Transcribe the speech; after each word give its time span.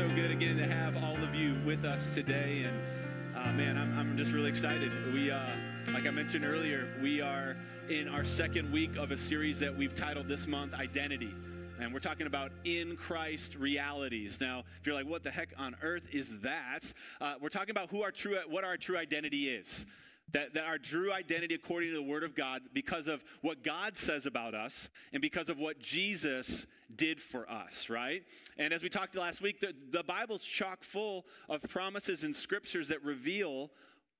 so 0.00 0.08
good 0.14 0.30
again 0.30 0.56
to 0.56 0.66
have 0.66 0.96
all 0.96 1.22
of 1.22 1.34
you 1.34 1.60
with 1.66 1.84
us 1.84 2.08
today. 2.14 2.64
And 2.64 3.36
uh, 3.36 3.52
man, 3.52 3.76
I'm, 3.76 3.98
I'm 3.98 4.16
just 4.16 4.32
really 4.32 4.48
excited. 4.48 4.90
We, 5.12 5.30
uh, 5.30 5.44
like 5.92 6.06
I 6.06 6.10
mentioned 6.10 6.42
earlier, 6.42 6.88
we 7.02 7.20
are 7.20 7.54
in 7.90 8.08
our 8.08 8.24
second 8.24 8.72
week 8.72 8.96
of 8.96 9.10
a 9.10 9.18
series 9.18 9.60
that 9.60 9.76
we've 9.76 9.94
titled 9.94 10.26
this 10.26 10.46
month 10.46 10.72
Identity. 10.72 11.34
And 11.78 11.92
we're 11.92 12.00
talking 12.00 12.26
about 12.26 12.50
in 12.64 12.96
Christ 12.96 13.56
realities. 13.56 14.38
Now, 14.40 14.60
if 14.80 14.86
you're 14.86 14.94
like, 14.94 15.06
what 15.06 15.22
the 15.22 15.30
heck 15.30 15.50
on 15.58 15.76
earth 15.82 16.04
is 16.10 16.30
that? 16.40 16.80
Uh, 17.20 17.34
we're 17.38 17.50
talking 17.50 17.70
about 17.70 17.90
who 17.90 18.02
our 18.02 18.10
true, 18.10 18.38
what 18.48 18.64
our 18.64 18.78
true 18.78 18.96
identity 18.96 19.50
is. 19.50 19.84
That, 20.32 20.54
that 20.54 20.64
our 20.64 20.78
true 20.78 21.12
identity, 21.12 21.54
according 21.54 21.90
to 21.90 21.96
the 21.96 22.02
Word 22.02 22.22
of 22.22 22.36
God, 22.36 22.62
because 22.72 23.08
of 23.08 23.22
what 23.40 23.64
God 23.64 23.96
says 23.96 24.26
about 24.26 24.54
us 24.54 24.88
and 25.12 25.20
because 25.20 25.48
of 25.48 25.58
what 25.58 25.80
Jesus 25.80 26.66
did 26.94 27.20
for 27.20 27.50
us, 27.50 27.88
right? 27.88 28.22
And 28.56 28.72
as 28.72 28.82
we 28.82 28.88
talked 28.88 29.16
last 29.16 29.40
week, 29.40 29.60
the, 29.60 29.74
the 29.90 30.04
Bible's 30.04 30.42
chock 30.42 30.84
full 30.84 31.26
of 31.48 31.62
promises 31.62 32.22
and 32.22 32.34
scriptures 32.34 32.88
that 32.88 33.02
reveal 33.02 33.70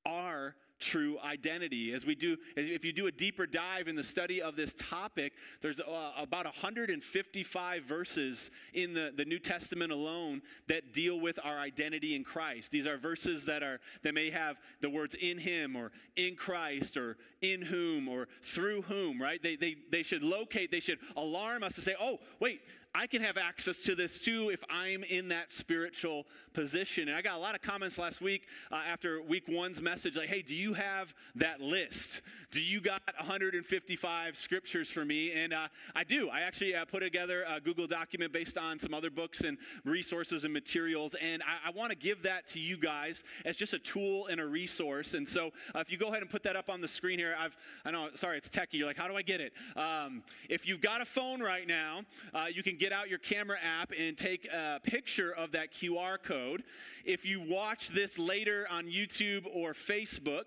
our 0.05 0.57
true 0.81 1.19
identity. 1.21 1.93
As 1.93 2.05
we 2.05 2.15
do, 2.15 2.37
if 2.57 2.85
you 2.85 2.93
do 2.93 3.07
a 3.07 3.13
deeper 3.13 3.47
dive 3.47 3.89
in 3.89 3.97
the 3.97 4.03
study 4.03 4.43
of 4.43 4.57
this 4.57 4.75
topic, 4.79 5.35
there's 5.61 5.79
uh, 5.81 6.13
about 6.19 6.47
155 6.47 7.85
verses 7.85 8.51
in 8.73 8.95
the, 8.95 9.13
the 9.17 9.25
New 9.25 9.39
Testament 9.39 9.93
alone 9.93 10.43
that 10.69 10.93
deal 10.93 11.21
with 11.21 11.39
our 11.45 11.59
identity 11.59 12.15
in 12.15 12.25
Christ. 12.25 12.71
These 12.71 12.87
are 12.87 12.97
verses 12.97 13.45
that 13.45 13.63
are 13.63 13.81
that 14.03 14.15
may 14.15 14.31
have 14.31 14.57
the 14.81 14.91
words 14.91 15.15
in 15.21 15.39
him 15.39 15.77
or 15.77 15.93
in 16.17 16.35
Christ 16.35 16.97
or 16.97 17.17
in 17.43 17.63
whom 17.63 18.09
or 18.09 18.29
through 18.43 18.83
whom, 18.83 19.21
right? 19.21 19.43
They, 19.43 19.57
they, 19.57 19.77
they 19.91 20.03
should 20.03 20.23
locate, 20.23 20.71
they 20.71 20.81
should 20.81 20.99
alarm 21.17 21.63
us 21.63 21.75
to 21.75 21.83
say, 21.83 21.95
oh, 22.01 22.19
wait, 22.39 22.61
I 22.95 23.07
can 23.07 23.23
have 23.23 23.37
access 23.37 23.79
to 23.85 23.95
this 23.95 24.19
too 24.19 24.51
if 24.51 24.61
I'm 24.69 25.05
in 25.05 25.29
that 25.29 25.53
spiritual 25.53 26.27
position. 26.53 27.09
And 27.09 27.17
I 27.17 27.23
got 27.23 27.37
a 27.37 27.41
lot 27.41 27.55
of 27.55 27.63
comments 27.63 27.99
last 27.99 28.21
week 28.21 28.49
uh, 28.73 28.83
after 28.87 29.23
week 29.23 29.45
one's 29.49 29.81
message 29.81 30.17
like, 30.17 30.29
hey, 30.29 30.43
do 30.43 30.55
you 30.55 30.75
have 30.75 31.15
that 31.37 31.61
list? 31.61 32.23
Do 32.51 32.61
you 32.61 32.81
got 32.81 33.03
155 33.17 34.37
scriptures 34.37 34.89
for 34.89 35.05
me? 35.05 35.31
And 35.33 35.53
uh, 35.53 35.69
I 35.95 36.03
do. 36.03 36.29
I 36.31 36.41
actually 36.41 36.75
uh, 36.75 36.85
put 36.85 37.01
together 37.01 37.45
a 37.49 37.61
Google 37.61 37.87
document 37.87 38.33
based 38.33 38.59
on 38.59 38.81
some 38.81 38.93
other 38.93 39.11
books 39.11 39.43
and 39.43 39.57
resources 39.85 40.43
and 40.43 40.53
materials. 40.53 41.15
And 41.21 41.45
I, 41.45 41.69
I 41.69 41.71
want 41.71 41.91
to 41.91 41.97
give 41.97 42.25
that 42.25 42.49
to 42.51 42.59
you 42.59 42.77
guys 42.77 43.23
as 43.45 43.55
just 43.55 43.73
a 43.73 43.79
tool 43.79 44.27
and 44.27 44.41
a 44.41 44.47
resource. 44.47 45.15
And 45.15 45.29
so 45.29 45.51
uh, 45.77 45.79
if 45.79 45.93
you 45.93 45.97
go 45.97 46.09
ahead 46.09 46.23
and 46.23 46.31
put 46.31 46.43
that 46.43 46.57
up 46.57 46.69
on 46.69 46.81
the 46.81 46.89
screen 46.89 47.21
here, 47.21 47.37
I've, 47.39 47.57
I 47.85 47.93
know, 47.93 48.09
sorry, 48.17 48.39
it's 48.39 48.49
techie. 48.49 48.75
You're 48.75 48.89
like, 48.89 48.99
how 48.99 49.07
do 49.07 49.15
I 49.15 49.23
get 49.23 49.41
it? 49.41 49.53
Um, 49.77 50.25
if 50.49 50.67
you've 50.67 50.81
got 50.81 51.01
a 51.01 51.05
phone 51.05 51.41
right 51.41 51.69
now, 51.69 52.01
uh, 52.35 52.47
you 52.53 52.65
can 52.65 52.79
get 52.81 52.93
out 52.93 53.11
your 53.11 53.19
camera 53.19 53.59
app 53.63 53.93
and 53.97 54.17
take 54.17 54.47
a 54.47 54.81
picture 54.83 55.31
of 55.31 55.53
that 55.53 55.73
QR 55.73 56.17
code. 56.21 56.65
If 57.05 57.27
you 57.27 57.39
watch 57.39 57.91
this 57.95 58.19
later 58.19 58.67
on 58.71 58.87
YouTube 58.87 59.45
or 59.53 59.75
Facebook, 59.75 60.47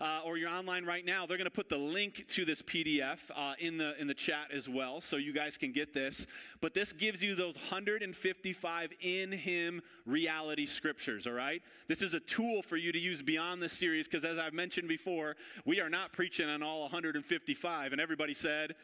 uh, 0.00 0.20
or 0.24 0.36
you're 0.36 0.50
online 0.50 0.84
right 0.84 1.04
now, 1.04 1.26
they're 1.26 1.36
going 1.36 1.44
to 1.44 1.50
put 1.50 1.68
the 1.68 1.76
link 1.76 2.26
to 2.28 2.44
this 2.44 2.62
PDF 2.62 3.18
uh, 3.34 3.54
in 3.58 3.78
the 3.78 3.98
in 4.00 4.06
the 4.06 4.14
chat 4.14 4.50
as 4.52 4.68
well, 4.68 5.00
so 5.00 5.16
you 5.16 5.32
guys 5.32 5.56
can 5.56 5.72
get 5.72 5.94
this. 5.94 6.26
But 6.60 6.74
this 6.74 6.92
gives 6.92 7.22
you 7.22 7.34
those 7.34 7.54
155 7.54 8.90
in 9.00 9.32
Him 9.32 9.82
reality 10.04 10.66
scriptures. 10.66 11.26
All 11.26 11.32
right, 11.32 11.62
this 11.86 12.02
is 12.02 12.12
a 12.12 12.20
tool 12.20 12.62
for 12.62 12.76
you 12.76 12.92
to 12.92 12.98
use 12.98 13.22
beyond 13.22 13.62
this 13.62 13.72
series 13.72 14.08
because, 14.08 14.24
as 14.24 14.36
I've 14.36 14.52
mentioned 14.52 14.88
before, 14.88 15.36
we 15.64 15.80
are 15.80 15.90
not 15.90 16.12
preaching 16.12 16.48
on 16.48 16.62
all 16.62 16.82
155. 16.82 17.92
And 17.92 18.00
everybody 18.00 18.34
said. 18.34 18.74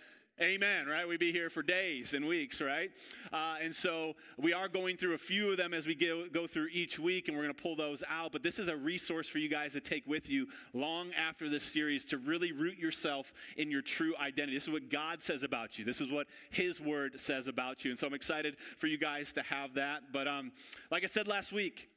Amen, 0.42 0.86
right? 0.86 1.06
We'd 1.06 1.20
be 1.20 1.32
here 1.32 1.50
for 1.50 1.62
days 1.62 2.14
and 2.14 2.26
weeks, 2.26 2.62
right? 2.62 2.90
Uh, 3.30 3.56
and 3.62 3.76
so 3.76 4.14
we 4.38 4.54
are 4.54 4.68
going 4.68 4.96
through 4.96 5.12
a 5.12 5.18
few 5.18 5.50
of 5.50 5.58
them 5.58 5.74
as 5.74 5.86
we 5.86 5.94
go, 5.94 6.46
through 6.46 6.68
each 6.72 6.98
week, 6.98 7.28
and 7.28 7.36
we're 7.36 7.42
going 7.42 7.54
to 7.54 7.62
pull 7.62 7.76
those 7.76 8.02
out. 8.08 8.32
But 8.32 8.42
this 8.42 8.58
is 8.58 8.66
a 8.68 8.74
resource 8.74 9.28
for 9.28 9.36
you 9.36 9.50
guys 9.50 9.74
to 9.74 9.80
take 9.80 10.06
with 10.06 10.30
you 10.30 10.46
long 10.72 11.12
after 11.12 11.50
this 11.50 11.62
series 11.62 12.06
to 12.06 12.16
really 12.16 12.52
root 12.52 12.78
yourself 12.78 13.34
in 13.58 13.70
your 13.70 13.82
true 13.82 14.14
identity. 14.18 14.56
This 14.56 14.64
is 14.64 14.70
what 14.70 14.88
God 14.88 15.22
says 15.22 15.42
about 15.42 15.78
you, 15.78 15.84
this 15.84 16.00
is 16.00 16.10
what 16.10 16.26
His 16.48 16.80
Word 16.80 17.20
says 17.20 17.46
about 17.46 17.84
you. 17.84 17.90
And 17.90 18.00
so 18.00 18.06
I'm 18.06 18.14
excited 18.14 18.56
for 18.78 18.86
you 18.86 18.96
guys 18.96 19.34
to 19.34 19.42
have 19.42 19.74
that. 19.74 20.04
But 20.10 20.26
um, 20.26 20.52
like 20.90 21.04
I 21.04 21.08
said 21.08 21.28
last 21.28 21.52
week, 21.52 21.90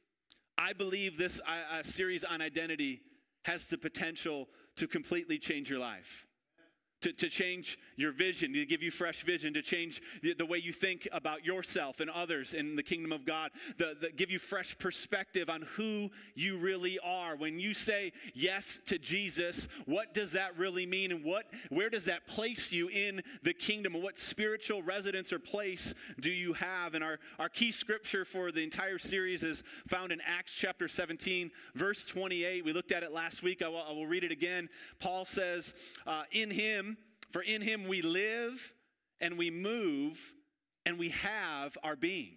I 0.58 0.74
believe 0.74 1.16
this 1.16 1.40
uh, 1.48 1.82
series 1.82 2.24
on 2.24 2.42
identity 2.42 3.00
has 3.44 3.68
the 3.68 3.78
potential 3.78 4.48
to 4.76 4.86
completely 4.86 5.38
change 5.38 5.70
your 5.70 5.78
life 5.78 6.26
to, 7.04 7.12
to 7.12 7.28
change 7.28 7.78
your 7.96 8.12
vision, 8.12 8.54
to 8.54 8.64
give 8.64 8.82
you 8.82 8.90
fresh 8.90 9.24
vision, 9.24 9.52
to 9.52 9.60
change 9.60 10.00
the, 10.22 10.32
the 10.32 10.46
way 10.46 10.56
you 10.56 10.72
think 10.72 11.06
about 11.12 11.44
yourself 11.44 12.00
and 12.00 12.08
others 12.08 12.54
in 12.54 12.76
the 12.76 12.82
kingdom 12.82 13.12
of 13.12 13.26
God, 13.26 13.50
the, 13.76 13.94
the, 14.00 14.10
give 14.10 14.30
you 14.30 14.38
fresh 14.38 14.74
perspective 14.78 15.50
on 15.50 15.66
who 15.76 16.08
you 16.34 16.56
really 16.56 16.98
are. 17.04 17.36
When 17.36 17.58
you 17.58 17.74
say 17.74 18.12
yes 18.32 18.80
to 18.86 18.98
Jesus, 18.98 19.68
what 19.84 20.14
does 20.14 20.32
that 20.32 20.56
really 20.56 20.86
mean? 20.86 21.12
And 21.12 21.22
what, 21.22 21.44
where 21.68 21.90
does 21.90 22.06
that 22.06 22.26
place 22.26 22.72
you 22.72 22.88
in 22.88 23.22
the 23.42 23.52
kingdom? 23.52 23.94
And 23.94 24.02
what 24.02 24.18
spiritual 24.18 24.82
residence 24.82 25.30
or 25.30 25.38
place 25.38 25.92
do 26.18 26.30
you 26.30 26.54
have? 26.54 26.94
And 26.94 27.04
our, 27.04 27.18
our 27.38 27.50
key 27.50 27.70
scripture 27.70 28.24
for 28.24 28.50
the 28.50 28.62
entire 28.62 28.98
series 28.98 29.42
is 29.42 29.62
found 29.88 30.10
in 30.10 30.20
Acts 30.26 30.54
chapter 30.56 30.88
17, 30.88 31.50
verse 31.74 32.02
28. 32.04 32.64
We 32.64 32.72
looked 32.72 32.92
at 32.92 33.02
it 33.02 33.12
last 33.12 33.42
week. 33.42 33.60
I 33.60 33.68
will, 33.68 33.82
I 33.82 33.92
will 33.92 34.06
read 34.06 34.24
it 34.24 34.32
again. 34.32 34.70
Paul 35.00 35.26
says, 35.26 35.74
uh, 36.06 36.22
In 36.32 36.50
him, 36.50 36.93
for 37.34 37.42
in 37.42 37.62
him 37.62 37.88
we 37.88 38.00
live 38.00 38.72
and 39.20 39.36
we 39.36 39.50
move 39.50 40.20
and 40.86 41.00
we 41.00 41.08
have 41.08 41.76
our 41.82 41.96
being. 41.96 42.36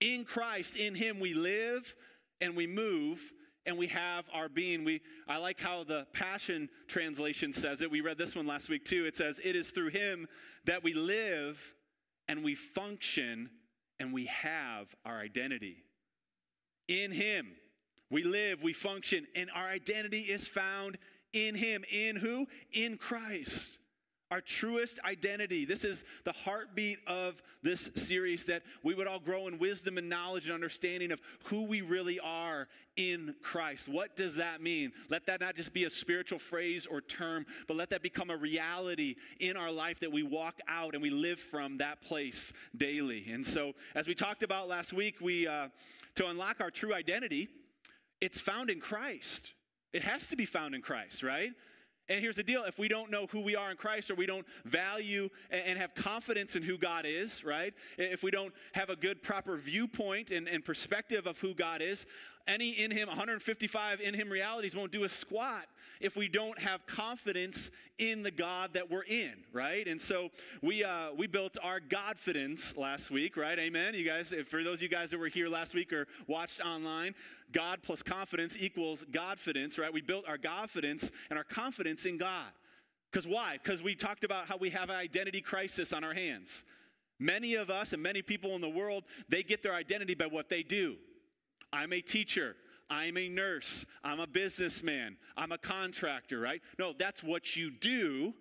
In 0.00 0.24
Christ, 0.24 0.74
in 0.74 0.96
him 0.96 1.20
we 1.20 1.34
live 1.34 1.94
and 2.40 2.56
we 2.56 2.66
move 2.66 3.20
and 3.64 3.78
we 3.78 3.86
have 3.86 4.24
our 4.34 4.48
being. 4.48 4.82
We, 4.82 5.02
I 5.28 5.36
like 5.36 5.60
how 5.60 5.84
the 5.84 6.04
Passion 6.12 6.68
Translation 6.88 7.52
says 7.52 7.80
it. 7.80 7.92
We 7.92 8.00
read 8.00 8.18
this 8.18 8.34
one 8.34 8.48
last 8.48 8.68
week 8.68 8.84
too. 8.84 9.06
It 9.06 9.16
says, 9.16 9.38
It 9.44 9.54
is 9.54 9.70
through 9.70 9.90
him 9.90 10.26
that 10.64 10.82
we 10.82 10.94
live 10.94 11.56
and 12.26 12.42
we 12.42 12.56
function 12.56 13.50
and 14.00 14.12
we 14.12 14.26
have 14.26 14.88
our 15.04 15.20
identity. 15.20 15.84
In 16.88 17.12
him 17.12 17.52
we 18.10 18.24
live, 18.24 18.64
we 18.64 18.72
function, 18.72 19.28
and 19.36 19.48
our 19.54 19.68
identity 19.68 20.22
is 20.22 20.44
found 20.44 20.98
in 21.32 21.54
him. 21.54 21.84
In 21.92 22.16
who? 22.16 22.48
In 22.72 22.96
Christ 22.96 23.78
our 24.30 24.40
truest 24.40 24.98
identity. 25.04 25.64
This 25.64 25.84
is 25.84 26.04
the 26.24 26.32
heartbeat 26.32 26.98
of 27.06 27.42
this 27.62 27.90
series 27.94 28.44
that 28.44 28.62
we 28.82 28.94
would 28.94 29.06
all 29.06 29.20
grow 29.20 29.48
in 29.48 29.58
wisdom 29.58 29.98
and 29.98 30.08
knowledge 30.08 30.44
and 30.44 30.52
understanding 30.52 31.12
of 31.12 31.20
who 31.44 31.64
we 31.64 31.80
really 31.80 32.20
are 32.20 32.68
in 32.96 33.34
Christ. 33.42 33.88
What 33.88 34.16
does 34.16 34.36
that 34.36 34.60
mean? 34.60 34.92
Let 35.08 35.26
that 35.26 35.40
not 35.40 35.56
just 35.56 35.72
be 35.72 35.84
a 35.84 35.90
spiritual 35.90 36.38
phrase 36.38 36.86
or 36.86 37.00
term, 37.00 37.46
but 37.66 37.76
let 37.76 37.90
that 37.90 38.02
become 38.02 38.30
a 38.30 38.36
reality 38.36 39.16
in 39.40 39.56
our 39.56 39.70
life 39.70 40.00
that 40.00 40.12
we 40.12 40.22
walk 40.22 40.58
out 40.68 40.94
and 40.94 41.02
we 41.02 41.10
live 41.10 41.38
from 41.38 41.78
that 41.78 42.02
place 42.02 42.52
daily. 42.76 43.30
And 43.30 43.46
so, 43.46 43.72
as 43.94 44.06
we 44.06 44.14
talked 44.14 44.42
about 44.42 44.68
last 44.68 44.92
week, 44.92 45.16
we 45.20 45.46
uh, 45.46 45.68
to 46.16 46.26
unlock 46.26 46.60
our 46.60 46.70
true 46.70 46.92
identity, 46.92 47.48
it's 48.20 48.40
found 48.40 48.70
in 48.70 48.80
Christ. 48.80 49.52
It 49.92 50.02
has 50.02 50.26
to 50.28 50.36
be 50.36 50.44
found 50.44 50.74
in 50.74 50.82
Christ, 50.82 51.22
right? 51.22 51.52
And 52.08 52.20
here's 52.20 52.36
the 52.36 52.42
deal 52.42 52.64
if 52.64 52.78
we 52.78 52.88
don't 52.88 53.10
know 53.10 53.26
who 53.26 53.40
we 53.40 53.54
are 53.54 53.70
in 53.70 53.76
Christ 53.76 54.10
or 54.10 54.14
we 54.14 54.26
don't 54.26 54.46
value 54.64 55.28
and 55.50 55.78
have 55.78 55.94
confidence 55.94 56.56
in 56.56 56.62
who 56.62 56.78
God 56.78 57.04
is, 57.06 57.44
right? 57.44 57.74
If 57.98 58.22
we 58.22 58.30
don't 58.30 58.54
have 58.72 58.88
a 58.88 58.96
good, 58.96 59.22
proper 59.22 59.56
viewpoint 59.56 60.30
and, 60.30 60.48
and 60.48 60.64
perspective 60.64 61.26
of 61.26 61.38
who 61.38 61.54
God 61.54 61.82
is, 61.82 62.06
any 62.46 62.70
in 62.70 62.90
Him, 62.90 63.08
155 63.08 64.00
in 64.00 64.14
Him 64.14 64.30
realities 64.30 64.74
won't 64.74 64.90
do 64.90 65.04
a 65.04 65.08
squat 65.08 65.66
if 66.00 66.16
we 66.16 66.28
don't 66.28 66.58
have 66.58 66.86
confidence 66.86 67.70
in 67.98 68.22
the 68.22 68.30
God 68.30 68.74
that 68.74 68.90
we're 68.90 69.04
in, 69.04 69.32
right? 69.52 69.86
And 69.86 70.00
so 70.00 70.30
we 70.62 70.84
uh, 70.84 71.12
we 71.16 71.26
built 71.26 71.56
our 71.62 71.80
Godfidence 71.80 72.76
last 72.76 73.10
week, 73.10 73.36
right? 73.36 73.58
Amen. 73.58 73.94
You 73.94 74.04
guys, 74.04 74.32
for 74.48 74.62
those 74.62 74.78
of 74.78 74.82
you 74.82 74.88
guys 74.88 75.10
that 75.10 75.18
were 75.18 75.28
here 75.28 75.48
last 75.48 75.74
week 75.74 75.92
or 75.92 76.06
watched 76.26 76.60
online, 76.60 77.14
God 77.52 77.80
plus 77.82 78.02
confidence 78.02 78.54
equals 78.58 79.04
Godfidence, 79.10 79.78
right? 79.78 79.92
We 79.92 80.02
built 80.02 80.26
our 80.28 80.38
Godfidence 80.38 81.10
and 81.30 81.38
our 81.38 81.44
confidence 81.44 82.04
in 82.06 82.18
God. 82.18 82.48
Because 83.10 83.26
why? 83.26 83.58
Because 83.62 83.82
we 83.82 83.94
talked 83.94 84.24
about 84.24 84.48
how 84.48 84.56
we 84.58 84.70
have 84.70 84.90
an 84.90 84.96
identity 84.96 85.40
crisis 85.40 85.92
on 85.92 86.04
our 86.04 86.14
hands. 86.14 86.64
Many 87.18 87.54
of 87.54 87.70
us 87.70 87.92
and 87.92 88.02
many 88.02 88.22
people 88.22 88.54
in 88.54 88.60
the 88.60 88.68
world, 88.68 89.04
they 89.28 89.42
get 89.42 89.62
their 89.62 89.74
identity 89.74 90.14
by 90.14 90.26
what 90.26 90.48
they 90.48 90.62
do. 90.62 90.96
I'm 91.72 91.92
a 91.92 92.00
teacher. 92.00 92.54
I'm 92.90 93.16
a 93.16 93.28
nurse. 93.28 93.84
I'm 94.02 94.20
a 94.20 94.26
businessman. 94.26 95.16
I'm 95.36 95.52
a 95.52 95.58
contractor, 95.58 96.40
right? 96.40 96.62
No, 96.78 96.92
that's 96.98 97.22
what 97.22 97.56
you 97.56 97.70
do, 97.70 98.34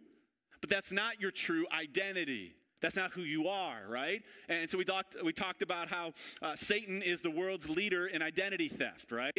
but 0.62 0.70
that's 0.70 0.92
not 0.92 1.20
your 1.20 1.32
true 1.32 1.66
identity. 1.72 2.54
That's 2.82 2.96
not 2.96 3.12
who 3.12 3.22
you 3.22 3.48
are, 3.48 3.82
right? 3.90 4.22
And 4.50 4.70
so 4.70 4.78
we 4.78 4.86
talked, 4.86 5.16
we 5.24 5.34
talked 5.34 5.62
about 5.62 5.90
how 5.90 6.14
uh, 6.42 6.56
Satan 6.56 7.02
is 7.02 7.22
the 7.22 7.32
world's 7.32 7.68
leader 7.68 8.08
in 8.08 8.22
identity 8.22 8.70
theft, 8.70 9.12
right? 9.12 9.34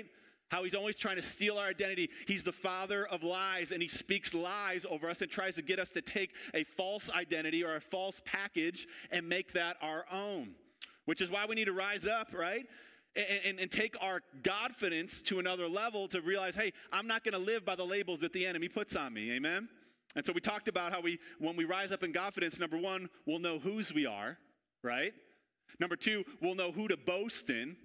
How 0.48 0.64
he's 0.64 0.74
always 0.74 0.96
trying 0.96 1.16
to 1.16 1.22
steal 1.22 1.58
our 1.58 1.68
identity. 1.68 2.10
He's 2.26 2.42
the 2.42 2.52
father 2.52 3.06
of 3.06 3.22
lies, 3.22 3.70
and 3.70 3.82
he 3.82 3.88
speaks 3.88 4.34
lies 4.34 4.84
over 4.88 5.08
us 5.08 5.20
and 5.20 5.30
tries 5.30 5.54
to 5.56 5.62
get 5.62 5.78
us 5.78 5.90
to 5.90 6.02
take 6.02 6.34
a 6.54 6.64
false 6.64 7.10
identity 7.10 7.62
or 7.62 7.76
a 7.76 7.80
false 7.80 8.20
package 8.24 8.86
and 9.10 9.28
make 9.28 9.52
that 9.52 9.76
our 9.82 10.04
own. 10.10 10.54
Which 11.04 11.22
is 11.22 11.30
why 11.30 11.46
we 11.46 11.54
need 11.54 11.66
to 11.66 11.72
rise 11.72 12.06
up, 12.06 12.28
right? 12.34 12.66
And, 13.44 13.60
and, 13.60 13.70
take 13.70 13.96
our 14.00 14.20
confidence 14.44 15.20
to 15.22 15.38
another 15.38 15.68
level 15.68 16.08
to 16.08 16.20
realize, 16.20 16.54
hey, 16.54 16.72
I'm 16.92 17.06
not 17.06 17.24
going 17.24 17.32
to 17.32 17.38
live 17.38 17.64
by 17.64 17.74
the 17.74 17.84
labels 17.84 18.20
that 18.20 18.32
the 18.32 18.46
enemy 18.46 18.68
puts 18.68 18.94
on 18.94 19.12
me. 19.12 19.32
Amen? 19.32 19.68
And 20.14 20.24
so 20.24 20.32
we 20.32 20.40
talked 20.40 20.68
about 20.68 20.92
how 20.92 21.00
we, 21.00 21.18
when 21.38 21.56
we 21.56 21.64
rise 21.64 21.92
up 21.92 22.02
in 22.02 22.12
confidence, 22.12 22.58
number 22.58 22.78
one, 22.78 23.08
we'll 23.26 23.38
know 23.38 23.58
whose 23.58 23.92
we 23.92 24.06
are, 24.06 24.38
right? 24.82 25.12
Number 25.80 25.96
two, 25.96 26.24
we'll 26.40 26.54
know 26.54 26.72
who 26.72 26.88
to 26.88 26.96
boast 26.96 27.50
in, 27.50 27.76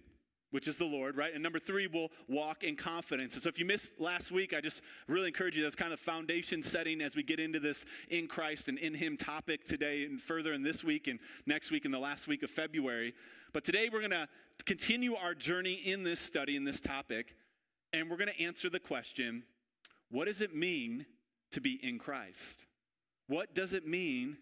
which 0.52 0.68
is 0.68 0.78
the 0.78 0.86
Lord, 0.86 1.18
right? 1.18 1.34
And 1.34 1.42
number 1.42 1.60
three, 1.60 1.88
we'll 1.88 2.10
walk 2.28 2.64
in 2.64 2.76
confidence. 2.76 3.34
And 3.34 3.44
so 3.44 3.50
if 3.50 3.58
you 3.58 3.66
missed 3.66 4.00
last 4.00 4.32
week, 4.32 4.54
I 4.54 4.62
just 4.62 4.82
really 5.08 5.28
encourage 5.28 5.58
you, 5.58 5.64
that's 5.64 5.76
kind 5.76 5.92
of 5.92 6.00
foundation 6.00 6.64
setting 6.64 7.02
as 7.02 7.16
we 7.16 7.24
get 7.24 7.40
into 7.40 7.60
this 7.60 7.86
in 8.10 8.28
Christ 8.28 8.68
and 8.68 8.78
in 8.78 8.94
Him 8.94 9.18
topic 9.18 9.68
today 9.68 10.04
and 10.04 10.22
further 10.22 10.54
in 10.54 10.62
this 10.62 10.84
week 10.84 11.08
and 11.08 11.20
next 11.46 11.72
week 11.72 11.86
and 11.86 11.94
the 11.94 12.00
last 12.00 12.28
week 12.28 12.44
of 12.44 12.52
February. 12.52 13.14
But 13.54 13.64
today 13.64 13.90
we're 13.92 14.00
going 14.00 14.12
to 14.12 14.28
continue 14.66 15.14
our 15.16 15.36
journey 15.36 15.74
in 15.74 16.04
this 16.04 16.20
study, 16.20 16.56
in 16.56 16.64
this 16.64 16.80
topic, 16.80 17.36
and 17.94 18.10
we're 18.10 18.18
going 18.18 18.32
to 18.36 18.44
answer 18.44 18.70
the 18.70 18.80
question 18.80 19.44
what 20.10 20.26
does 20.26 20.42
it 20.42 20.56
mean 20.56 21.06
to 21.52 21.62
be 21.62 21.80
in 21.82 22.00
Christ? 22.00 22.66
What 23.28 23.54
does 23.56 23.74
it 23.74 23.88
mean 23.88 24.38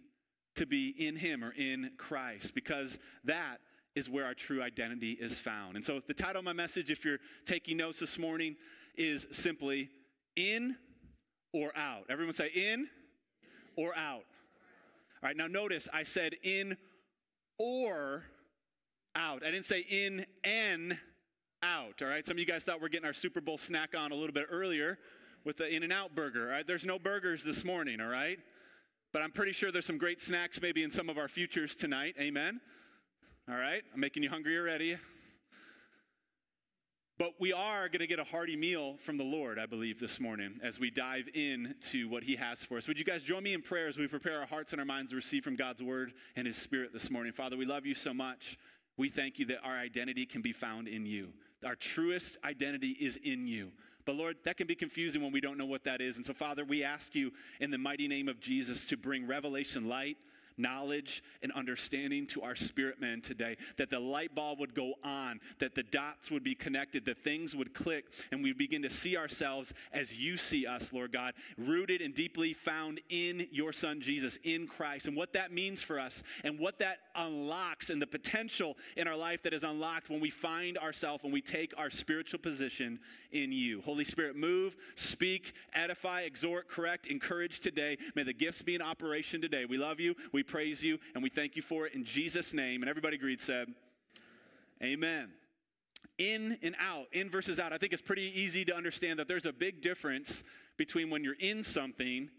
to 0.55 0.65
be 0.65 0.89
in 0.97 1.15
Him 1.17 1.43
or 1.43 1.51
in 1.51 1.91
Christ? 1.97 2.53
Because 2.53 2.97
that 3.25 3.57
is 3.95 4.09
where 4.09 4.25
our 4.25 4.33
true 4.33 4.61
identity 4.61 5.11
is 5.11 5.33
found. 5.33 5.75
And 5.75 5.85
so 5.85 6.01
the 6.07 6.13
title 6.13 6.39
of 6.39 6.45
my 6.45 6.53
message, 6.53 6.89
if 6.89 7.03
you're 7.03 7.19
taking 7.45 7.77
notes 7.77 7.99
this 7.99 8.17
morning, 8.17 8.55
is 8.95 9.27
simply 9.31 9.89
In 10.35 10.75
or 11.53 11.75
Out. 11.77 12.05
Everyone 12.09 12.33
say 12.33 12.49
in 12.53 12.87
or 13.75 13.95
out. 13.95 14.23
All 15.21 15.27
right, 15.27 15.35
now 15.35 15.47
notice 15.47 15.87
I 15.93 16.03
said 16.03 16.35
in 16.43 16.77
or 17.57 18.23
out. 19.15 19.43
I 19.45 19.51
didn't 19.51 19.65
say 19.65 19.79
in 19.79 20.25
and 20.43 20.97
out. 21.63 22.01
All 22.01 22.07
right, 22.07 22.25
some 22.25 22.35
of 22.35 22.39
you 22.39 22.45
guys 22.45 22.63
thought 22.63 22.81
we're 22.81 22.89
getting 22.89 23.05
our 23.05 23.13
Super 23.13 23.41
Bowl 23.41 23.57
snack 23.57 23.95
on 23.97 24.11
a 24.11 24.15
little 24.15 24.33
bit 24.33 24.47
earlier 24.49 24.97
with 25.45 25.57
the 25.57 25.67
In 25.67 25.83
and 25.83 25.93
Out 25.93 26.15
burger. 26.15 26.45
All 26.45 26.51
right, 26.51 26.65
there's 26.65 26.85
no 26.85 26.99
burgers 26.99 27.43
this 27.43 27.63
morning, 27.63 27.99
all 27.99 28.07
right? 28.07 28.39
But 29.13 29.21
I'm 29.21 29.31
pretty 29.31 29.51
sure 29.51 29.71
there's 29.71 29.85
some 29.85 29.97
great 29.97 30.21
snacks 30.21 30.61
maybe 30.61 30.83
in 30.83 30.91
some 30.91 31.09
of 31.09 31.17
our 31.17 31.27
futures 31.27 31.75
tonight. 31.75 32.15
Amen. 32.19 32.61
All 33.49 33.57
right, 33.57 33.81
I'm 33.93 33.99
making 33.99 34.23
you 34.23 34.29
hungry 34.29 34.57
already. 34.57 34.97
But 37.17 37.33
we 37.39 37.53
are 37.53 37.87
going 37.87 37.99
to 37.99 38.07
get 38.07 38.17
a 38.17 38.23
hearty 38.23 38.55
meal 38.55 38.95
from 39.05 39.17
the 39.17 39.23
Lord, 39.23 39.59
I 39.59 39.67
believe, 39.67 39.99
this 39.99 40.19
morning 40.19 40.59
as 40.63 40.79
we 40.79 40.89
dive 40.89 41.25
into 41.35 42.09
what 42.09 42.23
He 42.23 42.35
has 42.37 42.59
for 42.59 42.77
us. 42.77 42.87
Would 42.87 42.97
you 42.97 43.03
guys 43.03 43.21
join 43.21 43.43
me 43.43 43.53
in 43.53 43.61
prayer 43.61 43.87
as 43.87 43.97
we 43.97 44.07
prepare 44.07 44.39
our 44.39 44.47
hearts 44.47 44.71
and 44.71 44.79
our 44.79 44.85
minds 44.85 45.11
to 45.11 45.17
receive 45.17 45.43
from 45.43 45.55
God's 45.55 45.83
Word 45.83 46.13
and 46.35 46.47
His 46.47 46.57
Spirit 46.57 46.93
this 46.93 47.11
morning? 47.11 47.31
Father, 47.31 47.57
we 47.57 47.65
love 47.65 47.85
you 47.85 47.93
so 47.93 48.11
much. 48.11 48.57
We 48.97 49.09
thank 49.09 49.39
you 49.39 49.45
that 49.47 49.59
our 49.63 49.77
identity 49.77 50.25
can 50.25 50.41
be 50.41 50.53
found 50.53 50.87
in 50.87 51.05
you. 51.05 51.29
Our 51.65 51.75
truest 51.75 52.37
identity 52.43 52.97
is 52.99 53.17
in 53.23 53.47
you. 53.47 53.71
But 54.05 54.15
Lord, 54.15 54.37
that 54.45 54.57
can 54.57 54.67
be 54.67 54.75
confusing 54.75 55.21
when 55.21 55.31
we 55.31 55.41
don't 55.41 55.57
know 55.57 55.65
what 55.65 55.83
that 55.83 56.01
is. 56.01 56.17
And 56.17 56.25
so, 56.25 56.33
Father, 56.33 56.65
we 56.65 56.83
ask 56.83 57.13
you 57.13 57.31
in 57.59 57.71
the 57.71 57.77
mighty 57.77 58.07
name 58.07 58.27
of 58.27 58.39
Jesus 58.39 58.85
to 58.87 58.97
bring 58.97 59.27
revelation 59.27 59.87
light 59.87 60.17
knowledge 60.57 61.23
and 61.41 61.51
understanding 61.51 62.27
to 62.27 62.41
our 62.41 62.55
spirit 62.55 63.01
man 63.01 63.21
today. 63.21 63.57
That 63.77 63.89
the 63.89 63.99
light 63.99 64.33
bulb 64.35 64.59
would 64.59 64.75
go 64.75 64.93
on, 65.03 65.39
that 65.59 65.75
the 65.75 65.83
dots 65.83 66.31
would 66.31 66.43
be 66.43 66.55
connected, 66.55 67.05
that 67.05 67.23
things 67.23 67.55
would 67.55 67.73
click, 67.73 68.05
and 68.31 68.43
we 68.43 68.53
begin 68.53 68.81
to 68.83 68.89
see 68.89 69.17
ourselves 69.17 69.73
as 69.91 70.13
you 70.13 70.37
see 70.37 70.65
us, 70.65 70.93
Lord 70.93 71.11
God, 71.11 71.33
rooted 71.57 72.01
and 72.01 72.13
deeply 72.13 72.53
found 72.53 73.01
in 73.09 73.47
your 73.51 73.73
Son 73.73 74.01
Jesus, 74.01 74.37
in 74.43 74.67
Christ, 74.67 75.07
and 75.07 75.15
what 75.15 75.33
that 75.33 75.51
means 75.51 75.81
for 75.81 75.99
us, 75.99 76.23
and 76.43 76.59
what 76.59 76.79
that 76.79 76.99
unlocks, 77.15 77.89
and 77.89 78.01
the 78.01 78.07
potential 78.07 78.77
in 78.97 79.07
our 79.07 79.15
life 79.15 79.43
that 79.43 79.53
is 79.53 79.63
unlocked 79.63 80.09
when 80.09 80.19
we 80.19 80.29
find 80.29 80.77
ourselves, 80.77 81.23
when 81.23 81.31
we 81.33 81.41
take 81.41 81.73
our 81.77 81.89
spiritual 81.89 82.39
position 82.39 82.99
in 83.31 83.51
you. 83.51 83.81
Holy 83.81 84.05
Spirit, 84.05 84.35
move, 84.35 84.75
speak, 84.95 85.53
edify, 85.73 86.21
exhort, 86.21 86.69
correct, 86.69 87.07
encourage 87.07 87.59
today. 87.59 87.97
May 88.15 88.23
the 88.23 88.33
gifts 88.33 88.61
be 88.61 88.75
in 88.75 88.81
operation 88.81 89.41
today. 89.41 89.65
We 89.65 89.77
love 89.77 89.99
you. 89.99 90.15
We 90.31 90.43
praise 90.43 90.83
you 90.83 90.97
and 91.13 91.23
we 91.23 91.29
thank 91.29 91.55
you 91.55 91.61
for 91.61 91.87
it 91.87 91.93
in 91.93 92.05
Jesus' 92.05 92.53
name. 92.53 92.81
And 92.81 92.89
everybody 92.89 93.15
agreed, 93.15 93.41
said, 93.41 93.67
Amen. 94.83 95.29
In 96.17 96.57
and 96.61 96.75
out, 96.79 97.07
in 97.11 97.29
versus 97.29 97.59
out. 97.59 97.73
I 97.73 97.77
think 97.77 97.93
it's 97.93 98.01
pretty 98.01 98.31
easy 98.35 98.65
to 98.65 98.75
understand 98.75 99.19
that 99.19 99.27
there's 99.27 99.45
a 99.45 99.53
big 99.53 99.81
difference 99.81 100.43
between 100.77 101.09
when 101.09 101.23
you're 101.23 101.35
in 101.39 101.63
something 101.63 102.29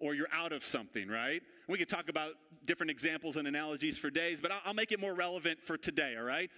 or 0.00 0.14
you're 0.14 0.32
out 0.32 0.52
of 0.52 0.64
something, 0.64 1.08
right? 1.08 1.42
We 1.68 1.78
could 1.78 1.88
talk 1.88 2.08
about 2.08 2.32
different 2.64 2.90
examples 2.90 3.36
and 3.36 3.48
analogies 3.48 3.98
for 3.98 4.10
days, 4.10 4.38
but 4.40 4.50
I'll, 4.64 4.74
make 4.74 4.92
it 4.92 5.00
more 5.00 5.14
relevant 5.14 5.58
for 5.64 5.76
today, 5.76 6.14
all 6.16 6.24
right? 6.24 6.50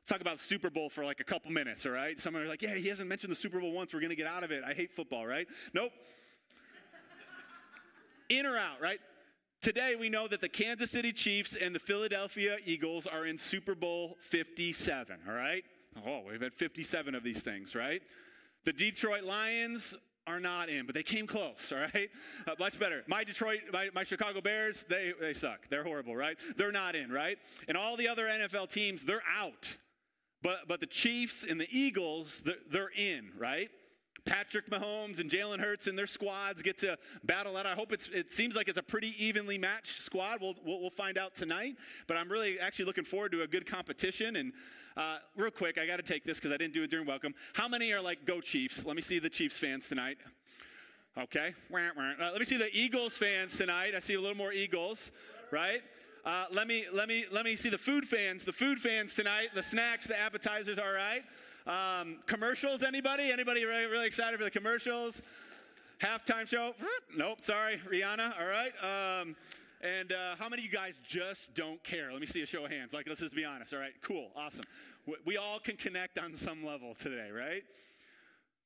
Let's 0.00 0.08
talk 0.08 0.20
about 0.20 0.40
Super 0.40 0.70
Bowl 0.70 0.88
for 0.88 1.04
like 1.04 1.20
a 1.20 1.24
couple 1.24 1.50
minutes, 1.50 1.84
all 1.84 1.92
right? 1.92 2.18
Some 2.20 2.36
are 2.36 2.46
like, 2.46 2.62
yeah, 2.62 2.74
he 2.74 2.88
hasn't 2.88 3.08
mentioned 3.08 3.32
the 3.32 3.36
Super 3.36 3.60
Bowl 3.60 3.72
once. 3.72 3.92
We're 3.92 4.00
going 4.00 4.10
to 4.10 4.16
get 4.16 4.26
out 4.26 4.44
of 4.44 4.50
it. 4.50 4.62
I 4.64 4.72
hate 4.72 4.92
football, 4.94 5.26
right? 5.26 5.46
Nope. 5.74 5.92
in 8.28 8.46
or 8.46 8.56
out, 8.56 8.80
right? 8.80 9.00
Today, 9.62 9.96
we 9.98 10.08
know 10.08 10.28
that 10.28 10.40
the 10.40 10.48
Kansas 10.48 10.90
City 10.90 11.12
Chiefs 11.12 11.56
and 11.60 11.74
the 11.74 11.80
Philadelphia 11.80 12.56
Eagles 12.64 13.06
are 13.06 13.26
in 13.26 13.38
Super 13.38 13.74
Bowl 13.74 14.16
57, 14.20 15.18
all 15.26 15.34
right? 15.34 15.64
Oh, 16.06 16.22
we've 16.30 16.40
had 16.40 16.54
57 16.54 17.14
of 17.14 17.24
these 17.24 17.40
things, 17.40 17.74
right? 17.74 18.02
The 18.64 18.72
Detroit 18.72 19.24
Lions 19.24 19.94
are 20.26 20.40
not 20.40 20.68
in, 20.68 20.86
but 20.86 20.94
they 20.94 21.02
came 21.02 21.26
close, 21.26 21.54
all 21.72 21.78
right? 21.78 22.10
Uh, 22.46 22.52
much 22.58 22.78
better. 22.78 23.02
My 23.06 23.24
Detroit, 23.24 23.60
my, 23.72 23.88
my 23.94 24.04
Chicago 24.04 24.40
Bears, 24.40 24.84
they, 24.88 25.12
they 25.20 25.34
suck. 25.34 25.68
They're 25.70 25.84
horrible, 25.84 26.16
right? 26.16 26.36
They're 26.56 26.72
not 26.72 26.94
in, 26.94 27.10
right? 27.10 27.38
And 27.68 27.76
all 27.76 27.96
the 27.96 28.08
other 28.08 28.26
NFL 28.26 28.70
teams, 28.70 29.02
they're 29.04 29.22
out. 29.38 29.76
But, 30.42 30.68
but 30.68 30.80
the 30.80 30.86
Chiefs 30.86 31.44
and 31.48 31.60
the 31.60 31.68
Eagles, 31.70 32.40
they're, 32.44 32.54
they're 32.70 32.90
in, 32.96 33.30
right? 33.38 33.70
Patrick 34.26 34.68
Mahomes 34.68 35.20
and 35.20 35.30
Jalen 35.30 35.60
Hurts 35.60 35.86
and 35.86 35.96
their 35.96 36.06
squads 36.06 36.60
get 36.60 36.78
to 36.80 36.98
battle 37.24 37.56
out. 37.56 37.64
I 37.64 37.74
hope 37.74 37.92
it 37.92 38.32
seems 38.32 38.56
like 38.56 38.68
it's 38.68 38.78
a 38.78 38.82
pretty 38.82 39.14
evenly 39.24 39.56
matched 39.56 40.04
squad. 40.04 40.40
We'll, 40.42 40.54
we'll, 40.64 40.80
we'll 40.80 40.90
find 40.90 41.16
out 41.16 41.34
tonight. 41.34 41.76
But 42.06 42.16
I'm 42.18 42.30
really 42.30 42.60
actually 42.60 42.84
looking 42.84 43.04
forward 43.04 43.32
to 43.32 43.42
a 43.42 43.46
good 43.46 43.66
competition. 43.66 44.36
And 44.36 44.52
uh, 44.96 45.18
real 45.36 45.50
quick, 45.50 45.78
I 45.78 45.86
got 45.86 45.96
to 45.96 46.02
take 46.02 46.24
this 46.24 46.38
because 46.38 46.52
I 46.52 46.56
didn't 46.56 46.74
do 46.74 46.82
it 46.82 46.90
during 46.90 47.06
welcome. 47.06 47.34
How 47.54 47.68
many 47.68 47.92
are 47.92 48.00
like, 48.00 48.26
go 48.26 48.40
Chiefs? 48.40 48.84
Let 48.84 48.96
me 48.96 49.02
see 49.02 49.18
the 49.18 49.30
Chiefs 49.30 49.58
fans 49.58 49.88
tonight. 49.88 50.18
Okay. 51.16 51.54
Uh, 51.72 52.30
let 52.30 52.38
me 52.38 52.44
see 52.44 52.58
the 52.58 52.68
Eagles 52.76 53.14
fans 53.14 53.56
tonight. 53.56 53.94
I 53.96 54.00
see 54.00 54.14
a 54.14 54.20
little 54.20 54.36
more 54.36 54.52
Eagles, 54.52 54.98
right? 55.50 55.80
Uh, 56.24 56.46
let 56.50 56.66
me 56.66 56.84
let 56.92 57.06
me 57.06 57.24
let 57.30 57.44
me 57.44 57.54
see 57.54 57.70
the 57.70 57.78
food 57.78 58.06
fans. 58.06 58.44
The 58.44 58.52
food 58.52 58.80
fans 58.80 59.14
tonight. 59.14 59.50
The 59.54 59.62
snacks, 59.62 60.08
the 60.08 60.18
appetizers. 60.18 60.78
All 60.78 60.90
right. 60.90 61.22
Um, 61.66 62.18
commercials, 62.26 62.84
anybody? 62.84 63.32
Anybody 63.32 63.64
really, 63.64 63.86
really 63.86 64.06
excited 64.06 64.38
for 64.38 64.44
the 64.44 64.52
commercials? 64.52 65.20
Halftime 66.00 66.46
show? 66.46 66.74
Nope, 67.16 67.38
sorry, 67.42 67.80
Rihanna, 67.90 68.38
all 68.38 68.46
right. 68.46 68.72
Um, 69.20 69.34
and 69.80 70.12
uh, 70.12 70.36
how 70.38 70.48
many 70.48 70.62
of 70.62 70.70
you 70.70 70.72
guys 70.72 70.94
just 71.08 71.54
don't 71.54 71.82
care? 71.82 72.12
Let 72.12 72.20
me 72.20 72.26
see 72.26 72.42
a 72.42 72.46
show 72.46 72.66
of 72.66 72.70
hands. 72.70 72.92
Like, 72.92 73.06
let's 73.08 73.20
just 73.20 73.34
be 73.34 73.44
honest, 73.44 73.72
all 73.72 73.80
right? 73.80 73.94
Cool, 74.02 74.30
awesome. 74.36 74.64
We 75.24 75.38
all 75.38 75.58
can 75.58 75.76
connect 75.76 76.18
on 76.18 76.36
some 76.36 76.64
level 76.64 76.94
today, 76.94 77.30
right? 77.30 77.62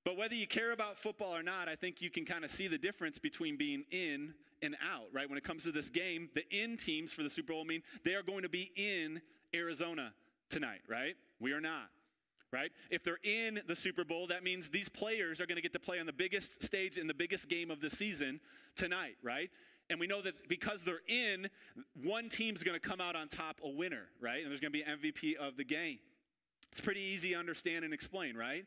But 0.04 0.16
whether 0.16 0.34
you 0.34 0.46
care 0.46 0.72
about 0.72 0.98
football 0.98 1.34
or 1.34 1.42
not, 1.42 1.68
I 1.68 1.76
think 1.76 2.02
you 2.02 2.10
can 2.10 2.24
kind 2.24 2.44
of 2.44 2.50
see 2.50 2.66
the 2.66 2.78
difference 2.78 3.18
between 3.18 3.56
being 3.56 3.84
in 3.90 4.34
and 4.62 4.74
out, 4.82 5.06
right? 5.12 5.28
When 5.28 5.38
it 5.38 5.44
comes 5.44 5.62
to 5.62 5.72
this 5.72 5.90
game, 5.90 6.28
the 6.34 6.42
in 6.50 6.76
teams 6.76 7.12
for 7.12 7.22
the 7.22 7.30
Super 7.30 7.52
Bowl 7.52 7.64
mean 7.64 7.82
they 8.04 8.14
are 8.14 8.22
going 8.22 8.42
to 8.42 8.48
be 8.48 8.72
in 8.74 9.22
Arizona 9.54 10.12
tonight, 10.50 10.80
right? 10.88 11.14
We 11.38 11.52
are 11.52 11.60
not 11.60 11.88
right? 12.52 12.72
If 12.90 13.04
they're 13.04 13.18
in 13.22 13.60
the 13.66 13.76
Super 13.76 14.04
Bowl, 14.04 14.26
that 14.28 14.42
means 14.42 14.70
these 14.70 14.88
players 14.88 15.40
are 15.40 15.46
going 15.46 15.56
to 15.56 15.62
get 15.62 15.72
to 15.72 15.80
play 15.80 15.98
on 16.00 16.06
the 16.06 16.12
biggest 16.12 16.62
stage 16.64 16.96
in 16.96 17.06
the 17.06 17.14
biggest 17.14 17.48
game 17.48 17.70
of 17.70 17.80
the 17.80 17.90
season 17.90 18.40
tonight, 18.76 19.16
right? 19.22 19.50
And 19.88 19.98
we 19.98 20.06
know 20.06 20.22
that 20.22 20.48
because 20.48 20.82
they're 20.84 21.02
in, 21.08 21.48
one 22.02 22.28
team's 22.28 22.62
going 22.62 22.78
to 22.78 22.88
come 22.88 23.00
out 23.00 23.16
on 23.16 23.28
top 23.28 23.60
a 23.62 23.68
winner, 23.68 24.06
right? 24.20 24.42
And 24.42 24.50
there's 24.50 24.60
going 24.60 24.72
to 24.72 24.78
be 24.78 24.84
MVP 24.84 25.36
of 25.36 25.56
the 25.56 25.64
game. 25.64 25.98
It's 26.70 26.80
pretty 26.80 27.00
easy 27.00 27.30
to 27.30 27.36
understand 27.36 27.84
and 27.84 27.92
explain, 27.92 28.36
right? 28.36 28.64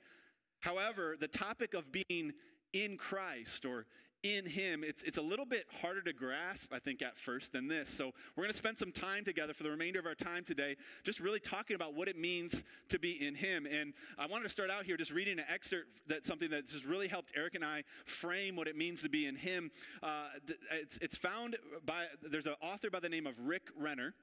However, 0.60 1.16
the 1.20 1.28
topic 1.28 1.74
of 1.74 1.86
being 1.92 2.34
in 2.74 2.98
Christ 2.98 3.66
or 3.66 3.86
in 4.24 4.46
Him, 4.46 4.84
it's, 4.84 5.04
it's 5.04 5.18
a 5.18 5.22
little 5.22 5.46
bit 5.46 5.66
harder 5.82 6.02
to 6.02 6.14
grasp, 6.14 6.72
I 6.74 6.80
think, 6.80 7.02
at 7.02 7.20
first 7.20 7.52
than 7.52 7.68
this. 7.68 7.90
So 7.90 8.12
we're 8.36 8.44
going 8.44 8.52
to 8.52 8.58
spend 8.58 8.78
some 8.78 8.92
time 8.92 9.26
together 9.26 9.54
for 9.54 9.64
the 9.64 9.70
remainder 9.70 10.00
of 10.00 10.06
our 10.06 10.16
time 10.16 10.44
today, 10.44 10.78
just 11.04 11.20
really 11.20 11.40
talking 11.40 11.76
about 11.76 11.94
what 11.94 12.08
it 12.08 12.18
means 12.18 12.64
to 12.90 12.98
be 12.98 13.26
in 13.26 13.36
Him. 13.36 13.66
And 13.66 13.94
I 14.18 14.26
wanted 14.26 14.44
to 14.44 14.50
start 14.50 14.70
out 14.70 14.86
here 14.86 14.98
just 14.98 15.12
reading 15.12 15.40
an 15.40 15.46
excerpt 15.54 15.90
that's 16.08 16.26
something 16.28 16.50
that 16.52 16.70
just 16.70 16.86
really 16.86 17.08
helped 17.08 17.32
Eric 17.36 17.56
and 17.56 17.66
I 17.66 17.84
frame 18.06 18.56
what 18.56 18.68
it 18.68 18.78
means 18.78 19.02
to 19.04 19.10
be 19.10 19.26
in 19.26 19.36
Him. 19.36 19.72
Uh, 20.02 20.28
it's, 20.72 20.98
it's 21.02 21.18
found 21.18 21.58
by, 21.86 22.06
there's 22.22 22.48
an 22.48 22.56
author 22.62 22.90
by 22.90 23.00
the 23.00 23.10
name 23.10 23.28
of 23.28 23.34
Rick 23.40 23.64
Renner. 23.78 24.14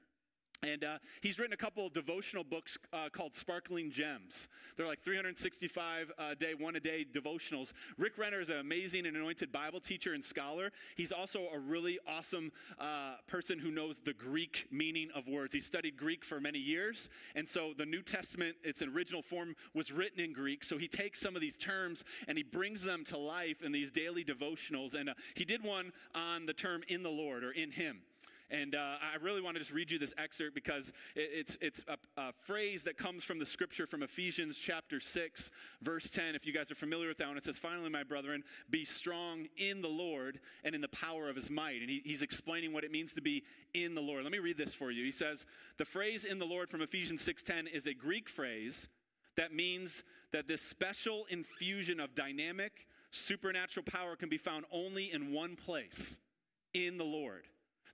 And 0.63 0.83
uh, 0.83 0.99
he's 1.21 1.39
written 1.39 1.53
a 1.53 1.57
couple 1.57 1.87
of 1.87 1.93
devotional 1.93 2.43
books 2.43 2.77
uh, 2.93 3.09
called 3.11 3.33
Sparkling 3.33 3.89
Gems. 3.89 4.47
They're 4.77 4.85
like 4.85 5.03
365 5.03 6.11
uh, 6.19 6.35
day, 6.35 6.53
one 6.53 6.75
a 6.75 6.79
day 6.79 7.03
devotionals. 7.11 7.73
Rick 7.97 8.19
Renner 8.19 8.41
is 8.41 8.49
an 8.49 8.57
amazing 8.57 9.07
and 9.07 9.17
anointed 9.17 9.51
Bible 9.51 9.79
teacher 9.79 10.13
and 10.13 10.23
scholar. 10.23 10.71
He's 10.95 11.11
also 11.11 11.47
a 11.51 11.57
really 11.57 11.97
awesome 12.07 12.51
uh, 12.79 13.15
person 13.25 13.57
who 13.57 13.71
knows 13.71 14.01
the 14.05 14.13
Greek 14.13 14.67
meaning 14.69 15.09
of 15.15 15.27
words. 15.27 15.51
He 15.55 15.61
studied 15.61 15.97
Greek 15.97 16.23
for 16.23 16.39
many 16.39 16.59
years. 16.59 17.09
And 17.33 17.49
so 17.49 17.71
the 17.75 17.87
New 17.87 18.03
Testament, 18.03 18.55
its 18.63 18.83
original 18.83 19.23
form, 19.23 19.55
was 19.73 19.91
written 19.91 20.19
in 20.19 20.31
Greek. 20.31 20.63
So 20.63 20.77
he 20.77 20.87
takes 20.87 21.19
some 21.19 21.35
of 21.35 21.41
these 21.41 21.57
terms 21.57 22.03
and 22.27 22.37
he 22.37 22.43
brings 22.43 22.83
them 22.83 23.03
to 23.05 23.17
life 23.17 23.63
in 23.63 23.71
these 23.71 23.89
daily 23.89 24.23
devotionals. 24.23 24.93
And 24.93 25.09
uh, 25.09 25.15
he 25.33 25.43
did 25.43 25.63
one 25.63 25.91
on 26.13 26.45
the 26.45 26.53
term 26.53 26.83
in 26.87 27.01
the 27.01 27.09
Lord 27.09 27.43
or 27.43 27.49
in 27.49 27.71
Him. 27.71 28.01
And 28.51 28.75
uh, 28.75 28.79
I 28.79 29.15
really 29.21 29.41
want 29.41 29.55
to 29.55 29.59
just 29.59 29.71
read 29.71 29.91
you 29.91 29.97
this 29.97 30.13
excerpt 30.17 30.53
because 30.53 30.91
it's, 31.15 31.57
it's 31.61 31.81
a, 31.87 32.21
a, 32.21 32.33
phrase 32.45 32.83
that 32.83 32.97
comes 32.97 33.23
from 33.23 33.39
the 33.39 33.45
scripture 33.45 33.87
from 33.87 34.03
Ephesians 34.03 34.57
chapter 34.61 34.99
6, 34.99 35.51
verse 35.81 36.09
10. 36.09 36.35
If 36.35 36.45
you 36.45 36.51
guys 36.51 36.69
are 36.69 36.75
familiar 36.75 37.07
with 37.07 37.17
that 37.19 37.29
one, 37.29 37.37
it 37.37 37.45
says, 37.45 37.57
Finally, 37.57 37.89
my 37.89 38.03
brethren, 38.03 38.43
be 38.69 38.83
strong 38.83 39.47
in 39.55 39.81
the 39.81 39.87
Lord 39.87 40.41
and 40.65 40.75
in 40.75 40.81
the 40.81 40.89
power 40.89 41.29
of 41.29 41.37
his 41.37 41.49
might. 41.49 41.79
And 41.79 41.89
he, 41.89 42.01
he's 42.03 42.21
explaining 42.21 42.73
what 42.73 42.83
it 42.83 42.91
means 42.91 43.13
to 43.13 43.21
be 43.21 43.43
in 43.73 43.95
the 43.95 44.01
Lord. 44.01 44.23
Let 44.23 44.33
me 44.33 44.39
read 44.39 44.57
this 44.57 44.73
for 44.73 44.91
you. 44.91 45.05
He 45.05 45.13
says, 45.13 45.45
The 45.77 45.85
phrase 45.85 46.25
in 46.25 46.37
the 46.37 46.45
Lord 46.45 46.69
from 46.69 46.81
Ephesians 46.81 47.25
6.10 47.25 47.73
is 47.73 47.87
a 47.87 47.93
Greek 47.93 48.27
phrase 48.27 48.89
that 49.37 49.53
means 49.53 50.03
that 50.33 50.49
this 50.49 50.61
special 50.61 51.25
infusion 51.29 52.01
of 52.01 52.15
dynamic, 52.15 52.87
supernatural 53.11 53.85
power 53.85 54.17
can 54.17 54.27
be 54.27 54.37
found 54.37 54.65
only 54.71 55.09
in 55.11 55.31
one 55.31 55.55
place 55.55 56.17
in 56.73 56.97
the 56.97 57.05
Lord. 57.05 57.45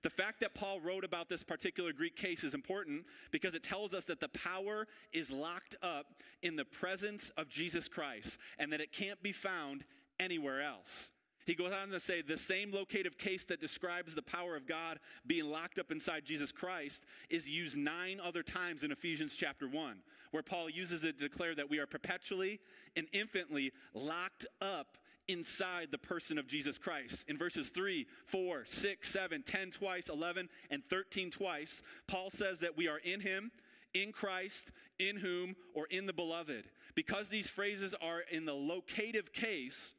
The 0.08 0.22
fact 0.22 0.40
that 0.40 0.54
Paul 0.54 0.80
wrote 0.80 1.04
about 1.04 1.28
this 1.28 1.42
particular 1.42 1.92
Greek 1.92 2.16
case 2.16 2.42
is 2.42 2.54
important 2.54 3.04
because 3.30 3.52
it 3.52 3.62
tells 3.62 3.92
us 3.92 4.06
that 4.06 4.20
the 4.20 4.30
power 4.30 4.86
is 5.12 5.28
locked 5.28 5.76
up 5.82 6.06
in 6.42 6.56
the 6.56 6.64
presence 6.64 7.30
of 7.36 7.50
Jesus 7.50 7.88
Christ 7.88 8.38
and 8.58 8.72
that 8.72 8.80
it 8.80 8.90
can't 8.90 9.22
be 9.22 9.32
found 9.32 9.84
anywhere 10.18 10.62
else. 10.62 11.10
He 11.44 11.54
goes 11.54 11.74
on 11.74 11.90
to 11.90 12.00
say 12.00 12.22
the 12.22 12.38
same 12.38 12.72
locative 12.72 13.18
case 13.18 13.44
that 13.50 13.60
describes 13.60 14.14
the 14.14 14.22
power 14.22 14.56
of 14.56 14.66
God 14.66 14.98
being 15.26 15.44
locked 15.44 15.78
up 15.78 15.92
inside 15.92 16.24
Jesus 16.24 16.52
Christ 16.52 17.04
is 17.28 17.46
used 17.46 17.76
nine 17.76 18.18
other 18.18 18.42
times 18.42 18.84
in 18.84 18.90
Ephesians 18.90 19.34
chapter 19.36 19.68
1, 19.68 19.96
where 20.30 20.42
Paul 20.42 20.70
uses 20.70 21.04
it 21.04 21.18
to 21.18 21.28
declare 21.28 21.54
that 21.54 21.68
we 21.68 21.80
are 21.80 21.86
perpetually 21.86 22.60
and 22.96 23.08
infinitely 23.12 23.72
locked 23.92 24.46
up 24.62 24.96
inside 25.28 25.88
the 25.90 25.98
person 25.98 26.38
of 26.38 26.48
Jesus 26.48 26.78
Christ. 26.78 27.24
In 27.28 27.38
verses 27.38 27.68
3, 27.68 28.06
4, 28.26 28.64
6, 28.66 29.08
7, 29.10 29.42
10 29.46 29.70
twice, 29.70 30.08
11, 30.08 30.48
and 30.70 30.82
13 30.88 31.30
twice, 31.30 31.82
Paul 32.06 32.30
says 32.30 32.60
that 32.60 32.76
we 32.76 32.88
are 32.88 32.98
in 32.98 33.20
him, 33.20 33.52
in 33.94 34.12
Christ, 34.12 34.72
in 34.98 35.18
whom, 35.18 35.54
or 35.74 35.86
in 35.90 36.06
the 36.06 36.12
beloved. 36.12 36.64
Because 36.94 37.28
these 37.28 37.48
phrases 37.48 37.94
are 38.00 38.20
in 38.30 38.46
the 38.46 38.54
locative 38.54 39.32
case, 39.32 39.92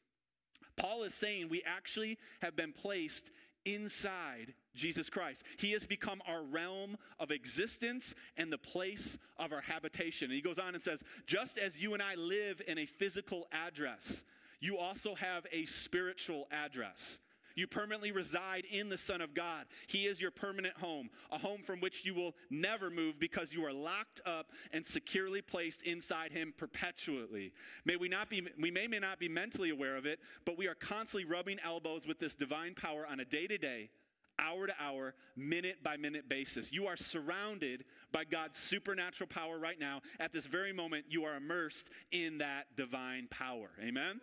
Paul 0.75 1.03
is 1.03 1.13
saying 1.13 1.49
we 1.49 1.63
actually 1.65 2.17
have 2.41 2.55
been 2.55 2.73
placed 2.73 3.29
inside 3.65 4.53
Jesus 4.75 5.09
Christ. 5.09 5.43
He 5.57 5.71
has 5.73 5.85
become 5.85 6.21
our 6.27 6.43
realm 6.43 6.97
of 7.19 7.31
existence 7.31 8.15
and 8.37 8.51
the 8.51 8.57
place 8.57 9.17
of 9.37 9.51
our 9.51 9.61
habitation. 9.61 10.25
And 10.25 10.33
he 10.33 10.41
goes 10.41 10.59
on 10.59 10.73
and 10.73 10.83
says, 10.83 11.01
just 11.27 11.57
as 11.57 11.77
you 11.77 11.93
and 11.93 12.01
I 12.01 12.15
live 12.15 12.61
in 12.67 12.77
a 12.77 12.85
physical 12.85 13.47
address, 13.51 14.23
you 14.59 14.77
also 14.77 15.15
have 15.15 15.45
a 15.51 15.65
spiritual 15.65 16.47
address. 16.51 17.19
You 17.59 17.67
permanently 17.67 18.13
reside 18.13 18.63
in 18.71 18.87
the 18.87 18.97
Son 18.97 19.19
of 19.19 19.33
God. 19.33 19.65
He 19.87 20.05
is 20.07 20.21
your 20.21 20.31
permanent 20.31 20.77
home, 20.77 21.09
a 21.29 21.37
home 21.37 21.61
from 21.61 21.81
which 21.81 22.05
you 22.05 22.13
will 22.13 22.33
never 22.49 22.89
move 22.89 23.19
because 23.19 23.51
you 23.51 23.65
are 23.65 23.73
locked 23.73 24.21
up 24.25 24.47
and 24.71 24.85
securely 24.85 25.41
placed 25.41 25.81
inside 25.81 26.31
Him 26.31 26.53
perpetually. 26.57 27.51
May 27.83 27.97
we 27.97 28.07
not 28.07 28.29
be, 28.29 28.43
we 28.57 28.71
may, 28.71 28.87
may 28.87 28.99
not 28.99 29.19
be 29.19 29.27
mentally 29.27 29.71
aware 29.71 29.97
of 29.97 30.05
it, 30.05 30.19
but 30.45 30.57
we 30.57 30.67
are 30.67 30.75
constantly 30.75 31.25
rubbing 31.25 31.57
elbows 31.61 32.07
with 32.07 32.19
this 32.19 32.33
divine 32.33 32.75
power 32.75 33.05
on 33.05 33.19
a 33.19 33.25
day 33.25 33.45
to 33.45 33.57
day, 33.57 33.89
hour 34.39 34.65
to 34.65 34.73
hour, 34.79 35.13
minute 35.35 35.83
by 35.83 35.97
minute 35.97 36.29
basis. 36.29 36.71
You 36.71 36.87
are 36.87 36.95
surrounded 36.95 37.83
by 38.13 38.23
God's 38.23 38.57
supernatural 38.57 39.27
power 39.27 39.59
right 39.59 39.79
now. 39.79 39.99
At 40.17 40.31
this 40.31 40.45
very 40.45 40.71
moment, 40.71 41.07
you 41.09 41.25
are 41.25 41.35
immersed 41.35 41.89
in 42.13 42.37
that 42.37 42.67
divine 42.77 43.27
power. 43.29 43.71
Amen? 43.81 44.21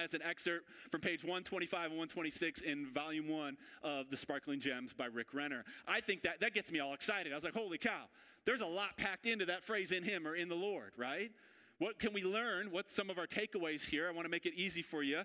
That's 0.00 0.14
an 0.14 0.22
excerpt 0.22 0.66
from 0.90 1.02
page 1.02 1.22
125 1.22 1.90
and 1.90 1.92
126 1.92 2.62
in 2.62 2.86
volume 2.86 3.28
one 3.28 3.56
of 3.82 4.08
The 4.10 4.16
Sparkling 4.16 4.58
Gems 4.58 4.92
by 4.92 5.06
Rick 5.06 5.34
Renner. 5.34 5.64
I 5.86 6.00
think 6.00 6.22
that, 6.22 6.40
that 6.40 6.54
gets 6.54 6.70
me 6.70 6.80
all 6.80 6.94
excited. 6.94 7.32
I 7.32 7.34
was 7.34 7.44
like, 7.44 7.54
holy 7.54 7.78
cow, 7.78 8.04
there's 8.46 8.62
a 8.62 8.66
lot 8.66 8.96
packed 8.96 9.26
into 9.26 9.44
that 9.46 9.64
phrase 9.64 9.92
in 9.92 10.02
Him 10.02 10.26
or 10.26 10.34
in 10.34 10.48
the 10.48 10.54
Lord, 10.54 10.92
right? 10.96 11.30
What 11.78 11.98
can 11.98 12.14
we 12.14 12.22
learn? 12.22 12.70
What's 12.70 12.94
some 12.94 13.10
of 13.10 13.18
our 13.18 13.26
takeaways 13.26 13.82
here? 13.82 14.08
I 14.08 14.12
want 14.12 14.24
to 14.24 14.30
make 14.30 14.46
it 14.46 14.54
easy 14.56 14.82
for 14.82 15.02
you. 15.02 15.22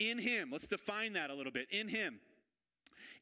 In 0.00 0.18
Him, 0.18 0.50
let's 0.50 0.66
define 0.66 1.12
that 1.12 1.30
a 1.30 1.34
little 1.34 1.52
bit. 1.52 1.68
In 1.70 1.88
Him, 1.88 2.18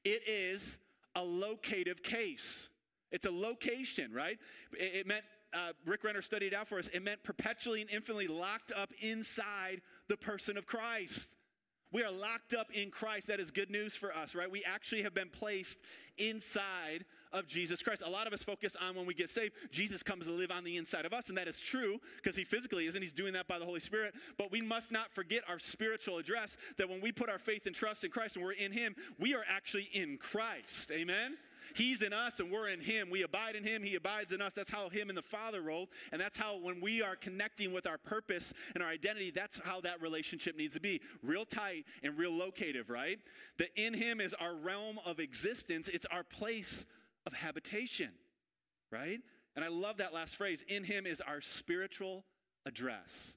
it 0.05 0.23
is 0.27 0.79
a 1.15 1.23
locative 1.23 2.03
case. 2.03 2.69
It's 3.11 3.27
a 3.27 3.31
location, 3.31 4.11
right? 4.13 4.39
It, 4.73 5.07
meant 5.07 5.25
uh, 5.53 5.73
Rick 5.85 6.05
Renner 6.05 6.23
studied 6.23 6.55
out 6.55 6.67
for 6.67 6.79
us, 6.79 6.89
it 6.93 7.03
meant 7.03 7.23
perpetually 7.23 7.83
and 7.83 7.91
infinitely 7.91 8.27
locked 8.27 8.73
up 8.73 8.91
inside 9.01 9.83
the 10.13 10.17
person 10.19 10.59
of 10.59 10.67
Christ. 10.67 11.31
We 11.91 12.03
are 12.03 12.11
locked 12.11 12.53
up 12.53 12.69
in 12.71 12.91
Christ. 12.91 13.29
That 13.29 13.41
is 13.41 13.51
good 13.51 13.71
news 13.71 13.95
for 13.95 14.15
us, 14.15 14.35
right? 14.35 14.51
We 14.51 14.63
actually 14.63 15.03
have 15.05 15.15
been 15.15 15.31
placed 15.31 15.79
inside 16.19 17.07
of 17.33 17.49
Jesus 17.49 17.83
Christ. 17.83 18.03
A 18.05 18.11
lot 18.11 18.27
of 18.27 18.35
us 18.35 18.43
focus 18.43 18.77
on 18.79 18.95
when 18.95 19.07
we 19.07 19.15
get 19.15 19.31
saved, 19.31 19.55
Jesus 19.71 20.03
comes 20.03 20.27
to 20.27 20.33
live 20.33 20.51
on 20.51 20.65
the 20.65 20.77
inside 20.77 21.07
of 21.07 21.15
us, 21.15 21.31
and 21.31 21.39
that 21.39 21.49
is 21.49 21.59
true 21.59 21.99
because 22.17 22.37
he 22.37 22.45
physically 22.45 22.87
isn't. 22.87 23.01
He's 23.01 23.15
doing 23.15 23.33
that 23.33 23.49
by 23.49 23.59
the 23.59 23.65
Holy 23.65 23.81
Spirit. 23.81 24.13
But 24.37 24.53
we 24.53 24.61
must 24.61 24.93
not 24.93 25.11
forget 25.15 25.45
our 25.49 25.59
spiritual 25.59 26.19
address 26.19 26.59
that 26.77 26.91
when 26.91 27.01
we 27.01 27.11
put 27.11 27.31
our 27.31 27.39
faith 27.39 27.65
and 27.65 27.75
trust 27.75 28.05
in 28.05 28.11
Christ 28.11 28.37
and 28.37 28.45
we're 28.45 28.53
in 28.53 28.73
him, 28.73 28.95
we 29.19 29.35
are 29.35 29.45
actually 29.49 29.89
in 29.95 30.19
Christ. 30.19 30.91
Amen? 30.91 31.37
He's 31.75 32.03
in 32.03 32.13
us 32.13 32.41
and 32.41 32.51
we're 32.51 32.69
in 32.69 32.81
Him. 32.81 33.11
We 33.11 33.23
abide 33.23 33.57
in 33.57 33.65
Him, 33.65 33.83
He 33.83 33.95
abides 33.95 34.33
in 34.33 34.41
us. 34.41 34.53
That's 34.55 34.71
how 34.71 34.89
Him 34.89 35.09
and 35.09 35.17
the 35.17 35.23
Father 35.23 35.63
roll. 35.63 35.89
And 36.11 36.21
that's 36.21 36.39
how, 36.39 36.59
when 36.59 36.81
we 36.81 37.03
are 37.03 37.17
connecting 37.17 37.73
with 37.73 37.87
our 37.87 37.99
purpose 37.99 38.53
and 38.75 38.83
our 38.83 38.89
identity, 38.89 39.31
that's 39.31 39.59
how 39.65 39.81
that 39.83 40.01
relationship 40.01 40.57
needs 40.57 40.75
to 40.75 40.81
be 40.81 41.01
real 41.23 41.45
tight 41.45 41.85
and 42.03 42.17
real 42.19 42.33
locative, 42.33 42.91
right? 42.91 43.19
That 43.59 43.69
in 43.77 43.95
Him 43.95 44.21
is 44.21 44.35
our 44.35 44.55
realm 44.55 44.99
of 45.05 45.21
existence, 45.21 45.89
it's 45.93 46.07
our 46.07 46.25
place 46.25 46.85
of 47.27 47.33
habitation, 47.33 48.11
right? 48.91 49.21
And 49.55 49.65
I 49.65 49.69
love 49.69 49.99
that 49.99 50.15
last 50.15 50.37
phrase. 50.37 50.65
In 50.69 50.85
Him 50.85 51.07
is 51.07 51.21
our 51.21 51.41
spiritual 51.41 52.25
address 52.67 53.35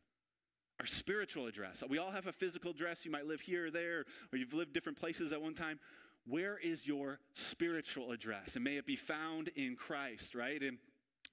our 0.79 0.85
spiritual 0.85 1.47
address. 1.47 1.81
We 1.87 1.97
all 1.97 2.11
have 2.11 2.27
a 2.27 2.33
physical 2.33 2.71
address. 2.71 3.05
You 3.05 3.11
might 3.11 3.25
live 3.25 3.41
here 3.41 3.67
or 3.67 3.71
there, 3.71 4.05
or 4.31 4.37
you've 4.37 4.53
lived 4.53 4.73
different 4.73 4.99
places 4.99 5.31
at 5.31 5.41
one 5.41 5.53
time 5.53 5.79
where 6.27 6.57
is 6.57 6.85
your 6.85 7.19
spiritual 7.33 8.11
address? 8.11 8.55
And 8.55 8.63
may 8.63 8.77
it 8.77 8.85
be 8.85 8.95
found 8.95 9.49
in 9.55 9.75
Christ, 9.75 10.35
right? 10.35 10.61
And 10.61 10.77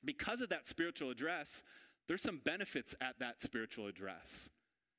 because 0.04 0.40
of 0.40 0.50
that 0.50 0.66
spiritual 0.66 1.10
address, 1.10 1.48
there's 2.08 2.22
some 2.22 2.40
benefits 2.44 2.94
at 3.00 3.18
that 3.20 3.42
spiritual 3.42 3.86
address. 3.86 4.50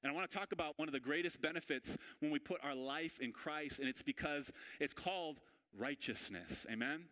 And 0.04 0.12
I 0.12 0.16
want 0.16 0.30
to 0.30 0.38
talk 0.38 0.52
about 0.52 0.78
one 0.78 0.88
of 0.88 0.94
the 0.94 1.00
greatest 1.00 1.42
benefits 1.42 1.88
when 2.20 2.32
we 2.32 2.40
put 2.40 2.60
our 2.64 2.76
life 2.76 3.20
in 3.22 3.32
Christ, 3.32 3.80
and 3.80 3.88
it's 3.88 4.02
because 4.02 4.52
it's 4.80 4.94
called 4.94 5.40
righteousness. 5.78 6.66
Amen? 6.72 7.04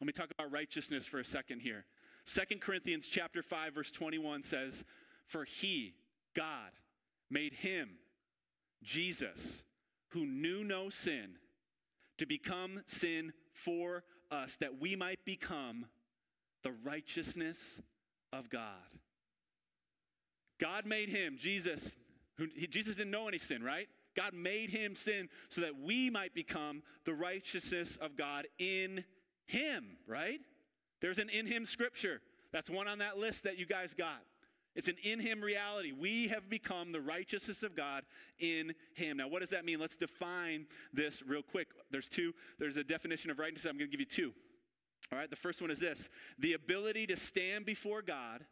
Let 0.00 0.06
me 0.06 0.12
talk 0.12 0.30
about 0.36 0.50
righteousness 0.50 1.06
for 1.06 1.20
a 1.20 1.24
second 1.24 1.60
here. 1.60 1.84
Second 2.24 2.60
Corinthians 2.60 3.06
chapter 3.08 3.42
5 3.42 3.74
verse 3.74 3.90
21 3.90 4.42
says, 4.42 4.84
"For 5.26 5.44
he, 5.44 5.94
God, 6.34 6.72
made 7.30 7.52
him 7.52 7.98
Jesus, 8.82 9.62
who 10.08 10.26
knew 10.26 10.64
no 10.64 10.90
sin, 10.90 11.38
to 12.18 12.26
become 12.26 12.82
sin 12.86 13.32
for 13.52 14.04
us, 14.30 14.56
that 14.60 14.80
we 14.80 14.96
might 14.96 15.24
become 15.24 15.86
the 16.62 16.72
righteousness 16.84 17.58
of 18.32 18.50
God. 18.50 18.62
God 20.60 20.86
made 20.86 21.08
him, 21.08 21.36
Jesus, 21.38 21.80
who 22.36 22.46
he, 22.54 22.66
Jesus 22.66 22.96
didn't 22.96 23.10
know 23.10 23.28
any 23.28 23.38
sin, 23.38 23.62
right? 23.62 23.88
God 24.16 24.32
made 24.32 24.70
him 24.70 24.94
sin 24.94 25.28
so 25.50 25.60
that 25.60 25.78
we 25.80 26.10
might 26.10 26.34
become 26.34 26.82
the 27.04 27.14
righteousness 27.14 27.98
of 28.00 28.16
God 28.16 28.46
in 28.58 29.04
him, 29.46 29.96
right? 30.06 30.40
There's 31.00 31.18
an 31.18 31.28
in 31.28 31.46
him 31.46 31.66
scripture. 31.66 32.20
That's 32.52 32.70
one 32.70 32.86
on 32.88 32.98
that 32.98 33.18
list 33.18 33.42
that 33.44 33.58
you 33.58 33.66
guys 33.66 33.94
got. 33.94 34.22
It's 34.74 34.88
an 34.88 34.96
in 35.02 35.20
him 35.20 35.40
reality. 35.40 35.92
We 35.92 36.28
have 36.28 36.50
become 36.50 36.92
the 36.92 37.00
righteousness 37.00 37.62
of 37.62 37.76
God 37.76 38.02
in 38.38 38.74
him. 38.94 39.18
Now, 39.18 39.28
what 39.28 39.40
does 39.40 39.50
that 39.50 39.64
mean? 39.64 39.78
Let's 39.78 39.96
define 39.96 40.66
this 40.92 41.22
real 41.26 41.42
quick. 41.42 41.68
There's 41.90 42.08
two, 42.08 42.32
there's 42.58 42.76
a 42.76 42.84
definition 42.84 43.30
of 43.30 43.38
righteousness. 43.38 43.70
I'm 43.70 43.78
going 43.78 43.90
to 43.90 43.96
give 43.96 44.00
you 44.00 44.06
two. 44.06 44.32
All 45.12 45.18
right, 45.18 45.30
the 45.30 45.36
first 45.36 45.60
one 45.60 45.70
is 45.70 45.78
this 45.78 46.08
the 46.38 46.54
ability 46.54 47.06
to 47.08 47.16
stand 47.16 47.66
before 47.66 48.02
God 48.02 48.44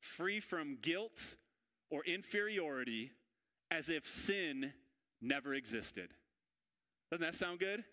free 0.00 0.40
from 0.40 0.78
guilt 0.82 1.18
or 1.90 2.04
inferiority 2.04 3.12
as 3.70 3.88
if 3.88 4.06
sin 4.06 4.72
never 5.20 5.54
existed. 5.54 6.10
Doesn't 7.10 7.24
that 7.24 7.38
sound 7.38 7.60
good? 7.60 7.84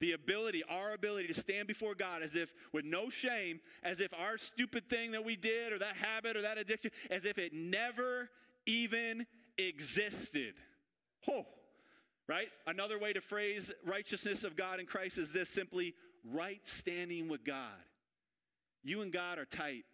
The 0.00 0.12
ability, 0.12 0.62
our 0.68 0.94
ability 0.94 1.28
to 1.28 1.40
stand 1.40 1.68
before 1.68 1.94
God 1.94 2.22
as 2.22 2.34
if 2.34 2.52
with 2.72 2.84
no 2.84 3.10
shame, 3.10 3.60
as 3.82 4.00
if 4.00 4.12
our 4.14 4.38
stupid 4.38 4.88
thing 4.88 5.12
that 5.12 5.24
we 5.24 5.36
did 5.36 5.72
or 5.72 5.78
that 5.78 5.96
habit 5.96 6.36
or 6.36 6.42
that 6.42 6.58
addiction, 6.58 6.90
as 7.10 7.24
if 7.24 7.38
it 7.38 7.52
never 7.52 8.30
even 8.66 9.26
existed. 9.58 10.54
Oh, 11.28 11.46
right? 12.28 12.48
Another 12.66 12.98
way 12.98 13.12
to 13.12 13.20
phrase 13.20 13.70
righteousness 13.84 14.42
of 14.42 14.56
God 14.56 14.80
in 14.80 14.86
Christ 14.86 15.18
is 15.18 15.32
this 15.32 15.50
simply 15.50 15.94
right 16.24 16.60
standing 16.64 17.28
with 17.28 17.44
God. 17.44 17.78
You 18.82 19.02
and 19.02 19.12
God 19.12 19.38
are 19.38 19.44
tight 19.44 19.84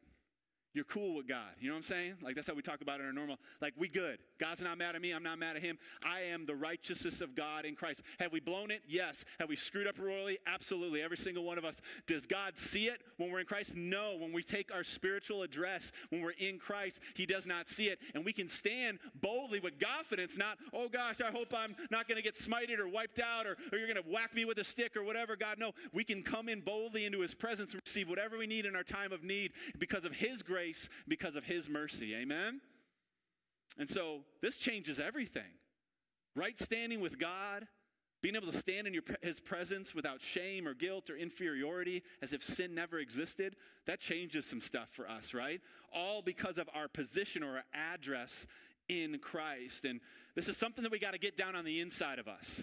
you're 0.76 0.84
cool 0.84 1.14
with 1.14 1.26
God. 1.26 1.56
You 1.58 1.68
know 1.68 1.74
what 1.74 1.78
I'm 1.78 1.84
saying? 1.84 2.14
Like 2.20 2.34
that's 2.34 2.46
how 2.46 2.52
we 2.52 2.60
talk 2.60 2.82
about 2.82 3.00
it 3.00 3.04
in 3.04 3.06
our 3.06 3.12
normal. 3.14 3.38
Like 3.62 3.72
we 3.78 3.88
good. 3.88 4.18
God's 4.38 4.60
not 4.60 4.78
mad 4.78 4.94
at 4.94 5.00
me. 5.00 5.12
I'm 5.12 5.22
not 5.22 5.38
mad 5.38 5.56
at 5.56 5.62
him. 5.62 5.78
I 6.04 6.20
am 6.22 6.46
the 6.46 6.54
righteousness 6.54 7.20
of 7.20 7.34
God 7.34 7.64
in 7.64 7.74
Christ. 7.74 8.02
Have 8.18 8.32
we 8.32 8.40
blown 8.40 8.70
it? 8.70 8.82
Yes. 8.88 9.24
Have 9.38 9.48
we 9.48 9.56
screwed 9.56 9.86
up 9.86 9.98
royally? 9.98 10.38
Absolutely. 10.46 11.02
Every 11.02 11.16
single 11.16 11.44
one 11.44 11.58
of 11.58 11.64
us. 11.64 11.76
Does 12.06 12.26
God 12.26 12.56
see 12.56 12.86
it 12.88 13.00
when 13.16 13.30
we're 13.30 13.40
in 13.40 13.46
Christ? 13.46 13.74
No. 13.74 14.16
When 14.18 14.32
we 14.32 14.42
take 14.42 14.72
our 14.72 14.84
spiritual 14.84 15.42
address, 15.42 15.92
when 16.10 16.20
we're 16.20 16.30
in 16.32 16.58
Christ, 16.58 16.98
He 17.14 17.26
does 17.26 17.46
not 17.46 17.68
see 17.68 17.86
it, 17.86 17.98
and 18.14 18.24
we 18.24 18.32
can 18.32 18.48
stand 18.48 18.98
boldly 19.20 19.60
with 19.60 19.80
confidence. 19.80 20.36
Not, 20.36 20.58
oh 20.72 20.88
gosh, 20.88 21.20
I 21.20 21.30
hope 21.30 21.54
I'm 21.56 21.76
not 21.90 22.08
going 22.08 22.16
to 22.16 22.22
get 22.22 22.36
smited 22.36 22.78
or 22.78 22.88
wiped 22.88 23.20
out, 23.20 23.46
or, 23.46 23.56
or 23.72 23.78
you're 23.78 23.88
going 23.88 24.02
to 24.02 24.10
whack 24.10 24.34
me 24.34 24.44
with 24.44 24.58
a 24.58 24.64
stick 24.64 24.96
or 24.96 25.04
whatever. 25.04 25.36
God, 25.36 25.58
no. 25.58 25.72
We 25.92 26.04
can 26.04 26.22
come 26.22 26.48
in 26.48 26.60
boldly 26.60 27.04
into 27.04 27.20
His 27.20 27.34
presence 27.34 27.72
and 27.72 27.80
receive 27.84 28.08
whatever 28.08 28.36
we 28.36 28.46
need 28.46 28.66
in 28.66 28.76
our 28.76 28.82
time 28.82 29.12
of 29.12 29.22
need 29.22 29.52
because 29.78 30.04
of 30.04 30.12
His 30.12 30.42
grace 30.42 30.56
grace 30.56 30.88
because 31.06 31.36
of 31.36 31.44
his 31.44 31.68
mercy. 31.68 32.14
Amen? 32.14 32.60
And 33.78 33.88
so 33.88 34.20
this 34.42 34.56
changes 34.56 34.98
everything. 35.00 35.42
Right 36.34 36.58
standing 36.58 37.00
with 37.00 37.18
God, 37.18 37.66
being 38.22 38.36
able 38.36 38.50
to 38.50 38.58
stand 38.58 38.86
in 38.86 38.94
your, 38.94 39.02
his 39.22 39.40
presence 39.40 39.94
without 39.94 40.20
shame 40.20 40.66
or 40.66 40.74
guilt 40.74 41.10
or 41.10 41.16
inferiority 41.16 42.02
as 42.22 42.32
if 42.32 42.42
sin 42.42 42.74
never 42.74 42.98
existed, 42.98 43.56
that 43.86 44.00
changes 44.00 44.44
some 44.46 44.60
stuff 44.60 44.88
for 44.92 45.08
us, 45.08 45.32
right? 45.32 45.60
All 45.94 46.22
because 46.22 46.58
of 46.58 46.68
our 46.74 46.88
position 46.88 47.42
or 47.42 47.56
our 47.56 47.64
address 47.72 48.46
in 48.88 49.18
Christ. 49.18 49.84
And 49.84 50.00
this 50.34 50.48
is 50.48 50.56
something 50.56 50.82
that 50.82 50.92
we 50.92 50.98
got 50.98 51.12
to 51.12 51.18
get 51.18 51.36
down 51.36 51.54
on 51.54 51.64
the 51.64 51.80
inside 51.80 52.18
of 52.18 52.28
us. 52.28 52.62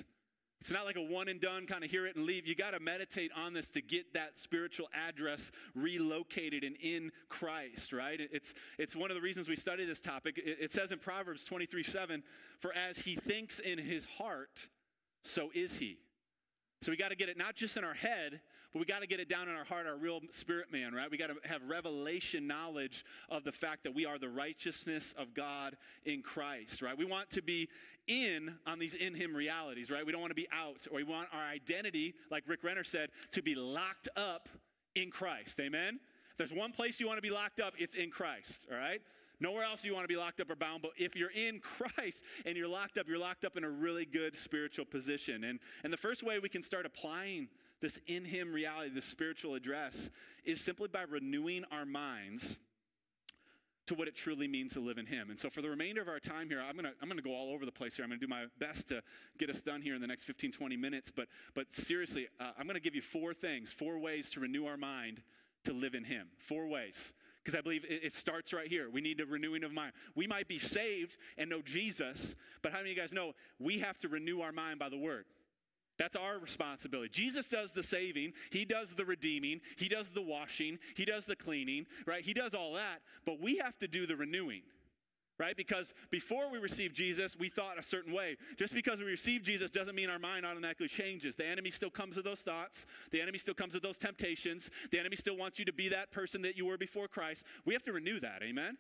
It's 0.63 0.72
not 0.72 0.86
like 0.86 0.96
a 0.96 1.01
one 1.01 1.27
and 1.27 1.41
done 1.41 1.67
kind 1.67 1.84
of 1.84 1.91
hear 1.91 2.08
it 2.08 2.15
and 2.15 2.25
leave. 2.25 2.48
You 2.48 2.55
got 2.55 2.72
to 2.72 2.79
meditate 2.79 3.32
on 3.36 3.51
this 3.53 3.70
to 3.72 3.82
get 3.82 4.13
that 4.13 4.39
spiritual 4.41 4.88
address 4.93 5.51
relocated 5.75 6.63
and 6.63 6.77
in 6.77 7.12
Christ, 7.27 7.91
right? 7.91 8.17
It's, 8.32 8.53
it's 8.77 8.96
one 8.96 9.12
of 9.12 9.15
the 9.15 9.22
reasons 9.22 9.50
we 9.50 9.58
study 9.58 9.84
this 9.84 10.00
topic. 10.00 10.36
It, 10.38 10.72
says 10.72 10.93
in 10.93 11.00
Proverbs 11.00 11.43
23 11.43 11.84
7, 11.84 12.24
For 12.62 12.74
as 12.74 13.00
he 13.00 13.17
thinks 13.17 13.60
in 13.60 13.77
his 13.77 14.05
heart, 14.17 14.70
so 15.25 15.50
is 15.53 15.79
he. 15.79 15.98
So 16.82 16.91
we 16.91 16.98
got 16.98 17.10
to 17.10 17.17
get 17.17 17.27
it 17.27 17.38
not 17.38 17.55
just 17.58 17.75
in 17.75 17.84
our 17.84 17.93
head, 17.93 18.39
but 18.72 18.79
we 18.79 18.86
got 18.86 19.01
to 19.01 19.08
get 19.08 19.20
it 19.20 19.29
down 19.29 19.48
in 19.50 19.55
our 19.55 19.63
heart, 19.63 19.86
our 19.86 19.96
real 19.96 20.22
spirit 20.32 20.72
man, 20.72 20.93
right? 20.93 21.10
We 21.10 21.17
got 21.17 21.27
to 21.27 21.36
have 21.48 21.62
revelation 21.67 22.48
knowledge 22.48 23.05
of 23.29 23.43
the 23.43 23.51
fact 23.51 23.84
that 23.84 23.93
we 23.93 24.05
are 24.05 24.17
the 24.17 24.29
righteousness 24.29 25.13
of 25.15 25.36
God 25.36 25.77
in 26.05 26.24
Christ, 26.24 26.82
right? 26.82 26.98
We 26.98 27.05
want 27.05 27.29
to 27.32 27.43
be 27.43 27.70
in 28.08 28.56
on 28.66 28.80
these 28.80 28.94
in 28.94 29.16
Him 29.16 29.36
realities, 29.36 29.90
right? 29.90 30.06
We 30.06 30.12
don't 30.12 30.22
want 30.22 30.32
to 30.32 30.36
be 30.36 30.48
out, 30.52 30.88
or 30.92 30.98
we 30.98 31.04
want 31.04 31.30
our 31.34 31.44
identity, 31.44 32.14
like 32.30 32.44
Rick 32.48 32.64
Renner 32.64 32.84
said, 32.84 33.10
to 33.32 33.42
be 33.42 33.56
locked 33.56 34.10
up 34.16 34.50
in 34.96 35.12
Christ. 35.12 35.60
Amen? 35.60 36.00
If 36.32 36.38
there's 36.38 36.52
one 36.52 36.72
place 36.72 37.00
you 37.00 37.08
want 37.08 37.18
to 37.18 37.22
be 37.22 37.30
locked 37.30 37.60
up, 37.60 37.74
it's 37.78 37.96
in 37.96 38.10
Christ, 38.10 38.62
all 38.72 38.78
right? 38.78 39.02
Nowhere 39.40 39.64
else 39.64 39.84
you 39.84 39.94
want 39.94 40.04
to 40.04 40.08
be 40.08 40.16
locked 40.16 40.40
up 40.40 40.50
or 40.50 40.56
bound, 40.56 40.82
but 40.82 40.92
if 40.98 41.16
you're 41.16 41.32
in 41.32 41.60
Christ 41.60 42.24
and 42.46 42.56
you're 42.56 42.68
locked 42.68 42.98
up, 42.98 43.08
you're 43.08 43.18
locked 43.18 43.46
up 43.46 43.58
in 43.58 43.64
a 43.64 43.70
really 43.70 44.06
good 44.06 44.38
spiritual 44.38 44.86
position. 44.86 45.44
And, 45.44 45.60
and 45.84 45.92
the 45.92 45.98
first 45.98 46.24
way 46.24 46.40
we 46.40 46.50
can 46.50 46.64
start 46.64 46.86
applying 46.86 47.50
this 47.82 48.00
in 48.08 48.26
Him 48.26 48.54
reality, 48.54 48.90
this 48.94 49.06
spiritual 49.06 49.56
address, 49.56 50.10
is 50.46 50.62
simply 50.62 50.88
by 50.88 51.02
renewing 51.02 51.66
our 51.72 51.86
minds 51.86 52.58
to 53.88 53.96
what 53.96 54.08
it 54.08 54.16
truly 54.16 54.48
means 54.48 54.74
to 54.74 54.80
live 54.80 54.98
in 54.98 55.06
Him. 55.06 55.30
And 55.30 55.40
so, 55.40 55.50
for 55.50 55.62
the 55.62 55.70
remainder 55.70 56.02
of 56.02 56.08
our 56.08 56.20
time 56.20 56.48
here, 56.50 56.62
I'm 56.62 56.75
going 56.75 56.86
to 56.86 56.94
I'm 57.02 57.08
gonna 57.08 57.22
go 57.22 57.34
all 57.34 57.54
over 57.54 57.66
the 57.66 57.72
place 57.72 57.96
here. 57.96 58.04
I'm 58.04 58.10
going 58.10 58.20
to 58.20 58.25
do 58.25 58.30
my 58.30 58.46
best 58.60 58.88
to 58.90 59.02
get 59.38 59.50
us 59.50 59.62
done 59.62 59.82
here 59.82 59.96
in 59.96 60.02
the 60.02 60.08
next 60.08 60.25
15, 60.25 60.52
20 60.52 60.78
minutes. 60.78 61.12
But, 61.13 61.28
but 61.54 61.68
seriously, 61.74 62.28
uh, 62.40 62.52
I'm 62.58 62.66
going 62.66 62.75
to 62.75 62.82
give 62.82 62.96
you 62.96 63.02
four 63.02 63.34
things, 63.34 63.72
four 63.72 64.00
ways 64.00 64.30
to 64.32 64.40
renew 64.40 64.66
our 64.66 64.78
mind 64.78 65.22
to 65.66 65.74
live 65.74 65.96
in 65.96 66.04
Him. 66.04 66.28
Four 66.38 66.68
ways. 66.68 66.96
Because 67.44 67.58
I 67.58 67.62
believe 67.62 67.84
it, 67.84 68.04
it, 68.04 68.16
starts 68.16 68.54
right 68.54 68.70
here. 68.70 68.90
We 68.90 69.02
need 69.02 69.20
a 69.20 69.25
renewing 69.25 69.66
of 69.66 69.74
mind. 69.74 69.92
We 70.16 70.28
might 70.28 70.48
be 70.48 70.60
saved 70.60 71.18
and 71.38 71.50
know 71.50 71.62
Jesus, 71.62 72.36
but 72.62 72.72
how 72.72 72.78
many 72.78 72.92
of 72.92 72.96
you 72.96 73.04
guys 73.04 73.12
know 73.12 73.34
we 73.60 73.80
have 73.80 74.00
to 74.00 74.08
renew 74.08 74.39
our 74.39 74.54
mind 74.54 74.80
by 74.80 74.88
the 74.88 74.98
Word? 74.98 75.26
That's 75.97 76.15
our 76.15 76.39
responsibility. 76.39 77.10
Jesus 77.10 77.47
does 77.47 77.73
the 77.73 77.84
saving, 77.84 78.34
He 78.49 78.65
does 78.65 78.89
the 78.95 79.06
redeeming, 79.06 79.62
He 79.77 79.88
does 79.88 80.10
the 80.10 80.21
washing, 80.21 80.79
He 80.95 81.06
does 81.06 81.25
the 81.25 81.36
cleaning, 81.36 81.86
right? 82.08 82.23
He 82.23 82.34
does 82.34 82.53
all 82.53 82.73
that, 82.73 83.01
but 83.25 83.39
we 83.39 83.58
have 83.58 83.77
to 83.79 83.88
do 83.88 84.08
the 84.08 84.15
renewing, 84.15 84.63
right? 85.38 85.56
Because 85.56 85.93
before 86.10 86.49
we 86.51 86.58
receive 86.58 86.93
Jesus, 86.93 87.36
we 87.38 87.49
thought 87.49 87.77
a 87.77 87.84
certain 87.84 88.12
way. 88.12 88.38
Just 88.58 88.73
because 88.73 88.99
we 88.99 89.06
receive 89.06 89.43
Jesus 89.43 89.69
doesn't 89.69 89.93
mean 89.93 90.10
our 90.10 90.17
mind 90.17 90.47
automatically 90.47 90.88
changes. 90.88 91.36
The 91.36 91.45
enemy 91.45 91.69
still 91.69 91.91
comes 91.91 92.15
with 92.15 92.25
those 92.25 92.39
thoughts, 92.39 92.88
the 93.12 93.21
enemy 93.21 93.38
still 93.38 93.53
comes 93.53 93.75
with 93.75 93.84
those 93.84 93.99
temptations, 93.99 94.71
the 94.91 94.99
enemy 94.99 95.15
still 95.15 95.38
wants 95.38 95.60
you 95.60 95.65
to 95.65 95.73
be 95.73 95.89
that 95.89 96.12
person 96.12 96.41
that 96.41 96.58
you 96.58 96.65
were 96.65 96.77
before 96.77 97.08
Christ. 97.08 97.43
We 97.65 97.73
have 97.75 97.84
to 97.84 97.93
renew 97.93 98.19
that, 98.19 98.41
amen? 98.41 98.77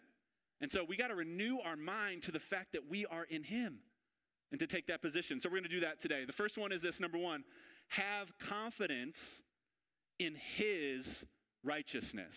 And 0.61 0.71
so 0.71 0.83
we 0.83 0.97
got 0.97 1.09
to 1.09 1.15
renew 1.15 1.59
our 1.59 1.75
mind 1.75 2.23
to 2.23 2.31
the 2.31 2.39
fact 2.39 2.71
that 2.71 2.89
we 2.89 3.05
are 3.05 3.25
in 3.25 3.43
Him 3.43 3.79
and 4.53 4.59
to 4.59 4.67
take 4.67 4.85
that 4.85 5.01
position. 5.01 5.41
So 5.41 5.49
we're 5.49 5.57
going 5.57 5.63
to 5.63 5.69
do 5.69 5.79
that 5.79 5.99
today. 5.99 6.25
The 6.25 6.31
first 6.31 6.59
one 6.59 6.71
is 6.71 6.83
this 6.83 6.99
number 6.99 7.17
one, 7.17 7.43
have 7.87 8.31
confidence 8.37 9.17
in 10.19 10.35
his 10.35 11.25
righteousness. 11.63 12.35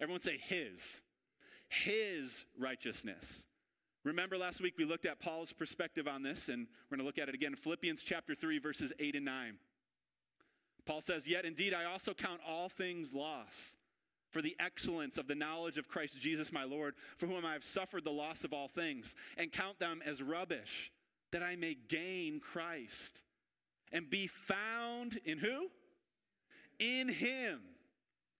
Everyone 0.00 0.20
say 0.20 0.38
his. 0.38 0.80
His 1.68 2.44
righteousness. 2.56 3.24
Remember 4.04 4.38
last 4.38 4.60
week 4.60 4.74
we 4.78 4.84
looked 4.84 5.06
at 5.06 5.18
Paul's 5.18 5.52
perspective 5.52 6.06
on 6.06 6.22
this, 6.22 6.48
and 6.48 6.68
we're 6.88 6.98
going 6.98 7.04
to 7.04 7.06
look 7.06 7.18
at 7.18 7.28
it 7.28 7.34
again. 7.34 7.56
Philippians 7.56 8.00
chapter 8.04 8.36
3, 8.36 8.60
verses 8.60 8.92
8 9.00 9.16
and 9.16 9.24
9. 9.24 9.54
Paul 10.86 11.02
says, 11.02 11.26
Yet 11.26 11.44
indeed 11.44 11.74
I 11.74 11.84
also 11.84 12.14
count 12.14 12.40
all 12.46 12.68
things 12.68 13.08
loss 13.12 13.72
for 14.30 14.40
the 14.40 14.54
excellence 14.60 15.18
of 15.18 15.26
the 15.26 15.34
knowledge 15.34 15.78
of 15.78 15.88
Christ 15.88 16.20
Jesus 16.20 16.52
my 16.52 16.62
Lord, 16.62 16.94
for 17.18 17.26
whom 17.26 17.44
I 17.44 17.54
have 17.54 17.64
suffered 17.64 18.04
the 18.04 18.10
loss 18.12 18.44
of 18.44 18.52
all 18.52 18.68
things, 18.68 19.16
and 19.36 19.50
count 19.50 19.80
them 19.80 20.00
as 20.06 20.22
rubbish 20.22 20.92
that 21.36 21.42
I 21.42 21.54
may 21.54 21.76
gain 21.90 22.40
Christ 22.40 23.20
and 23.92 24.08
be 24.08 24.26
found 24.26 25.20
in 25.26 25.36
who? 25.36 25.66
In 26.78 27.10
Him. 27.10 27.60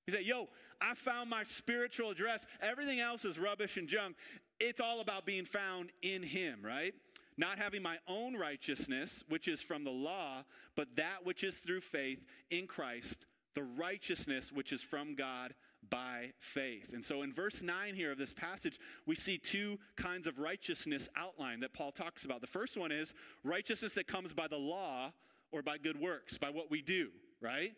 He 0.07 0.13
said, 0.13 0.23
Yo, 0.23 0.49
I 0.81 0.95
found 0.95 1.29
my 1.29 1.45
spiritual 1.45 2.11
address. 2.11 2.47
Everything 2.63 2.99
else 2.99 3.27
is 3.27 3.39
rubbish 3.39 3.77
and 3.77 3.87
junk. 3.87 4.17
It's 4.59 4.81
all 4.81 5.03
about 5.03 5.27
being 5.27 5.45
found 5.45 5.91
in 6.01 6.23
Him, 6.23 6.61
right? 6.65 6.95
Not 7.37 7.59
having 7.59 7.83
my 7.83 7.99
own 8.09 8.35
righteousness, 8.35 9.23
which 9.29 9.47
is 9.47 9.61
from 9.61 9.85
the 9.85 9.91
law, 9.91 10.45
but 10.75 10.97
that 10.97 11.19
which 11.23 11.45
is 11.45 11.55
through 11.57 11.83
faith 11.83 12.25
in 12.51 12.67
Christ, 12.67 13.27
the 13.55 13.63
righteousness 13.63 14.51
which 14.51 14.73
is 14.73 14.81
from 14.81 15.17
God 15.17 15.53
by 15.91 16.33
faith. 16.39 16.91
And 16.93 17.05
so 17.05 17.23
in 17.23 17.33
verse 17.33 17.63
9 17.63 17.95
here 17.95 18.13
of 18.13 18.19
this 18.19 18.33
passage, 18.33 18.79
we 19.07 19.17
see 19.17 19.39
two 19.39 19.79
kinds 19.97 20.27
of 20.27 20.39
righteousness 20.39 21.09
outlined 21.17 21.63
that 21.63 21.73
Paul 21.73 21.93
talks 21.93 22.25
about. 22.25 22.41
The 22.41 22.47
first 22.47 22.77
one 22.77 22.93
is 22.93 23.15
righteousness 23.45 23.95
that 23.95 24.07
comes 24.07 24.33
by 24.33 24.49
the 24.49 24.57
law 24.57 25.13
or 25.53 25.63
by 25.63 25.79
good 25.79 26.01
works, 26.01 26.39
by 26.39 26.51
what 26.51 26.71
we 26.71 26.83
do, 26.83 27.09
right? 27.41 27.73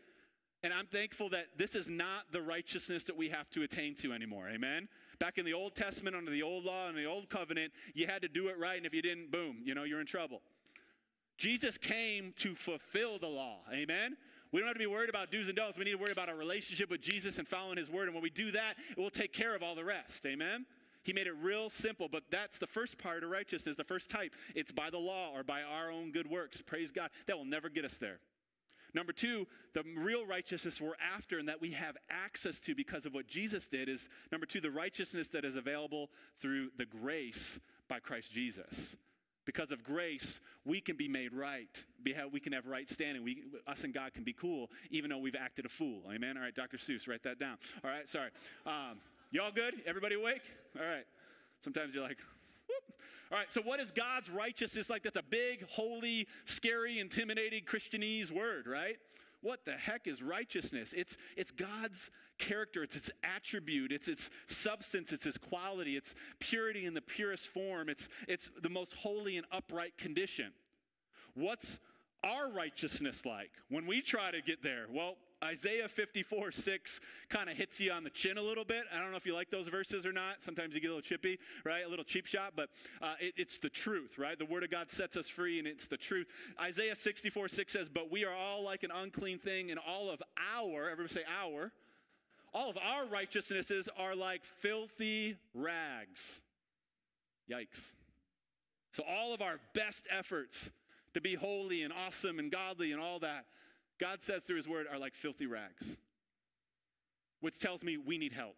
And 0.62 0.72
I'm 0.72 0.86
thankful 0.86 1.30
that 1.30 1.46
this 1.56 1.74
is 1.74 1.88
not 1.88 2.32
the 2.32 2.42
righteousness 2.42 3.04
that 3.04 3.16
we 3.16 3.28
have 3.28 3.48
to 3.50 3.62
attain 3.62 3.94
to 3.96 4.12
anymore. 4.12 4.48
Amen. 4.48 4.88
Back 5.20 5.38
in 5.38 5.44
the 5.44 5.52
Old 5.52 5.76
Testament, 5.76 6.16
under 6.16 6.30
the 6.30 6.42
old 6.42 6.64
law 6.64 6.88
and 6.88 6.96
the 6.96 7.04
old 7.04 7.28
covenant, 7.28 7.72
you 7.94 8.06
had 8.06 8.22
to 8.22 8.28
do 8.28 8.48
it 8.48 8.58
right, 8.58 8.76
and 8.76 8.86
if 8.86 8.92
you 8.92 9.02
didn't, 9.02 9.30
boom, 9.30 9.58
you 9.62 9.74
know, 9.74 9.84
you're 9.84 10.00
in 10.00 10.06
trouble. 10.06 10.40
Jesus 11.36 11.78
came 11.78 12.34
to 12.38 12.56
fulfill 12.56 13.18
the 13.18 13.28
law. 13.28 13.58
Amen. 13.72 14.16
We 14.52 14.60
don't 14.60 14.68
have 14.68 14.76
to 14.76 14.80
be 14.80 14.86
worried 14.86 15.10
about 15.10 15.30
do's 15.30 15.48
and 15.48 15.56
don'ts. 15.56 15.78
We 15.78 15.84
need 15.84 15.92
to 15.92 15.98
worry 15.98 16.12
about 16.12 16.28
our 16.28 16.36
relationship 16.36 16.90
with 16.90 17.02
Jesus 17.02 17.38
and 17.38 17.46
following 17.46 17.76
his 17.76 17.90
word. 17.90 18.08
And 18.08 18.14
when 18.14 18.22
we 18.22 18.30
do 18.30 18.50
that, 18.52 18.76
it 18.90 19.00
will 19.00 19.10
take 19.10 19.32
care 19.32 19.54
of 19.54 19.62
all 19.62 19.74
the 19.74 19.84
rest. 19.84 20.24
Amen? 20.26 20.64
He 21.02 21.12
made 21.12 21.26
it 21.26 21.34
real 21.40 21.70
simple, 21.70 22.08
but 22.10 22.24
that's 22.30 22.58
the 22.58 22.66
first 22.66 22.98
part 22.98 23.22
of 23.24 23.30
righteousness, 23.30 23.76
the 23.76 23.84
first 23.84 24.10
type. 24.10 24.32
It's 24.54 24.72
by 24.72 24.90
the 24.90 24.98
law 24.98 25.32
or 25.34 25.42
by 25.42 25.62
our 25.62 25.90
own 25.90 26.12
good 26.12 26.28
works. 26.28 26.60
Praise 26.60 26.92
God. 26.92 27.10
That 27.26 27.36
will 27.36 27.44
never 27.44 27.68
get 27.68 27.84
us 27.84 27.94
there. 27.94 28.20
Number 28.94 29.12
two, 29.12 29.46
the 29.74 29.84
real 29.96 30.26
righteousness 30.26 30.80
we're 30.80 30.94
after 31.14 31.38
and 31.38 31.48
that 31.48 31.60
we 31.60 31.72
have 31.72 31.96
access 32.08 32.58
to 32.60 32.74
because 32.74 33.04
of 33.04 33.12
what 33.12 33.26
Jesus 33.26 33.68
did 33.68 33.88
is 33.88 34.08
number 34.32 34.46
two, 34.46 34.60
the 34.60 34.70
righteousness 34.70 35.28
that 35.28 35.44
is 35.44 35.56
available 35.56 36.08
through 36.40 36.70
the 36.78 36.86
grace 36.86 37.60
by 37.88 38.00
Christ 38.00 38.32
Jesus. 38.32 38.96
Because 39.48 39.70
of 39.70 39.82
grace, 39.82 40.40
we 40.66 40.78
can 40.78 40.94
be 40.94 41.08
made 41.08 41.32
right. 41.32 41.70
we 42.30 42.38
can 42.38 42.52
have 42.52 42.66
right 42.66 42.86
standing. 42.90 43.24
We, 43.24 43.44
us 43.66 43.82
and 43.82 43.94
God 43.94 44.12
can 44.12 44.22
be 44.22 44.34
cool, 44.34 44.68
even 44.90 45.08
though 45.08 45.16
we've 45.16 45.34
acted 45.34 45.64
a 45.64 45.70
fool. 45.70 46.02
Amen. 46.12 46.36
All 46.36 46.42
right, 46.42 46.54
Dr. 46.54 46.76
Seuss, 46.76 47.08
write 47.08 47.22
that 47.22 47.38
down. 47.38 47.56
All 47.82 47.88
right, 47.88 48.06
sorry. 48.10 48.28
Um, 48.66 48.98
y'all 49.30 49.50
good? 49.50 49.72
Everybody 49.86 50.16
awake? 50.16 50.42
All 50.78 50.84
right. 50.84 51.06
Sometimes 51.64 51.94
you're 51.94 52.02
like, 52.02 52.18
whoop. 52.68 52.94
All 53.32 53.38
right, 53.38 53.50
so 53.50 53.62
what 53.62 53.80
is 53.80 53.90
God's 53.90 54.28
righteousness 54.28 54.90
like? 54.90 55.02
That's 55.02 55.16
a 55.16 55.22
big, 55.22 55.64
holy, 55.70 56.28
scary, 56.44 56.98
intimidating 56.98 57.64
Christianese 57.64 58.30
word, 58.30 58.66
right? 58.66 58.98
What 59.42 59.64
the 59.64 59.72
heck 59.72 60.06
is 60.06 60.22
righteousness? 60.22 60.92
It's, 60.96 61.16
it's 61.36 61.50
God's 61.50 62.10
character, 62.38 62.82
it's 62.82 62.96
its 62.96 63.10
attribute, 63.22 63.92
it's 63.92 64.08
its 64.08 64.30
substance, 64.46 65.12
it's 65.12 65.26
its 65.26 65.38
quality, 65.38 65.96
it's 65.96 66.14
purity 66.40 66.86
in 66.86 66.94
the 66.94 67.00
purest 67.00 67.46
form, 67.46 67.88
it's, 67.88 68.08
it's 68.26 68.50
the 68.60 68.68
most 68.68 68.94
holy 68.94 69.36
and 69.36 69.46
upright 69.52 69.96
condition. 69.98 70.52
What's 71.34 71.78
our 72.24 72.50
righteousness 72.50 73.24
like 73.24 73.50
when 73.68 73.86
we 73.86 74.02
try 74.02 74.30
to 74.30 74.42
get 74.42 74.62
there? 74.62 74.86
Well, 74.90 75.16
Isaiah 75.42 75.88
54 75.88 76.50
6 76.50 77.00
kind 77.28 77.48
of 77.48 77.56
hits 77.56 77.78
you 77.78 77.92
on 77.92 78.02
the 78.02 78.10
chin 78.10 78.38
a 78.38 78.42
little 78.42 78.64
bit. 78.64 78.84
I 78.92 78.98
don't 78.98 79.12
know 79.12 79.16
if 79.16 79.26
you 79.26 79.34
like 79.34 79.50
those 79.50 79.68
verses 79.68 80.04
or 80.04 80.12
not. 80.12 80.42
Sometimes 80.42 80.74
you 80.74 80.80
get 80.80 80.88
a 80.88 80.94
little 80.94 81.08
chippy, 81.08 81.38
right? 81.64 81.84
A 81.86 81.88
little 81.88 82.04
cheap 82.04 82.26
shot, 82.26 82.54
but 82.56 82.70
uh, 83.00 83.14
it, 83.20 83.34
it's 83.36 83.58
the 83.58 83.68
truth, 83.68 84.18
right? 84.18 84.36
The 84.36 84.46
Word 84.46 84.64
of 84.64 84.70
God 84.70 84.90
sets 84.90 85.16
us 85.16 85.28
free, 85.28 85.58
and 85.58 85.68
it's 85.68 85.86
the 85.86 85.96
truth. 85.96 86.26
Isaiah 86.60 86.96
64 86.96 87.48
6 87.48 87.72
says, 87.72 87.88
But 87.88 88.10
we 88.10 88.24
are 88.24 88.34
all 88.34 88.64
like 88.64 88.82
an 88.82 88.90
unclean 88.90 89.38
thing, 89.38 89.70
and 89.70 89.78
all 89.78 90.10
of 90.10 90.20
our, 90.56 90.90
everybody 90.90 91.14
say 91.14 91.24
our, 91.40 91.72
all 92.52 92.70
of 92.70 92.76
our 92.76 93.06
righteousnesses 93.06 93.88
are 93.96 94.16
like 94.16 94.42
filthy 94.60 95.36
rags. 95.54 96.40
Yikes. 97.48 97.92
So 98.92 99.04
all 99.08 99.32
of 99.32 99.40
our 99.40 99.60
best 99.74 100.04
efforts 100.10 100.70
to 101.14 101.20
be 101.20 101.34
holy 101.34 101.82
and 101.82 101.92
awesome 101.92 102.38
and 102.38 102.50
godly 102.50 102.90
and 102.92 103.00
all 103.00 103.20
that 103.20 103.44
God 104.00 104.22
says 104.22 104.42
through 104.42 104.56
his 104.56 104.68
word 104.68 104.86
are 104.90 104.98
like 104.98 105.14
filthy 105.14 105.46
rags, 105.46 105.84
which 107.40 107.58
tells 107.58 107.82
me 107.82 107.96
we 107.96 108.18
need 108.18 108.32
help. 108.32 108.56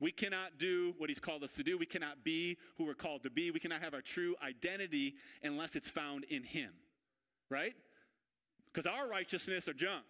We 0.00 0.12
cannot 0.12 0.58
do 0.58 0.94
what 0.98 1.08
he's 1.08 1.18
called 1.18 1.42
us 1.42 1.52
to 1.54 1.64
do. 1.64 1.76
We 1.76 1.86
cannot 1.86 2.22
be 2.22 2.56
who 2.76 2.84
we're 2.84 2.94
called 2.94 3.24
to 3.24 3.30
be. 3.30 3.50
We 3.50 3.58
cannot 3.58 3.82
have 3.82 3.94
our 3.94 4.02
true 4.02 4.36
identity 4.46 5.14
unless 5.42 5.74
it's 5.74 5.88
found 5.88 6.24
in 6.24 6.44
him, 6.44 6.70
right? 7.50 7.74
Because 8.72 8.86
our 8.86 9.08
righteousness 9.08 9.66
are 9.66 9.72
junk. 9.72 10.04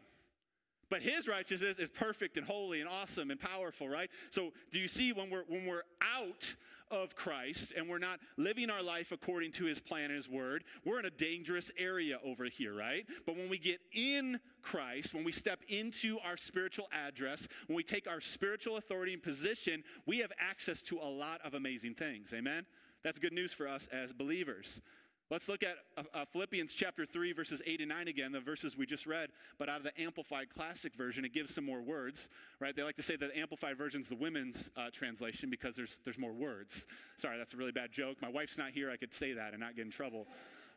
But 0.90 1.02
his 1.02 1.28
righteousness 1.28 1.78
is 1.78 1.90
perfect 1.90 2.36
and 2.36 2.46
holy 2.46 2.80
and 2.80 2.88
awesome 2.88 3.30
and 3.30 3.38
powerful, 3.38 3.88
right? 3.88 4.10
So 4.30 4.52
do 4.72 4.78
you 4.78 4.88
see 4.88 5.12
when 5.12 5.30
we're 5.30 5.44
when 5.46 5.66
we're 5.66 5.84
out 6.02 6.54
of 6.90 7.14
Christ 7.14 7.72
and 7.76 7.88
we're 7.88 7.98
not 7.98 8.20
living 8.36 8.70
our 8.70 8.82
life 8.82 9.12
according 9.12 9.52
to 9.52 9.64
his 9.64 9.80
plan 9.80 10.06
and 10.06 10.16
his 10.16 10.28
word, 10.28 10.64
we're 10.84 10.98
in 10.98 11.06
a 11.06 11.10
dangerous 11.10 11.70
area 11.78 12.18
over 12.24 12.44
here, 12.44 12.74
right? 12.74 13.06
But 13.26 13.36
when 13.36 13.48
we 13.48 13.58
get 13.58 13.80
in 13.92 14.40
Christ, 14.62 15.14
when 15.14 15.24
we 15.24 15.32
step 15.32 15.60
into 15.68 16.18
our 16.24 16.36
spiritual 16.36 16.88
address, 16.92 17.48
when 17.66 17.76
we 17.76 17.82
take 17.82 18.08
our 18.08 18.20
spiritual 18.20 18.76
authority 18.76 19.12
and 19.12 19.22
position, 19.22 19.84
we 20.06 20.18
have 20.18 20.32
access 20.38 20.82
to 20.82 20.98
a 20.98 21.08
lot 21.08 21.40
of 21.44 21.54
amazing 21.54 21.94
things. 21.94 22.32
Amen? 22.32 22.66
That's 23.04 23.18
good 23.18 23.32
news 23.32 23.52
for 23.52 23.68
us 23.68 23.88
as 23.92 24.12
believers. 24.12 24.80
Let's 25.30 25.46
look 25.46 25.62
at 25.62 25.76
uh, 25.98 26.04
uh, 26.14 26.24
Philippians 26.32 26.72
chapter 26.72 27.04
3, 27.04 27.32
verses 27.34 27.60
8 27.66 27.80
and 27.80 27.90
9 27.90 28.08
again, 28.08 28.32
the 28.32 28.40
verses 28.40 28.78
we 28.78 28.86
just 28.86 29.06
read, 29.06 29.28
but 29.58 29.68
out 29.68 29.76
of 29.76 29.82
the 29.82 30.00
Amplified 30.00 30.46
Classic 30.48 30.94
Version. 30.94 31.22
It 31.22 31.34
gives 31.34 31.54
some 31.54 31.66
more 31.66 31.82
words, 31.82 32.30
right? 32.60 32.74
They 32.74 32.82
like 32.82 32.96
to 32.96 33.02
say 33.02 33.14
that 33.16 33.34
the 33.34 33.38
Amplified 33.38 33.76
Version 33.76 34.00
is 34.00 34.08
the 34.08 34.16
women's 34.16 34.70
uh, 34.74 34.88
translation 34.90 35.50
because 35.50 35.76
there's, 35.76 35.98
there's 36.04 36.16
more 36.16 36.32
words. 36.32 36.86
Sorry, 37.18 37.36
that's 37.36 37.52
a 37.52 37.58
really 37.58 37.72
bad 37.72 37.92
joke. 37.92 38.16
My 38.22 38.30
wife's 38.30 38.56
not 38.56 38.70
here. 38.70 38.90
I 38.90 38.96
could 38.96 39.12
say 39.12 39.34
that 39.34 39.52
and 39.52 39.60
not 39.60 39.76
get 39.76 39.84
in 39.84 39.90
trouble. 39.90 40.26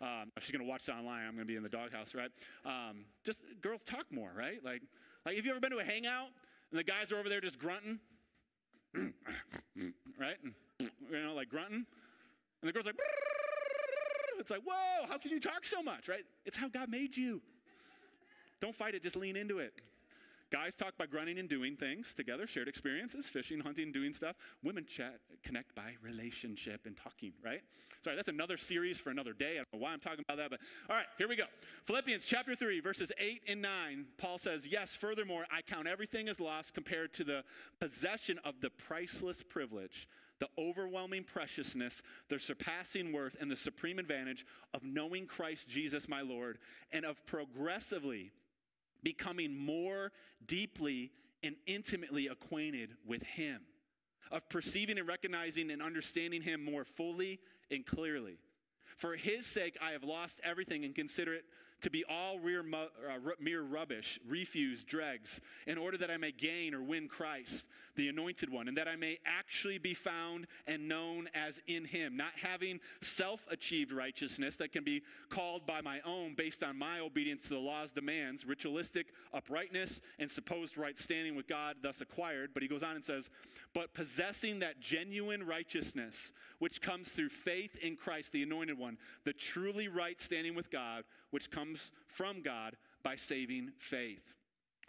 Um, 0.01 0.33
she's 0.41 0.51
going 0.51 0.65
to 0.65 0.69
watch 0.69 0.89
it 0.89 0.91
online, 0.91 1.27
I'm 1.27 1.35
going 1.35 1.47
to 1.47 1.51
be 1.51 1.55
in 1.55 1.63
the 1.63 1.69
doghouse, 1.69 2.13
right? 2.13 2.31
Um, 2.65 3.05
just 3.23 3.39
girls 3.61 3.81
talk 3.85 4.05
more, 4.11 4.31
right? 4.37 4.59
Like, 4.65 4.81
like, 5.25 5.37
have 5.37 5.45
you 5.45 5.51
ever 5.51 5.61
been 5.61 5.71
to 5.71 5.77
a 5.77 5.85
hangout 5.85 6.27
and 6.71 6.79
the 6.79 6.83
guys 6.83 7.09
are 7.11 7.19
over 7.19 7.29
there 7.29 7.39
just 7.39 7.57
grunting? 7.57 7.99
right? 8.95 10.37
You 10.79 11.23
know, 11.23 11.35
like 11.35 11.47
grunting? 11.47 11.85
And 12.61 12.67
the 12.67 12.73
girl's 12.73 12.87
like, 12.87 12.95
it's 14.41 14.51
like, 14.51 14.62
whoa, 14.65 15.08
how 15.08 15.17
can 15.17 15.32
you 15.32 15.39
talk 15.39 15.65
so 15.65 15.82
much, 15.82 16.08
right? 16.08 16.25
It's 16.45 16.58
how 16.58 16.67
God 16.67 16.89
made 16.89 17.15
you. 17.15 17.41
Don't 18.60 18.75
fight 18.75 18.95
it, 18.95 19.04
just 19.04 19.15
lean 19.15 19.36
into 19.36 19.60
it. 19.60 19.73
Guys 20.51 20.75
talk 20.75 20.97
by 20.97 21.06
grunting 21.06 21.39
and 21.39 21.47
doing 21.47 21.77
things 21.77 22.13
together, 22.13 22.45
shared 22.45 22.67
experiences, 22.67 23.25
fishing, 23.25 23.62
hunting, 23.62 23.91
doing 23.93 24.13
stuff. 24.13 24.36
Women 24.62 24.86
chat, 24.86 25.19
connect 25.43 25.73
by 25.75 25.93
relationship 26.04 26.82
and 26.86 26.97
talking, 26.97 27.32
right? 27.43 27.62
Sorry, 28.04 28.17
that's 28.17 28.27
another 28.27 28.58
series 28.58 28.97
for 28.97 29.12
another 29.12 29.32
day. 29.32 29.54
I 29.54 29.56
don't 29.58 29.73
know 29.73 29.80
why 29.80 29.93
I'm 29.93 30.01
talking 30.01 30.25
about 30.27 30.38
that, 30.38 30.49
but 30.49 30.60
all 30.89 30.95
right, 30.95 31.06
here 31.17 31.30
we 31.30 31.38
go. 31.38 31.45
Philippians 31.86 32.25
chapter 32.25 32.54
3, 32.54 32.82
verses 32.82 33.12
8 33.17 33.43
and 33.47 33.62
9. 33.62 34.06
Paul 34.17 34.39
says, 34.39 34.67
Yes, 34.67 34.93
furthermore, 34.93 35.45
I 35.49 35.62
count 35.62 35.88
everything 35.88 36.27
as 36.27 36.39
lost 36.39 36.73
compared 36.73 37.13
to 37.13 37.23
the 37.23 37.43
possession 37.80 38.39
of 38.43 38.56
the 38.60 38.71
priceless 38.71 39.43
privilege 39.47 40.08
the 40.41 40.49
overwhelming 40.58 41.23
preciousness, 41.23 42.01
the 42.27 42.39
surpassing 42.39 43.13
worth, 43.13 43.38
and 43.39 43.49
the 43.49 43.56
supreme 43.56 43.99
advantage 43.99 44.43
of 44.73 44.84
knowing 44.84 45.27
Christ 45.27 45.69
Jesus 45.69 46.10
my 46.10 46.21
Lord 46.21 46.58
and 46.91 47.06
of 47.06 47.23
progressively 47.27 48.32
becoming 49.04 49.56
more 49.56 50.12
deeply 50.45 51.12
and 51.43 51.56
intimately 51.67 52.27
acquainted 52.27 52.89
with 53.06 53.21
Him, 53.21 53.62
of 54.32 54.49
perceiving 54.49 54.97
and 54.97 55.08
recognizing 55.08 55.69
and 55.69 55.82
understanding 55.82 56.41
Him 56.41 56.65
more 56.65 56.86
fully 56.86 57.39
and 57.69 57.86
clearly. 57.86 58.39
For 58.97 59.15
His 59.15 59.45
sake, 59.45 59.77
I 59.80 59.91
have 59.91 60.04
lost 60.04 60.41
everything 60.43 60.84
and 60.86 60.95
consider 60.95 61.36
it 61.36 61.45
to 61.82 61.89
be 61.89 62.04
all 62.08 62.39
mere, 62.39 62.62
uh, 62.62 63.17
mere 63.39 63.62
rubbish, 63.62 64.19
refuse, 64.27 64.84
dregs, 64.84 65.39
in 65.65 65.77
order 65.77 65.97
that 65.97 66.12
I 66.12 66.17
may 66.17 66.32
gain 66.32 66.73
or 66.73 66.82
win 66.82 67.08
Christ, 67.08 67.65
the 67.95 68.08
anointed 68.08 68.49
one, 68.49 68.67
and 68.67 68.77
that 68.77 68.88
I 68.88 68.95
may 68.95 69.19
actually 69.25 69.77
be 69.77 69.93
found 69.93 70.47
and 70.67 70.88
known 70.88 71.30
as 71.34 71.60
in 71.67 71.86
him, 71.86 72.17
not 72.17 72.34
having 72.41 72.80
self 73.01 73.45
achieved 73.49 73.91
righteousness 73.91 74.56
that 74.58 74.71
can 74.71 74.84
be 74.84 75.01
called 75.30 75.65
by 75.65 75.82
my 75.82 75.99
own 76.06 76.36
based 76.36 76.63
on 76.63 76.77
my 76.77 76.99
obedience 76.99 77.43
to 77.43 77.49
the 77.49 77.60
law's 77.60 77.91
demands, 77.91 78.45
ritualistic 78.45 79.08
uprightness, 79.34 80.01
and 80.19 80.30
supposed 80.30 80.77
right 80.77 80.97
standing 80.99 81.36
with 81.36 81.47
God, 81.47 81.77
thus 81.82 82.01
acquired. 82.01 82.51
But 82.54 82.63
he 82.63 82.69
goes 82.69 82.84
on 82.84 82.95
and 82.95 83.06
says, 83.06 83.30
but 83.73 83.93
possessing 83.93 84.60
that 84.60 84.80
genuine 84.80 85.43
righteousness 85.43 86.32
which 86.60 86.82
comes 86.82 87.08
through 87.08 87.30
faith 87.30 87.75
in 87.82 87.95
Christ, 87.95 88.32
the 88.32 88.43
anointed 88.43 88.77
one, 88.77 88.97
the 89.23 89.34
truly 89.34 89.88
right 89.88 90.19
standing 90.19 90.56
with 90.56 90.69
God, 90.69 91.04
which 91.32 91.49
comes 91.49 91.91
from 92.08 92.41
God 92.41 92.75
by 93.04 93.15
saving 93.15 93.71
faith. 93.80 94.21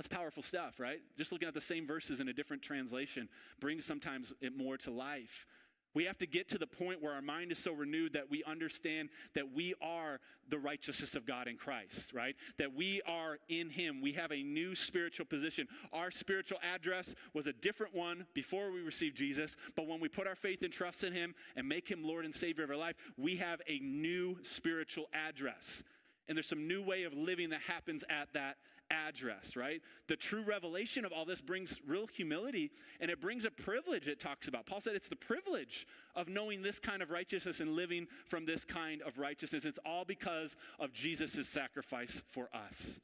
That's 0.02 0.12
powerful 0.12 0.42
stuff, 0.42 0.80
right? 0.80 0.98
Just 1.16 1.30
looking 1.30 1.46
at 1.46 1.54
the 1.54 1.60
same 1.60 1.86
verses 1.86 2.18
in 2.18 2.28
a 2.28 2.32
different 2.32 2.60
translation 2.60 3.28
brings 3.60 3.84
sometimes 3.84 4.32
it 4.40 4.56
more 4.56 4.76
to 4.78 4.90
life. 4.90 5.46
We 5.94 6.06
have 6.06 6.18
to 6.18 6.26
get 6.26 6.48
to 6.48 6.58
the 6.58 6.66
point 6.66 7.00
where 7.00 7.12
our 7.12 7.22
mind 7.22 7.52
is 7.52 7.58
so 7.58 7.72
renewed 7.72 8.14
that 8.14 8.28
we 8.28 8.42
understand 8.42 9.10
that 9.36 9.54
we 9.54 9.74
are 9.80 10.18
the 10.48 10.58
righteousness 10.58 11.14
of 11.14 11.24
God 11.24 11.46
in 11.46 11.56
Christ, 11.56 12.12
right? 12.12 12.34
That 12.58 12.74
we 12.74 13.00
are 13.06 13.38
in 13.48 13.70
Him. 13.70 14.00
We 14.02 14.14
have 14.14 14.32
a 14.32 14.42
new 14.42 14.74
spiritual 14.74 15.26
position. 15.26 15.68
Our 15.92 16.10
spiritual 16.10 16.58
address 16.74 17.14
was 17.32 17.46
a 17.46 17.52
different 17.52 17.94
one 17.94 18.26
before 18.34 18.72
we 18.72 18.80
received 18.80 19.16
Jesus, 19.16 19.54
but 19.76 19.86
when 19.86 20.00
we 20.00 20.08
put 20.08 20.26
our 20.26 20.34
faith 20.34 20.62
and 20.62 20.72
trust 20.72 21.04
in 21.04 21.12
Him 21.12 21.32
and 21.54 21.68
make 21.68 21.88
Him 21.88 22.02
Lord 22.02 22.24
and 22.24 22.34
Savior 22.34 22.64
of 22.64 22.70
our 22.70 22.76
life, 22.76 22.96
we 23.16 23.36
have 23.36 23.60
a 23.68 23.78
new 23.78 24.38
spiritual 24.42 25.04
address. 25.12 25.84
And 26.26 26.36
there's 26.36 26.48
some 26.48 26.66
new 26.66 26.82
way 26.82 27.04
of 27.04 27.12
living 27.12 27.50
that 27.50 27.60
happens 27.68 28.02
at 28.10 28.32
that 28.34 28.56
address, 28.90 29.56
right? 29.56 29.80
The 30.08 30.16
true 30.16 30.42
revelation 30.42 31.04
of 31.04 31.12
all 31.12 31.24
this 31.24 31.40
brings 31.40 31.78
real 31.86 32.06
humility 32.06 32.70
and 33.00 33.10
it 33.10 33.20
brings 33.20 33.44
a 33.44 33.50
privilege 33.50 34.08
it 34.08 34.20
talks 34.20 34.48
about. 34.48 34.66
Paul 34.66 34.80
said 34.80 34.94
it's 34.94 35.08
the 35.08 35.16
privilege 35.16 35.86
of 36.14 36.28
knowing 36.28 36.62
this 36.62 36.78
kind 36.78 37.02
of 37.02 37.10
righteousness 37.10 37.60
and 37.60 37.74
living 37.74 38.06
from 38.28 38.46
this 38.46 38.64
kind 38.64 39.02
of 39.02 39.18
righteousness. 39.18 39.64
It's 39.64 39.78
all 39.84 40.04
because 40.04 40.56
of 40.78 40.92
Jesus' 40.92 41.48
sacrifice 41.48 42.22
for 42.30 42.48
us. 42.54 43.00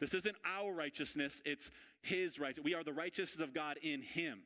This 0.00 0.12
isn't 0.12 0.36
our 0.44 0.72
righteousness, 0.72 1.40
it's 1.44 1.70
his 2.02 2.38
righteousness. 2.38 2.64
We 2.64 2.74
are 2.74 2.84
the 2.84 2.92
righteousness 2.92 3.42
of 3.42 3.54
God 3.54 3.78
in 3.82 4.02
him. 4.02 4.40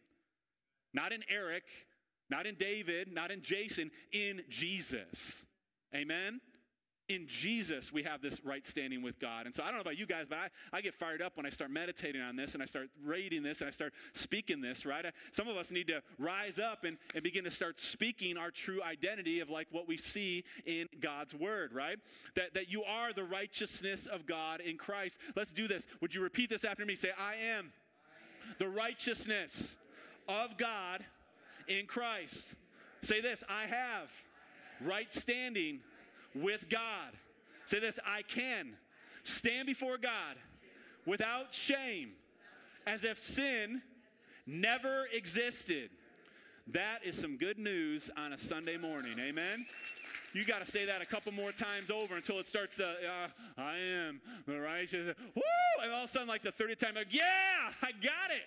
Not 0.93 1.13
in 1.13 1.23
Eric, 1.29 1.65
not 2.29 2.47
in 2.47 2.55
David, 2.55 3.13
not 3.13 3.31
in 3.31 3.43
Jason, 3.43 3.91
in 4.13 4.43
Jesus. 4.49 5.45
Amen? 5.95 6.41
In 7.11 7.27
Jesus, 7.27 7.93
we 7.93 8.05
have 8.05 8.23
this 8.23 8.43
right 8.45 8.65
standing 8.65 9.03
with 9.03 9.19
God. 9.19 9.47
And 9.47 9.53
so 9.53 9.65
I 9.65 9.67
don't 9.67 9.75
know 9.75 9.81
about 9.81 9.99
you 9.99 10.07
guys, 10.07 10.27
but 10.29 10.39
I, 10.39 10.49
I 10.73 10.81
get 10.81 10.95
fired 10.95 11.21
up 11.21 11.37
when 11.37 11.45
I 11.45 11.51
start 11.51 11.73
meditating 11.73 12.21
on 12.23 12.37
this 12.37 12.55
and 12.55 12.63
I 12.63 12.67
start 12.67 12.89
reading 13.05 13.43
this 13.43 13.61
and 13.61 13.69
I 13.69 13.73
start 13.73 13.93
speaking 14.13 14.61
this, 14.61 14.87
right? 14.87 15.05
I, 15.05 15.11
some 15.33 15.49
of 15.49 15.57
us 15.57 15.73
need 15.73 15.89
to 15.89 16.03
rise 16.21 16.61
up 16.61 16.85
and, 16.85 16.97
and 17.13 17.25
begin 17.25 17.43
to 17.45 17.51
start 17.51 17.81
speaking 17.81 18.37
our 18.37 18.53
true 18.53 18.81
identity 18.81 19.41
of 19.41 19.51
like 19.51 19.67
what 19.73 19.89
we 19.89 19.99
see 19.99 20.45
in 20.65 20.89
God's 21.01 21.35
word, 21.35 21.73
right? 21.73 21.99
That, 22.37 22.55
that 22.55 22.71
you 22.71 22.85
are 22.85 23.13
the 23.13 23.25
righteousness 23.25 24.07
of 24.07 24.25
God 24.25 24.61
in 24.61 24.79
Christ. 24.79 25.19
Let's 25.35 25.51
do 25.51 25.67
this. 25.67 25.83
Would 26.01 26.15
you 26.15 26.21
repeat 26.21 26.49
this 26.49 26.65
after 26.65 26.87
me? 26.87 26.95
Say, 26.95 27.11
I 27.19 27.35
am, 27.35 27.41
I 27.41 28.51
am. 28.51 28.57
the 28.61 28.69
righteousness 28.69 29.67
of 30.29 30.57
God 30.57 31.05
in 31.67 31.87
Christ. 31.87 32.47
Say 33.03 33.21
this 33.21 33.43
I 33.49 33.67
have 33.67 34.09
right 34.81 35.13
standing 35.13 35.81
with 36.35 36.69
God. 36.69 37.13
Say 37.67 37.81
this 37.81 37.99
I 38.05 38.23
can 38.23 38.75
stand 39.25 39.67
before 39.67 39.99
God 39.99 40.37
without 41.07 41.55
shame 41.55 42.13
as 42.87 43.05
if 43.05 43.19
sin 43.19 43.83
never 44.47 45.07
existed. 45.13 45.91
That 46.73 47.01
is 47.05 47.17
some 47.17 47.37
good 47.37 47.59
news 47.59 48.11
on 48.17 48.33
a 48.33 48.39
Sunday 48.39 48.77
morning. 48.77 49.19
Amen. 49.19 49.67
you 50.33 50.45
got 50.45 50.65
to 50.65 50.71
say 50.71 50.87
that 50.87 51.03
a 51.03 51.07
couple 51.07 51.33
more 51.33 51.53
times 51.53 51.91
over 51.91 52.17
until 52.17 52.39
it 52.39 52.47
starts 52.47 52.77
to, 52.77 52.87
uh, 52.87 53.27
I 53.59 53.77
am 53.77 54.21
the 54.47 54.61
righteous. 54.61 55.17
Woo! 55.35 55.43
And 55.83 55.93
all 55.93 56.05
of 56.05 56.11
a 56.11 56.13
sudden, 56.13 56.29
like 56.29 56.43
the 56.43 56.53
30th 56.53 56.79
time, 56.79 56.95
like, 56.95 57.13
yeah, 57.13 57.73
I 57.83 57.93
got 57.93 58.31
it. 58.31 58.47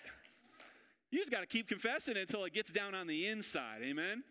You 1.10 1.20
just 1.20 1.30
got 1.30 1.40
to 1.40 1.46
keep 1.46 1.68
confessing 1.68 2.16
it 2.16 2.22
until 2.22 2.44
it 2.44 2.54
gets 2.54 2.72
down 2.72 2.94
on 2.94 3.06
the 3.06 3.26
inside. 3.26 3.82
Amen? 3.82 4.24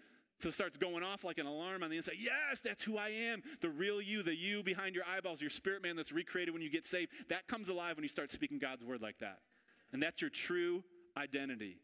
So 0.44 0.50
it 0.50 0.56
starts 0.56 0.76
going 0.76 1.04
off 1.04 1.24
like 1.24 1.38
an 1.38 1.46
alarm 1.46 1.84
on 1.84 1.90
the 1.90 1.96
inside. 1.96 2.18
Yes, 2.20 2.60
that's 2.62 2.84
who 2.84 2.98
I 2.98 3.08
am. 3.08 3.42
The 3.62 3.70
real 3.70 4.02
you, 4.02 4.24
the 4.24 4.36
you 4.36 4.62
behind 4.62 4.94
your 4.94 5.06
eyeballs, 5.06 5.40
your 5.40 5.50
spirit 5.50 5.82
man 5.82 5.96
that's 5.96 6.12
recreated 6.12 6.54
when 6.54 6.62
you 6.62 6.70
get 6.70 6.86
saved, 6.86 7.14
that 7.30 7.48
comes 7.48 7.70
alive 7.70 7.96
when 7.96 8.04
you 8.04 8.10
start 8.10 8.30
speaking 8.30 8.60
God's 8.60 8.84
word 8.84 9.02
like 9.02 9.20
that. 9.20 9.38
And 9.94 10.04
that's 10.04 10.20
your 10.20 10.30
true 10.30 10.84
identity. 11.16 11.78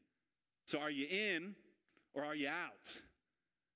So 0.66 0.78
are 0.78 0.92
you 0.92 1.08
in 1.08 1.56
or 2.14 2.26
are 2.26 2.36
you 2.36 2.50
out? 2.50 3.02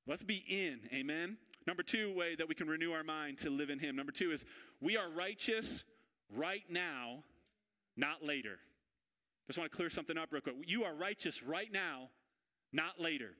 Let's 0.05 0.21
be 0.21 0.43
in. 0.49 0.81
Amen. 0.93 1.37
Number 1.65 1.81
two 1.81 2.13
way 2.13 2.35
that 2.35 2.49
we 2.49 2.53
can 2.53 2.67
renew 2.67 2.91
our 2.91 3.05
mind 3.05 3.37
to 3.37 3.49
live 3.49 3.69
in 3.69 3.79
Him. 3.79 3.95
Number 3.95 4.11
two 4.11 4.33
is 4.33 4.43
we 4.81 4.97
are 4.97 5.09
righteous 5.09 5.85
right 6.35 6.65
now, 6.69 7.23
not 7.95 8.21
later. 8.21 8.57
Just 9.47 9.57
want 9.57 9.71
to 9.71 9.77
clear 9.77 9.89
something 9.89 10.17
up 10.17 10.27
real 10.33 10.41
quick. 10.41 10.55
You 10.67 10.83
are 10.83 10.93
righteous 10.93 11.41
right 11.41 11.71
now, 11.71 12.09
not 12.73 12.99
later. 12.99 13.37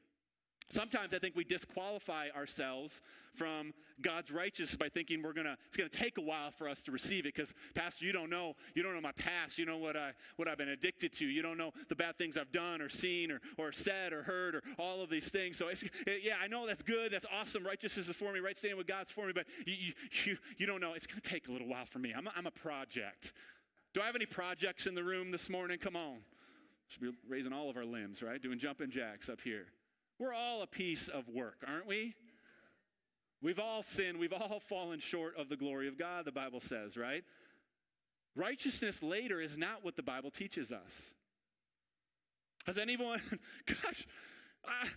Sometimes 0.73 1.13
I 1.13 1.19
think 1.19 1.35
we 1.35 1.43
disqualify 1.43 2.29
ourselves 2.35 2.99
from 3.35 3.73
God's 4.01 4.31
righteousness 4.31 4.75
by 4.75 4.89
thinking 4.89 5.21
we're 5.21 5.33
gonna 5.33 5.55
it's 5.67 5.77
gonna 5.77 5.87
take 5.87 6.17
a 6.17 6.21
while 6.21 6.49
for 6.49 6.67
us 6.67 6.81
to 6.83 6.91
receive 6.91 7.27
it 7.27 7.35
because 7.35 7.53
Pastor, 7.75 8.05
you 8.05 8.11
don't 8.11 8.29
know 8.29 8.55
you 8.73 8.81
don't 8.81 8.95
know 8.95 9.01
my 9.01 9.11
past, 9.11 9.59
you 9.59 9.65
know 9.67 9.77
what 9.77 9.95
I 9.95 10.13
what 10.35 10.47
I've 10.47 10.57
been 10.57 10.69
addicted 10.69 11.13
to, 11.17 11.25
you 11.25 11.43
don't 11.43 11.57
know 11.59 11.71
the 11.89 11.95
bad 11.95 12.17
things 12.17 12.37
I've 12.37 12.51
done 12.51 12.81
or 12.81 12.89
seen 12.89 13.31
or 13.31 13.39
or 13.57 13.71
said 13.71 14.13
or 14.13 14.23
heard 14.23 14.55
or 14.55 14.63
all 14.79 15.03
of 15.03 15.11
these 15.11 15.29
things. 15.29 15.57
So 15.57 15.67
it, 15.67 15.83
yeah, 16.23 16.35
I 16.41 16.47
know 16.47 16.65
that's 16.65 16.81
good, 16.81 17.13
that's 17.13 17.25
awesome. 17.31 17.63
Righteousness 17.63 18.07
is 18.07 18.15
for 18.15 18.33
me, 18.33 18.39
right 18.39 18.57
standing 18.57 18.77
with 18.77 18.87
God's 18.87 19.11
for 19.11 19.27
me, 19.27 19.33
but 19.33 19.45
you 19.67 19.73
you 19.73 19.93
you, 20.25 20.37
you 20.57 20.65
don't 20.65 20.81
know 20.81 20.93
it's 20.93 21.05
gonna 21.05 21.21
take 21.21 21.47
a 21.47 21.51
little 21.51 21.67
while 21.67 21.85
for 21.85 21.99
me. 21.99 22.13
I'm 22.17 22.25
a, 22.25 22.31
I'm 22.35 22.47
a 22.47 22.51
project. 22.51 23.33
Do 23.93 24.01
I 24.01 24.07
have 24.07 24.15
any 24.15 24.25
projects 24.25 24.87
in 24.87 24.95
the 24.95 25.03
room 25.03 25.29
this 25.29 25.49
morning? 25.51 25.77
Come 25.77 25.95
on. 25.95 26.17
Should 26.87 27.01
be 27.01 27.11
raising 27.27 27.53
all 27.53 27.69
of 27.69 27.77
our 27.77 27.85
limbs, 27.85 28.23
right? 28.23 28.41
Doing 28.41 28.57
jumping 28.57 28.89
jacks 28.89 29.29
up 29.29 29.39
here. 29.41 29.67
We're 30.23 30.33
all 30.33 30.61
a 30.61 30.67
piece 30.67 31.09
of 31.09 31.27
work, 31.27 31.57
aren't 31.67 31.85
we? 31.85 32.15
We've 33.41 33.59
all 33.59 33.83
sinned. 33.83 34.19
We've 34.19 34.31
all 34.31 34.61
fallen 34.69 35.01
short 35.01 35.33
of 35.37 35.49
the 35.49 35.57
glory 35.57 35.89
of 35.89 35.99
God, 35.99 36.23
the 36.23 36.31
Bible 36.31 36.61
says, 36.61 36.95
right? 36.95 37.25
Righteousness 38.33 39.03
later 39.03 39.41
is 39.41 39.57
not 39.57 39.83
what 39.83 39.97
the 39.97 40.01
Bible 40.01 40.31
teaches 40.31 40.71
us. 40.71 40.93
Has 42.65 42.77
anyone, 42.77 43.19
gosh, 43.67 44.07
uh, 44.63 44.87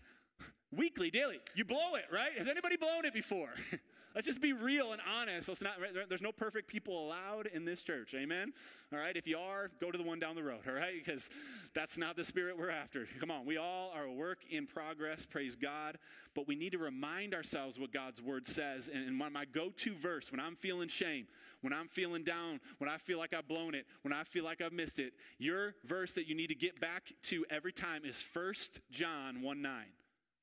weekly, 0.71 1.11
daily, 1.11 1.41
you 1.57 1.65
blow 1.65 1.97
it, 1.97 2.05
right? 2.13 2.39
Has 2.39 2.47
anybody 2.47 2.77
blown 2.77 3.05
it 3.05 3.13
before? 3.13 3.51
Let's 4.17 4.27
just 4.27 4.41
be 4.41 4.55
real 4.55 4.93
and 4.93 5.03
honest. 5.07 5.47
Let's 5.47 5.61
not, 5.61 5.75
there's 6.09 6.23
no 6.23 6.33
perfect 6.33 6.69
people 6.69 7.07
allowed 7.07 7.49
in 7.53 7.67
this 7.67 7.83
church. 7.83 8.15
Amen? 8.15 8.55
All 8.91 8.99
right? 8.99 9.15
If 9.15 9.27
you 9.27 9.37
are, 9.37 9.71
go 9.79 9.91
to 9.91 9.99
the 9.99 10.05
one 10.05 10.19
down 10.19 10.37
the 10.37 10.43
road, 10.43 10.61
all 10.67 10.73
right? 10.73 10.95
Because 11.05 11.29
that's 11.75 11.99
not 11.99 12.17
the 12.17 12.25
spirit 12.25 12.59
we're 12.59 12.71
after. 12.71 13.07
Come 13.21 13.31
on. 13.31 13.45
We 13.45 13.59
all 13.59 13.93
are 13.95 14.05
a 14.05 14.13
work 14.13 14.39
in 14.51 14.67
progress. 14.67 15.27
Praise 15.29 15.55
God. 15.55 15.99
But 16.35 16.49
we 16.49 16.57
need 16.57 16.73
to 16.73 16.79
remind 16.79 17.35
ourselves 17.35 17.79
what 17.79 17.93
God's 17.93 18.23
word 18.23 18.49
says. 18.49 18.89
And, 18.91 19.07
and 19.07 19.19
my 19.19 19.45
go 19.45 19.69
to 19.77 19.95
verse, 19.95 20.33
when 20.33 20.41
I'm 20.41 20.57
feeling 20.57 20.89
shame, 20.89 21.27
when 21.61 21.75
I'm 21.75 21.89
feeling 21.89 22.25
down, 22.25 22.61
when 22.79 22.89
I 22.89 22.97
feel 22.97 23.19
like 23.19 23.35
I've 23.35 23.49
blown 23.49 23.75
it, 23.75 23.85
when 24.01 24.15
I 24.15 24.25
feel 24.25 24.45
like 24.45 24.63
I've 24.63 24.73
missed 24.73 24.99
it, 24.99 25.13
your 25.37 25.75
verse 25.85 26.15
that 26.15 26.27
you 26.27 26.35
need 26.35 26.47
to 26.47 26.55
get 26.55 26.81
back 26.81 27.13
to 27.25 27.45
every 27.51 27.73
time 27.73 28.07
is 28.07 28.17
1 28.33 28.55
John 28.91 29.43
1 29.43 29.61
9. 29.61 29.85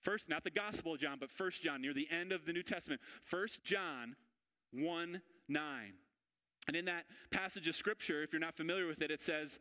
First, 0.04 0.28
not 0.28 0.44
the 0.44 0.52
Gospel 0.52 0.94
of 0.94 1.00
John, 1.00 1.18
but 1.20 1.32
First 1.32 1.62
John, 1.62 1.82
near 1.82 1.94
the 1.94 2.08
end 2.12 2.32
of 2.32 2.46
the 2.46 2.54
New 2.54 2.64
Testament. 2.64 3.02
First 3.24 3.64
John 3.64 4.16
1 4.72 5.22
9. 5.50 5.94
And 6.68 6.78
in 6.78 6.86
that 6.86 7.06
passage 7.32 7.68
of 7.68 7.76
Scripture, 7.76 8.24
if 8.24 8.32
you're 8.32 8.40
not 8.40 8.56
familiar 8.56 8.88
with 8.88 9.02
it, 9.02 9.12
it 9.12 9.22
says, 9.22 9.60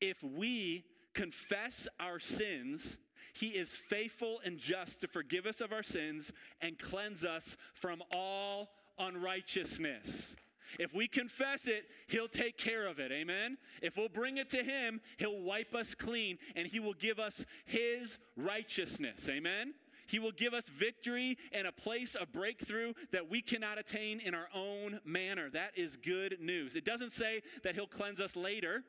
If 0.00 0.22
we 0.22 0.84
confess 1.14 1.88
our 1.98 2.18
sins, 2.18 2.98
he 3.34 3.48
is 3.48 3.70
faithful 3.70 4.40
and 4.44 4.58
just 4.58 5.00
to 5.00 5.08
forgive 5.08 5.46
us 5.46 5.60
of 5.60 5.72
our 5.72 5.82
sins 5.82 6.32
and 6.60 6.78
cleanse 6.78 7.24
us 7.24 7.56
from 7.74 8.02
all 8.12 8.68
unrighteousness. 8.98 10.36
If 10.78 10.94
we 10.94 11.08
confess 11.08 11.66
it, 11.66 11.84
He'll 12.08 12.28
take 12.28 12.56
care 12.56 12.86
of 12.86 12.98
it. 12.98 13.12
Amen? 13.12 13.58
If 13.82 13.96
we'll 13.96 14.08
bring 14.08 14.38
it 14.38 14.50
to 14.50 14.62
Him, 14.62 15.00
He'll 15.18 15.40
wipe 15.40 15.74
us 15.74 15.94
clean 15.94 16.38
and 16.56 16.66
He 16.66 16.80
will 16.80 16.94
give 16.94 17.18
us 17.18 17.44
His 17.66 18.18
righteousness. 18.36 19.28
Amen? 19.28 19.74
He 20.12 20.18
will 20.18 20.30
give 20.30 20.52
us 20.52 20.64
victory 20.68 21.38
and 21.52 21.66
a 21.66 21.72
place 21.72 22.14
of 22.14 22.30
breakthrough 22.32 22.92
that 23.12 23.30
we 23.30 23.40
cannot 23.40 23.78
attain 23.78 24.20
in 24.20 24.34
our 24.34 24.48
own 24.54 25.00
manner. 25.06 25.48
That 25.48 25.70
is 25.74 25.96
good 25.96 26.36
news. 26.38 26.76
It 26.76 26.84
doesn't 26.84 27.14
say 27.14 27.40
that 27.64 27.74
He'll 27.74 27.86
cleanse 27.86 28.20
us 28.20 28.36
later, 28.36 28.84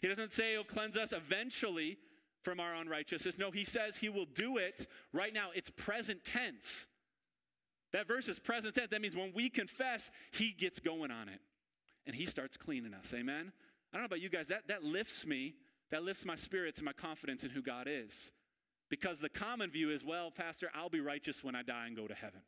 He 0.00 0.08
doesn't 0.08 0.32
say 0.32 0.52
He'll 0.52 0.64
cleanse 0.64 0.96
us 0.96 1.12
eventually 1.12 1.98
from 2.42 2.60
our 2.60 2.74
unrighteousness. 2.74 3.36
No, 3.36 3.50
He 3.50 3.66
says 3.66 3.98
He 3.98 4.08
will 4.08 4.24
do 4.24 4.56
it 4.56 4.88
right 5.12 5.34
now. 5.34 5.50
It's 5.54 5.68
present 5.68 6.24
tense. 6.24 6.86
That 7.92 8.08
verse 8.08 8.26
is 8.26 8.38
present 8.38 8.74
tense. 8.74 8.88
That 8.90 9.02
means 9.02 9.14
when 9.14 9.32
we 9.34 9.50
confess, 9.50 10.10
He 10.32 10.52
gets 10.58 10.80
going 10.80 11.10
on 11.10 11.28
it 11.28 11.40
and 12.06 12.16
He 12.16 12.24
starts 12.24 12.56
cleaning 12.56 12.94
us. 12.94 13.12
Amen? 13.12 13.52
I 13.92 13.96
don't 13.96 14.02
know 14.02 14.06
about 14.06 14.22
you 14.22 14.30
guys, 14.30 14.48
that, 14.48 14.68
that 14.68 14.82
lifts 14.82 15.26
me. 15.26 15.56
That 15.90 16.04
lifts 16.04 16.24
my 16.24 16.36
spirits 16.36 16.78
and 16.78 16.86
my 16.86 16.94
confidence 16.94 17.44
in 17.44 17.50
who 17.50 17.60
God 17.60 17.86
is. 17.86 18.10
Because 18.90 19.20
the 19.20 19.28
common 19.28 19.70
view 19.70 19.90
is, 19.90 20.04
well, 20.04 20.30
Pastor, 20.30 20.70
I'll 20.74 20.88
be 20.88 21.00
righteous 21.00 21.44
when 21.44 21.54
I 21.54 21.62
die 21.62 21.86
and 21.86 21.96
go 21.96 22.06
to 22.06 22.14
heaven. 22.14 22.40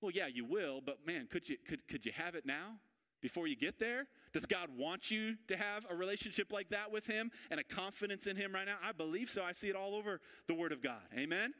Well, 0.00 0.10
yeah, 0.10 0.26
you 0.26 0.44
will, 0.44 0.80
but 0.84 0.98
man, 1.06 1.28
could 1.30 1.48
you, 1.48 1.56
could, 1.66 1.86
could 1.88 2.04
you 2.04 2.12
have 2.12 2.34
it 2.34 2.44
now 2.44 2.78
before 3.20 3.46
you 3.46 3.56
get 3.56 3.78
there? 3.78 4.06
Does 4.32 4.46
God 4.46 4.68
want 4.76 5.10
you 5.10 5.36
to 5.48 5.56
have 5.56 5.84
a 5.88 5.94
relationship 5.94 6.52
like 6.52 6.70
that 6.70 6.90
with 6.90 7.06
Him 7.06 7.30
and 7.50 7.60
a 7.60 7.64
confidence 7.64 8.26
in 8.26 8.36
Him 8.36 8.52
right 8.52 8.66
now? 8.66 8.76
I 8.84 8.92
believe 8.92 9.30
so. 9.30 9.42
I 9.42 9.52
see 9.52 9.68
it 9.68 9.76
all 9.76 9.94
over 9.94 10.20
the 10.48 10.54
Word 10.54 10.72
of 10.72 10.82
God. 10.82 11.02
Amen? 11.16 11.54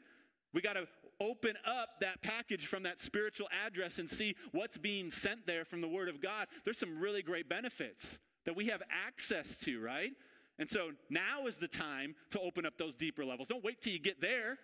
We 0.53 0.61
got 0.61 0.73
to 0.73 0.87
open 1.19 1.55
up 1.65 1.89
that 2.01 2.21
package 2.21 2.65
from 2.65 2.83
that 2.83 2.99
spiritual 2.99 3.47
address 3.65 3.97
and 3.97 4.09
see 4.09 4.35
what's 4.51 4.77
being 4.77 5.09
sent 5.09 5.47
there 5.47 5.63
from 5.63 5.81
the 5.81 5.87
Word 5.87 6.09
of 6.09 6.21
God. 6.21 6.47
There's 6.65 6.77
some 6.77 6.99
really 6.99 7.21
great 7.21 7.47
benefits 7.47 8.19
that 8.45 8.55
we 8.55 8.67
have 8.67 8.81
access 9.07 9.55
to, 9.57 9.81
right? 9.81 10.11
And 10.59 10.69
so 10.69 10.91
now 11.09 11.47
is 11.47 11.55
the 11.55 11.67
time 11.67 12.15
to 12.31 12.39
open 12.39 12.65
up 12.65 12.77
those 12.77 12.93
deeper 12.93 13.25
levels. 13.25 13.47
Don't 13.47 13.63
wait 13.63 13.81
till 13.81 13.93
you 13.93 13.99
get 13.99 14.21
there. 14.21 14.57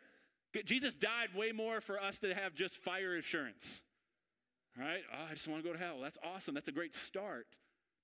Jesus 0.65 0.95
died 0.95 1.29
way 1.35 1.51
more 1.51 1.81
for 1.81 2.01
us 2.01 2.19
to 2.19 2.33
have 2.33 2.55
just 2.55 2.77
fire 2.77 3.17
assurance. 3.17 3.81
All 4.77 4.85
right? 4.85 5.01
Oh, 5.11 5.25
I 5.29 5.33
just 5.33 5.47
want 5.47 5.63
to 5.63 5.67
go 5.67 5.73
to 5.73 5.79
hell. 5.79 5.99
That's 6.01 6.17
awesome. 6.23 6.53
That's 6.53 6.67
a 6.67 6.71
great 6.71 6.95
start. 7.07 7.47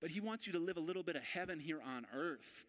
But 0.01 0.11
he 0.11 0.19
wants 0.19 0.45
you 0.45 0.53
to 0.53 0.59
live 0.59 0.77
a 0.77 0.81
little 0.81 1.03
bit 1.03 1.15
of 1.15 1.23
heaven 1.23 1.59
here 1.59 1.79
on 1.81 2.05
earth. 2.13 2.65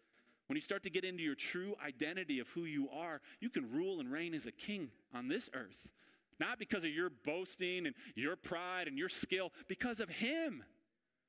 When 0.47 0.55
you 0.55 0.61
start 0.61 0.83
to 0.83 0.89
get 0.89 1.03
into 1.03 1.23
your 1.23 1.35
true 1.35 1.75
identity 1.85 2.39
of 2.39 2.47
who 2.49 2.63
you 2.63 2.87
are, 2.89 3.21
you 3.41 3.49
can 3.49 3.71
rule 3.71 3.99
and 3.99 4.11
reign 4.11 4.33
as 4.33 4.45
a 4.45 4.51
king 4.51 4.89
on 5.13 5.27
this 5.27 5.49
earth. 5.53 5.87
Not 6.39 6.57
because 6.57 6.83
of 6.83 6.91
your 6.91 7.09
boasting 7.09 7.85
and 7.85 7.95
your 8.15 8.35
pride 8.35 8.87
and 8.87 8.97
your 8.97 9.09
skill, 9.09 9.51
because 9.67 9.99
of 9.99 10.09
him, 10.09 10.63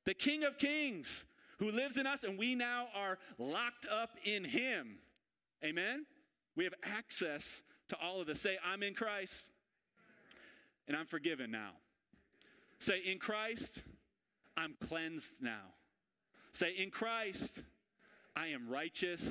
the 0.05 0.15
King 0.15 0.45
of 0.45 0.59
Kings, 0.59 1.25
who 1.59 1.71
lives 1.71 1.97
in 1.97 2.07
us, 2.07 2.23
and 2.25 2.39
we 2.39 2.55
now 2.55 2.87
are 2.95 3.19
locked 3.39 3.87
up 3.91 4.11
in 4.25 4.45
him. 4.45 4.99
Amen? 5.65 6.07
We 6.57 6.65
have 6.65 6.75
access 6.85 7.63
to 7.89 7.97
all 8.01 8.21
of 8.21 8.27
this. 8.27 8.41
Say, 8.41 8.57
I'm 8.65 8.83
in 8.83 8.95
Christ, 8.95 9.45
and 10.87 10.97
I'm 10.97 11.07
forgiven 11.07 11.51
now. 11.51 11.73
Say, 12.79 13.01
in 13.05 13.19
Christ, 13.19 13.83
I'm 14.57 14.75
cleansed 14.89 15.33
now. 15.41 15.75
Say, 16.53 16.75
in 16.77 16.91
Christ, 16.91 17.63
I 18.37 18.49
am 18.49 18.69
righteous 18.69 19.23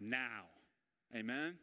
now. 0.00 0.44
Amen? 1.14 1.54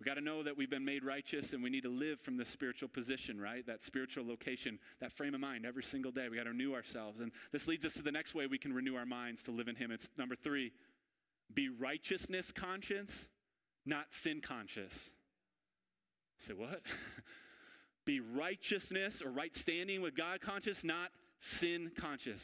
We 0.00 0.06
got 0.06 0.14
to 0.14 0.22
know 0.22 0.42
that 0.42 0.56
we've 0.56 0.70
been 0.70 0.84
made 0.84 1.04
righteous 1.04 1.52
and 1.52 1.62
we 1.62 1.68
need 1.68 1.82
to 1.82 1.90
live 1.90 2.20
from 2.20 2.38
the 2.38 2.44
spiritual 2.46 2.88
position, 2.88 3.38
right? 3.38 3.66
That 3.66 3.82
spiritual 3.82 4.26
location, 4.26 4.78
that 4.98 5.12
frame 5.12 5.34
of 5.34 5.40
mind 5.40 5.66
every 5.66 5.82
single 5.82 6.10
day. 6.10 6.28
We 6.30 6.38
got 6.38 6.44
to 6.44 6.50
renew 6.50 6.72
ourselves. 6.72 7.20
And 7.20 7.30
this 7.52 7.66
leads 7.66 7.84
us 7.84 7.92
to 7.94 8.02
the 8.02 8.10
next 8.10 8.34
way 8.34 8.46
we 8.46 8.56
can 8.56 8.72
renew 8.72 8.96
our 8.96 9.04
minds 9.04 9.42
to 9.42 9.50
live 9.50 9.68
in 9.68 9.76
Him. 9.76 9.90
It's 9.90 10.08
number 10.16 10.34
three 10.34 10.72
be 11.52 11.68
righteousness 11.68 12.50
conscious, 12.50 13.10
not 13.84 14.06
sin 14.10 14.40
conscious. 14.40 14.92
Say 16.46 16.54
what? 16.54 16.80
be 18.06 18.20
righteousness 18.20 19.20
or 19.22 19.30
right 19.30 19.54
standing 19.54 20.00
with 20.00 20.16
God 20.16 20.40
conscious, 20.40 20.82
not 20.82 21.10
sin 21.40 21.90
conscious. 21.98 22.40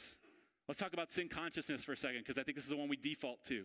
Let's 0.68 0.80
talk 0.80 0.92
about 0.92 1.10
sin 1.10 1.28
consciousness 1.28 1.82
for 1.82 1.92
a 1.92 1.96
second 1.96 2.18
because 2.18 2.36
I 2.36 2.42
think 2.42 2.56
this 2.56 2.64
is 2.64 2.70
the 2.70 2.76
one 2.76 2.88
we 2.88 2.96
default 2.96 3.38
to. 3.48 3.64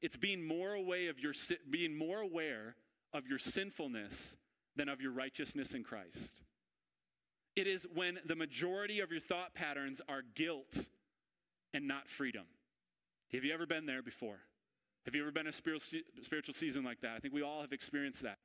It's 0.00 0.16
being 0.16 0.46
more 0.46 0.72
aware 0.72 1.10
of 1.10 1.18
your 1.18 1.34
being 1.68 1.98
more 1.98 2.20
aware 2.20 2.76
of 3.12 3.26
your 3.26 3.38
sinfulness 3.38 4.36
than 4.76 4.88
of 4.88 5.00
your 5.00 5.12
righteousness 5.12 5.74
in 5.74 5.82
Christ. 5.82 6.30
It 7.56 7.66
is 7.66 7.86
when 7.92 8.18
the 8.24 8.36
majority 8.36 9.00
of 9.00 9.10
your 9.10 9.20
thought 9.20 9.54
patterns 9.54 10.00
are 10.08 10.22
guilt 10.34 10.86
and 11.74 11.86
not 11.88 12.08
freedom. 12.08 12.44
Have 13.32 13.44
you 13.44 13.52
ever 13.52 13.66
been 13.66 13.86
there 13.86 14.02
before? 14.02 14.38
Have 15.04 15.14
you 15.14 15.22
ever 15.22 15.32
been 15.32 15.46
a 15.46 15.52
spiritual 15.52 16.54
season 16.54 16.84
like 16.84 17.00
that? 17.00 17.16
I 17.16 17.18
think 17.18 17.34
we 17.34 17.42
all 17.42 17.60
have 17.62 17.72
experienced 17.72 18.22
that. 18.22 18.38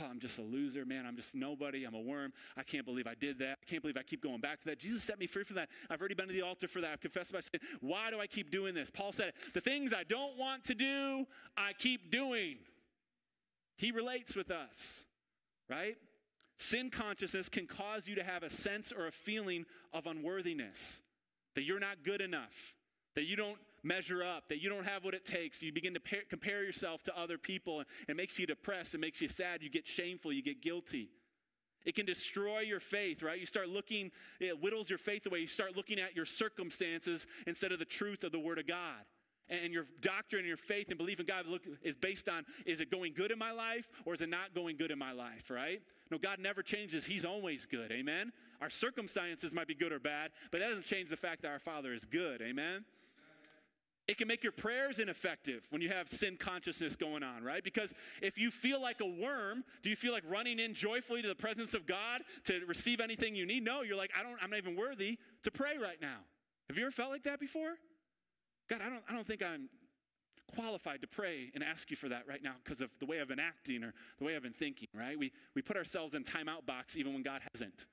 oh, 0.00 0.06
I'm 0.10 0.20
just 0.20 0.38
a 0.38 0.42
loser, 0.42 0.84
man. 0.84 1.06
I'm 1.06 1.16
just 1.16 1.34
nobody. 1.34 1.84
I'm 1.84 1.94
a 1.94 2.00
worm. 2.00 2.32
I 2.56 2.62
can't 2.62 2.84
believe 2.84 3.06
I 3.06 3.14
did 3.14 3.38
that. 3.38 3.58
I 3.62 3.70
can't 3.70 3.82
believe 3.82 3.96
I 3.96 4.02
keep 4.02 4.22
going 4.22 4.40
back 4.40 4.60
to 4.60 4.66
that. 4.66 4.78
Jesus 4.78 5.04
set 5.04 5.18
me 5.18 5.26
free 5.26 5.44
from 5.44 5.56
that. 5.56 5.68
I've 5.88 6.00
already 6.00 6.14
been 6.14 6.26
to 6.26 6.32
the 6.32 6.42
altar 6.42 6.68
for 6.68 6.80
that. 6.80 6.92
I've 6.92 7.00
confessed 7.00 7.32
my 7.32 7.40
sin. 7.40 7.60
Why 7.80 8.10
do 8.10 8.20
I 8.20 8.26
keep 8.26 8.50
doing 8.50 8.74
this? 8.74 8.90
Paul 8.90 9.12
said, 9.12 9.32
The 9.54 9.60
things 9.60 9.92
I 9.92 10.04
don't 10.04 10.36
want 10.36 10.64
to 10.64 10.74
do, 10.74 11.24
I 11.56 11.72
keep 11.78 12.10
doing. 12.10 12.56
He 13.78 13.92
relates 13.92 14.34
with 14.36 14.50
us, 14.50 15.06
right? 15.70 15.96
Sin 16.58 16.90
consciousness 16.90 17.48
can 17.48 17.66
cause 17.66 18.08
you 18.08 18.16
to 18.16 18.24
have 18.24 18.42
a 18.42 18.50
sense 18.50 18.92
or 18.92 19.06
a 19.06 19.12
feeling 19.12 19.64
of 19.94 20.06
unworthiness, 20.06 21.00
that 21.54 21.62
you're 21.62 21.78
not 21.78 22.02
good 22.04 22.20
enough, 22.20 22.74
that 23.14 23.24
you 23.24 23.36
don't 23.36 23.58
measure 23.84 24.24
up, 24.24 24.48
that 24.48 24.60
you 24.60 24.68
don't 24.68 24.84
have 24.84 25.04
what 25.04 25.14
it 25.14 25.24
takes. 25.24 25.62
You 25.62 25.72
begin 25.72 25.94
to 25.94 26.00
par- 26.00 26.26
compare 26.28 26.64
yourself 26.64 27.04
to 27.04 27.16
other 27.16 27.38
people, 27.38 27.78
and 27.78 27.86
it 28.08 28.16
makes 28.16 28.36
you 28.36 28.46
depressed, 28.46 28.94
it 28.94 29.00
makes 29.00 29.20
you 29.20 29.28
sad, 29.28 29.62
you 29.62 29.70
get 29.70 29.86
shameful, 29.86 30.32
you 30.32 30.42
get 30.42 30.60
guilty. 30.60 31.10
It 31.84 31.94
can 31.94 32.04
destroy 32.04 32.60
your 32.60 32.80
faith, 32.80 33.22
right? 33.22 33.38
You 33.38 33.46
start 33.46 33.68
looking, 33.68 34.10
it 34.40 34.60
whittles 34.60 34.90
your 34.90 34.98
faith 34.98 35.24
away. 35.24 35.38
You 35.38 35.46
start 35.46 35.76
looking 35.76 36.00
at 36.00 36.16
your 36.16 36.26
circumstances 36.26 37.24
instead 37.46 37.70
of 37.70 37.78
the 37.78 37.84
truth 37.84 38.24
of 38.24 38.32
the 38.32 38.40
Word 38.40 38.58
of 38.58 38.66
God. 38.66 39.04
And 39.50 39.72
your 39.72 39.86
doctrine 40.02 40.40
and 40.40 40.48
your 40.48 40.58
faith 40.58 40.88
and 40.88 40.98
belief 40.98 41.20
in 41.20 41.26
God 41.26 41.46
look, 41.46 41.62
is 41.82 41.94
based 41.96 42.28
on 42.28 42.44
is 42.66 42.80
it 42.80 42.90
going 42.90 43.14
good 43.14 43.30
in 43.30 43.38
my 43.38 43.52
life 43.52 43.88
or 44.04 44.14
is 44.14 44.20
it 44.20 44.28
not 44.28 44.54
going 44.54 44.76
good 44.76 44.90
in 44.90 44.98
my 44.98 45.12
life, 45.12 45.48
right? 45.48 45.80
No, 46.10 46.18
God 46.18 46.38
never 46.38 46.62
changes. 46.62 47.04
He's 47.04 47.24
always 47.24 47.66
good. 47.66 47.90
Amen? 47.90 48.32
Our 48.60 48.70
circumstances 48.70 49.52
might 49.52 49.68
be 49.68 49.74
good 49.74 49.92
or 49.92 49.98
bad, 49.98 50.32
but 50.50 50.60
that 50.60 50.68
doesn't 50.68 50.86
change 50.86 51.08
the 51.08 51.16
fact 51.16 51.42
that 51.42 51.48
our 51.48 51.58
Father 51.58 51.94
is 51.94 52.04
good. 52.04 52.42
Amen? 52.42 52.84
It 54.08 54.16
can 54.16 54.26
make 54.26 54.42
your 54.42 54.52
prayers 54.52 54.98
ineffective 54.98 55.66
when 55.68 55.82
you 55.82 55.90
have 55.90 56.08
sin 56.08 56.38
consciousness 56.38 56.96
going 56.96 57.22
on, 57.22 57.44
right? 57.44 57.62
Because 57.62 57.92
if 58.22 58.38
you 58.38 58.50
feel 58.50 58.80
like 58.80 59.00
a 59.02 59.06
worm, 59.06 59.64
do 59.82 59.90
you 59.90 59.96
feel 59.96 60.12
like 60.12 60.24
running 60.26 60.58
in 60.58 60.72
joyfully 60.72 61.20
to 61.20 61.28
the 61.28 61.34
presence 61.34 61.74
of 61.74 61.86
God 61.86 62.22
to 62.44 62.64
receive 62.66 63.00
anything 63.00 63.34
you 63.34 63.44
need? 63.44 63.64
No, 63.64 63.82
you're 63.82 63.98
like, 63.98 64.10
I 64.18 64.22
don't, 64.22 64.38
I'm 64.42 64.48
not 64.48 64.58
even 64.58 64.76
worthy 64.76 65.18
to 65.42 65.50
pray 65.50 65.76
right 65.76 66.00
now. 66.00 66.20
Have 66.70 66.78
you 66.78 66.84
ever 66.84 66.90
felt 66.90 67.10
like 67.10 67.24
that 67.24 67.38
before? 67.38 67.74
God, 68.68 68.80
I 68.80 68.90
don't, 68.90 69.02
I 69.08 69.14
don't 69.14 69.26
think 69.26 69.42
I'm 69.42 69.68
qualified 70.54 71.00
to 71.02 71.06
pray 71.06 71.50
and 71.54 71.62
ask 71.62 71.90
you 71.90 71.96
for 71.96 72.08
that 72.08 72.22
right 72.26 72.42
now 72.42 72.54
because 72.64 72.80
of 72.80 72.90
the 73.00 73.06
way 73.06 73.20
I've 73.20 73.28
been 73.28 73.40
acting 73.40 73.84
or 73.84 73.92
the 74.18 74.24
way 74.24 74.36
I've 74.36 74.42
been 74.42 74.52
thinking, 74.52 74.88
right? 74.94 75.18
We, 75.18 75.32
we 75.54 75.62
put 75.62 75.76
ourselves 75.76 76.14
in 76.14 76.24
timeout 76.24 76.66
box 76.66 76.96
even 76.96 77.12
when 77.12 77.22
God 77.22 77.42
hasn't. 77.52 77.86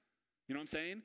You 0.48 0.56
know 0.56 0.60
what 0.60 0.70
I'm 0.70 0.80
saying? 0.80 1.02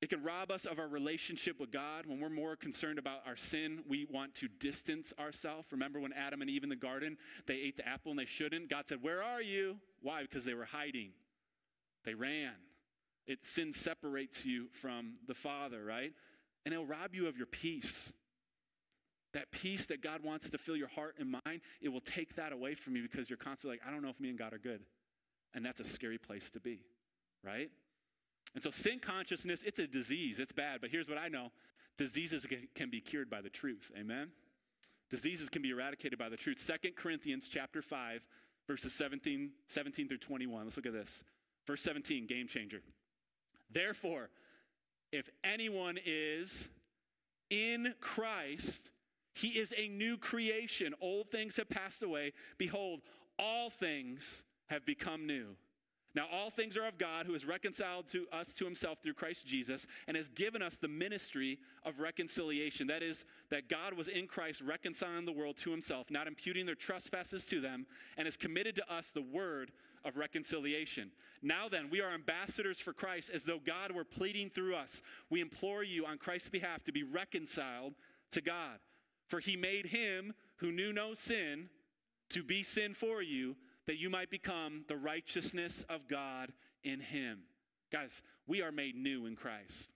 It 0.00 0.10
can 0.10 0.22
rob 0.22 0.52
us 0.52 0.64
of 0.64 0.78
our 0.78 0.86
relationship 0.86 1.58
with 1.58 1.72
God. 1.72 2.06
When 2.06 2.20
we're 2.20 2.28
more 2.28 2.54
concerned 2.54 3.00
about 3.00 3.20
our 3.26 3.36
sin, 3.36 3.80
we 3.88 4.06
want 4.08 4.36
to 4.36 4.48
distance 4.48 5.12
ourselves. 5.18 5.66
Remember 5.72 5.98
when 5.98 6.12
Adam 6.12 6.40
and 6.40 6.48
Eve 6.48 6.62
in 6.62 6.68
the 6.68 6.76
garden, 6.76 7.16
they 7.46 7.54
ate 7.54 7.76
the 7.76 7.88
apple 7.88 8.12
and 8.12 8.18
they 8.18 8.26
shouldn't? 8.26 8.70
God 8.70 8.84
said, 8.88 8.98
Where 9.02 9.22
are 9.22 9.42
you? 9.42 9.78
Why? 10.00 10.22
Because 10.22 10.44
they 10.44 10.54
were 10.54 10.66
hiding. 10.66 11.10
They 12.04 12.14
ran. 12.14 12.52
It 13.26 13.44
sin 13.44 13.72
separates 13.72 14.44
you 14.44 14.68
from 14.80 15.14
the 15.26 15.34
Father, 15.34 15.84
right? 15.84 16.12
And 16.64 16.72
it'll 16.72 16.86
rob 16.86 17.14
you 17.14 17.28
of 17.28 17.36
your 17.36 17.46
peace. 17.46 18.12
That 19.34 19.50
peace 19.52 19.86
that 19.86 20.02
God 20.02 20.24
wants 20.24 20.48
to 20.50 20.58
fill 20.58 20.76
your 20.76 20.88
heart 20.88 21.16
and 21.18 21.36
mind, 21.44 21.60
it 21.82 21.90
will 21.90 22.00
take 22.00 22.36
that 22.36 22.52
away 22.52 22.74
from 22.74 22.96
you 22.96 23.02
because 23.02 23.28
you're 23.28 23.36
constantly 23.36 23.78
like, 23.78 23.86
I 23.86 23.92
don't 23.92 24.02
know 24.02 24.08
if 24.08 24.18
me 24.18 24.30
and 24.30 24.38
God 24.38 24.52
are 24.52 24.58
good. 24.58 24.80
And 25.54 25.64
that's 25.64 25.80
a 25.80 25.84
scary 25.84 26.18
place 26.18 26.50
to 26.50 26.60
be, 26.60 26.80
right? 27.44 27.70
And 28.54 28.62
so 28.62 28.70
sin 28.70 29.00
consciousness, 29.00 29.60
it's 29.64 29.78
a 29.78 29.86
disease. 29.86 30.38
It's 30.38 30.52
bad. 30.52 30.80
But 30.80 30.90
here's 30.90 31.08
what 31.08 31.18
I 31.18 31.28
know 31.28 31.48
diseases 31.98 32.46
can 32.74 32.90
be 32.90 33.00
cured 33.00 33.28
by 33.28 33.42
the 33.42 33.50
truth. 33.50 33.90
Amen? 33.98 34.28
Diseases 35.10 35.48
can 35.48 35.62
be 35.62 35.70
eradicated 35.70 36.18
by 36.18 36.28
the 36.28 36.36
truth. 36.36 36.60
Second 36.64 36.96
Corinthians 36.96 37.46
chapter 37.50 37.82
5, 37.82 38.20
verses 38.66 38.94
17, 38.94 39.50
17 39.68 40.08
through 40.08 40.18
21. 40.18 40.64
Let's 40.64 40.76
look 40.76 40.86
at 40.86 40.92
this. 40.92 41.08
Verse 41.66 41.82
17, 41.82 42.26
game 42.26 42.46
changer. 42.46 42.80
Therefore, 43.70 44.30
if 45.12 45.28
anyone 45.42 45.98
is 46.04 46.50
in 47.50 47.94
Christ, 48.00 48.90
he 49.34 49.48
is 49.48 49.72
a 49.76 49.88
new 49.88 50.16
creation. 50.16 50.94
Old 51.00 51.30
things 51.30 51.56
have 51.56 51.68
passed 51.68 52.02
away. 52.02 52.32
Behold, 52.58 53.00
all 53.38 53.70
things 53.70 54.42
have 54.66 54.84
become 54.84 55.26
new. 55.26 55.56
Now, 56.14 56.26
all 56.32 56.50
things 56.50 56.76
are 56.76 56.86
of 56.86 56.98
God 56.98 57.26
who 57.26 57.34
has 57.34 57.44
reconciled 57.44 58.06
to 58.12 58.26
us 58.32 58.52
to 58.54 58.64
himself 58.64 58.98
through 59.02 59.14
Christ 59.14 59.46
Jesus 59.46 59.86
and 60.08 60.16
has 60.16 60.28
given 60.28 60.62
us 60.62 60.76
the 60.76 60.88
ministry 60.88 61.58
of 61.84 62.00
reconciliation. 62.00 62.86
That 62.86 63.02
is, 63.02 63.24
that 63.50 63.68
God 63.68 63.92
was 63.94 64.08
in 64.08 64.26
Christ 64.26 64.60
reconciling 64.60 65.26
the 65.26 65.32
world 65.32 65.58
to 65.58 65.70
himself, 65.70 66.10
not 66.10 66.26
imputing 66.26 66.66
their 66.66 66.74
trespasses 66.74 67.44
to 67.46 67.60
them, 67.60 67.86
and 68.16 68.26
has 68.26 68.36
committed 68.36 68.74
to 68.76 68.92
us 68.92 69.06
the 69.14 69.22
word 69.22 69.70
of 70.08 70.16
reconciliation. 70.16 71.10
Now 71.42 71.68
then, 71.68 71.88
we 71.90 72.00
are 72.00 72.12
ambassadors 72.12 72.80
for 72.80 72.92
Christ 72.92 73.30
as 73.32 73.44
though 73.44 73.60
God 73.64 73.92
were 73.92 74.04
pleading 74.04 74.50
through 74.50 74.74
us. 74.74 75.02
We 75.30 75.40
implore 75.40 75.84
you 75.84 76.06
on 76.06 76.18
Christ's 76.18 76.48
behalf 76.48 76.82
to 76.84 76.92
be 76.92 77.02
reconciled 77.02 77.94
to 78.32 78.40
God. 78.40 78.78
For 79.28 79.40
he 79.40 79.56
made 79.56 79.86
him 79.86 80.34
who 80.56 80.72
knew 80.72 80.92
no 80.92 81.14
sin 81.14 81.68
to 82.30 82.42
be 82.42 82.62
sin 82.62 82.94
for 82.94 83.22
you 83.22 83.56
that 83.86 83.98
you 83.98 84.10
might 84.10 84.30
become 84.30 84.84
the 84.88 84.96
righteousness 84.96 85.84
of 85.88 86.08
God 86.08 86.52
in 86.82 87.00
him. 87.00 87.40
Guys, 87.90 88.22
we 88.46 88.60
are 88.60 88.72
made 88.72 88.96
new 88.96 89.26
in 89.26 89.36
Christ. 89.36 89.88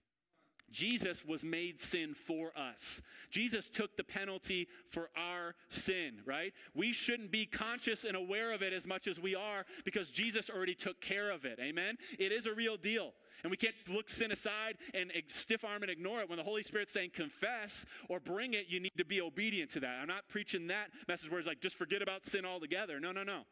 Jesus 0.72 1.24
was 1.24 1.42
made 1.44 1.80
sin 1.80 2.14
for 2.14 2.50
us. 2.56 3.02
Jesus 3.30 3.68
took 3.68 3.96
the 3.96 4.04
penalty 4.04 4.68
for 4.90 5.10
our 5.16 5.54
sin, 5.70 6.20
right? 6.24 6.52
We 6.74 6.92
shouldn't 6.92 7.30
be 7.30 7.46
conscious 7.46 8.04
and 8.04 8.16
aware 8.16 8.52
of 8.52 8.62
it 8.62 8.72
as 8.72 8.86
much 8.86 9.06
as 9.06 9.20
we 9.20 9.34
are 9.34 9.64
because 9.84 10.08
Jesus 10.08 10.50
already 10.50 10.74
took 10.74 11.00
care 11.00 11.30
of 11.30 11.44
it. 11.44 11.58
Amen? 11.60 11.96
It 12.18 12.32
is 12.32 12.46
a 12.46 12.52
real 12.52 12.76
deal. 12.76 13.12
And 13.42 13.50
we 13.50 13.56
can't 13.56 13.74
look 13.88 14.08
sin 14.08 14.30
aside 14.30 14.78
and 14.94 15.10
stiff 15.28 15.64
arm 15.64 15.82
and 15.82 15.90
ignore 15.90 16.20
it. 16.20 16.28
When 16.28 16.38
the 16.38 16.44
Holy 16.44 16.62
Spirit's 16.62 16.92
saying 16.92 17.10
confess 17.14 17.84
or 18.08 18.20
bring 18.20 18.54
it, 18.54 18.66
you 18.68 18.78
need 18.78 18.92
to 18.98 19.04
be 19.04 19.20
obedient 19.20 19.72
to 19.72 19.80
that. 19.80 19.98
I'm 20.00 20.08
not 20.08 20.28
preaching 20.28 20.68
that 20.68 20.90
message 21.08 21.30
where 21.30 21.40
it's 21.40 21.48
like 21.48 21.60
just 21.60 21.76
forget 21.76 22.02
about 22.02 22.24
sin 22.24 22.44
altogether. 22.44 23.00
No, 23.00 23.10
no, 23.10 23.24
no. 23.24 23.42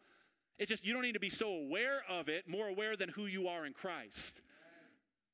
It's 0.59 0.69
just 0.69 0.85
you 0.85 0.93
don't 0.93 1.03
need 1.03 1.15
to 1.15 1.21
be 1.21 1.31
so 1.31 1.49
aware 1.49 2.03
of 2.09 2.29
it, 2.29 2.49
more 2.49 2.69
aware 2.69 2.97
than 2.97 3.09
who 3.09 3.27
you 3.27 3.49
are 3.49 3.67
in 3.67 3.73
Christ. 3.73 4.43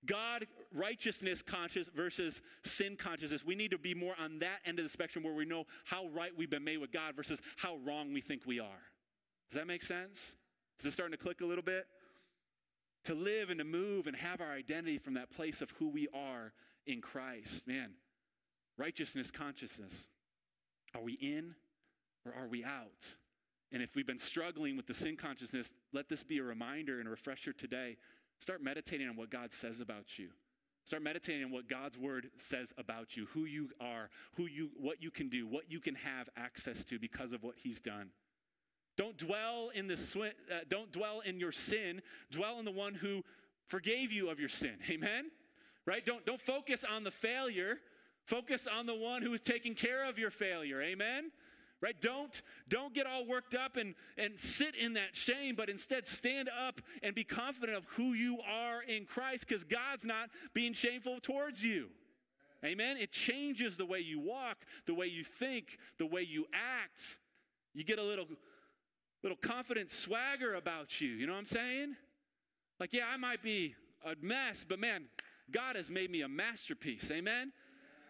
God 0.04 0.46
righteousness 0.74 1.42
conscious 1.42 1.88
versus 1.94 2.40
sin 2.62 2.96
consciousness. 2.96 3.44
We 3.44 3.54
need 3.54 3.70
to 3.70 3.78
be 3.78 3.94
more 3.94 4.14
on 4.20 4.40
that 4.40 4.58
end 4.64 4.78
of 4.78 4.84
the 4.84 4.90
spectrum 4.90 5.24
where 5.24 5.34
we 5.34 5.44
know 5.44 5.64
how 5.84 6.08
right 6.08 6.30
we've 6.36 6.50
been 6.50 6.64
made 6.64 6.78
with 6.78 6.92
God 6.92 7.16
versus 7.16 7.40
how 7.56 7.76
wrong 7.78 8.12
we 8.12 8.20
think 8.20 8.42
we 8.46 8.60
are. 8.60 8.82
Does 9.50 9.58
that 9.58 9.66
make 9.66 9.82
sense? 9.82 10.18
Is 10.80 10.86
it 10.86 10.92
starting 10.92 11.16
to 11.16 11.22
click 11.22 11.40
a 11.40 11.46
little 11.46 11.64
bit? 11.64 11.86
To 13.04 13.14
live 13.14 13.50
and 13.50 13.58
to 13.58 13.64
move 13.64 14.06
and 14.06 14.16
have 14.16 14.40
our 14.40 14.52
identity 14.52 14.98
from 14.98 15.14
that 15.14 15.30
place 15.30 15.60
of 15.62 15.70
who 15.78 15.88
we 15.88 16.08
are 16.12 16.52
in 16.86 17.00
Christ. 17.00 17.66
Man, 17.66 17.92
righteousness 18.76 19.30
consciousness. 19.30 19.92
Are 20.94 21.02
we 21.02 21.14
in 21.14 21.54
or 22.24 22.34
are 22.34 22.48
we 22.48 22.64
out? 22.64 23.14
And 23.72 23.82
if 23.82 23.94
we've 23.94 24.06
been 24.06 24.18
struggling 24.18 24.76
with 24.76 24.86
the 24.86 24.94
sin 24.94 25.16
consciousness, 25.16 25.70
let 25.92 26.08
this 26.08 26.22
be 26.22 26.38
a 26.38 26.42
reminder 26.42 26.98
and 26.98 27.08
a 27.08 27.10
refresher 27.10 27.52
today. 27.52 27.96
Start 28.38 28.62
meditating 28.62 29.08
on 29.08 29.16
what 29.16 29.30
God 29.30 29.52
says 29.52 29.80
about 29.80 30.18
you. 30.18 30.28
Start 30.84 31.02
meditating 31.02 31.44
on 31.44 31.50
what 31.50 31.68
God's 31.68 31.98
word 31.98 32.30
says 32.38 32.72
about 32.78 33.16
you, 33.16 33.26
who 33.32 33.44
you 33.44 33.70
are, 33.80 34.08
who 34.34 34.46
you 34.46 34.70
what 34.76 35.02
you 35.02 35.10
can 35.10 35.28
do, 35.28 35.46
what 35.46 35.64
you 35.68 35.80
can 35.80 35.96
have 35.96 36.28
access 36.36 36.84
to 36.84 36.98
because 36.98 37.32
of 37.32 37.42
what 37.42 37.56
he's 37.60 37.80
done. 37.80 38.10
Don't 38.96 39.16
dwell 39.18 39.70
in 39.74 39.88
the 39.88 39.96
sw- 39.96 40.36
uh, 40.50 40.60
don't 40.68 40.92
dwell 40.92 41.20
in 41.20 41.40
your 41.40 41.50
sin, 41.50 42.02
dwell 42.30 42.60
in 42.60 42.64
the 42.64 42.70
one 42.70 42.94
who 42.94 43.22
forgave 43.66 44.12
you 44.12 44.30
of 44.30 44.38
your 44.38 44.48
sin. 44.48 44.76
Amen. 44.90 45.30
Right? 45.86 46.06
Don't 46.06 46.24
don't 46.24 46.40
focus 46.40 46.84
on 46.88 47.02
the 47.02 47.10
failure, 47.10 47.78
focus 48.26 48.68
on 48.72 48.86
the 48.86 48.94
one 48.94 49.22
who 49.22 49.34
is 49.34 49.40
taking 49.40 49.74
care 49.74 50.08
of 50.08 50.18
your 50.18 50.30
failure. 50.30 50.80
Amen 50.80 51.32
right? 51.80 52.00
Don't 52.00 52.42
don't 52.68 52.94
get 52.94 53.06
all 53.06 53.26
worked 53.26 53.54
up 53.54 53.76
and 53.76 53.94
and 54.16 54.38
sit 54.38 54.74
in 54.74 54.94
that 54.94 55.14
shame 55.14 55.54
but 55.56 55.68
instead 55.68 56.06
stand 56.06 56.48
up 56.48 56.80
and 57.02 57.14
be 57.14 57.24
confident 57.24 57.76
of 57.76 57.84
who 57.96 58.14
you 58.14 58.38
are 58.40 58.82
in 58.82 59.04
christ 59.04 59.46
because 59.46 59.64
god's 59.64 60.04
not 60.04 60.30
being 60.54 60.72
shameful 60.72 61.18
towards 61.20 61.62
you. 61.62 61.88
Amen? 62.64 62.96
It 62.96 63.12
changes 63.12 63.76
the 63.76 63.86
way 63.86 64.00
you 64.00 64.18
walk 64.18 64.58
the 64.86 64.94
way 64.94 65.06
you 65.06 65.24
think 65.24 65.78
the 65.98 66.06
way 66.06 66.22
you 66.22 66.46
act. 66.52 67.00
You 67.74 67.84
get 67.84 67.98
a 67.98 68.04
little 68.04 68.26
little 69.22 69.38
confident 69.38 69.90
swagger 69.90 70.54
about 70.54 71.00
you. 71.00 71.08
You 71.08 71.26
know 71.26 71.32
what 71.32 71.40
i'm 71.40 71.46
saying? 71.46 71.96
Like 72.80 72.92
yeah 72.92 73.04
i 73.12 73.16
might 73.16 73.42
be 73.42 73.74
a 74.04 74.14
mess 74.20 74.64
but 74.66 74.78
man 74.78 75.04
god 75.50 75.76
has 75.76 75.90
made 75.90 76.10
me 76.10 76.22
a 76.22 76.28
masterpiece. 76.28 77.10
Amen 77.10 77.52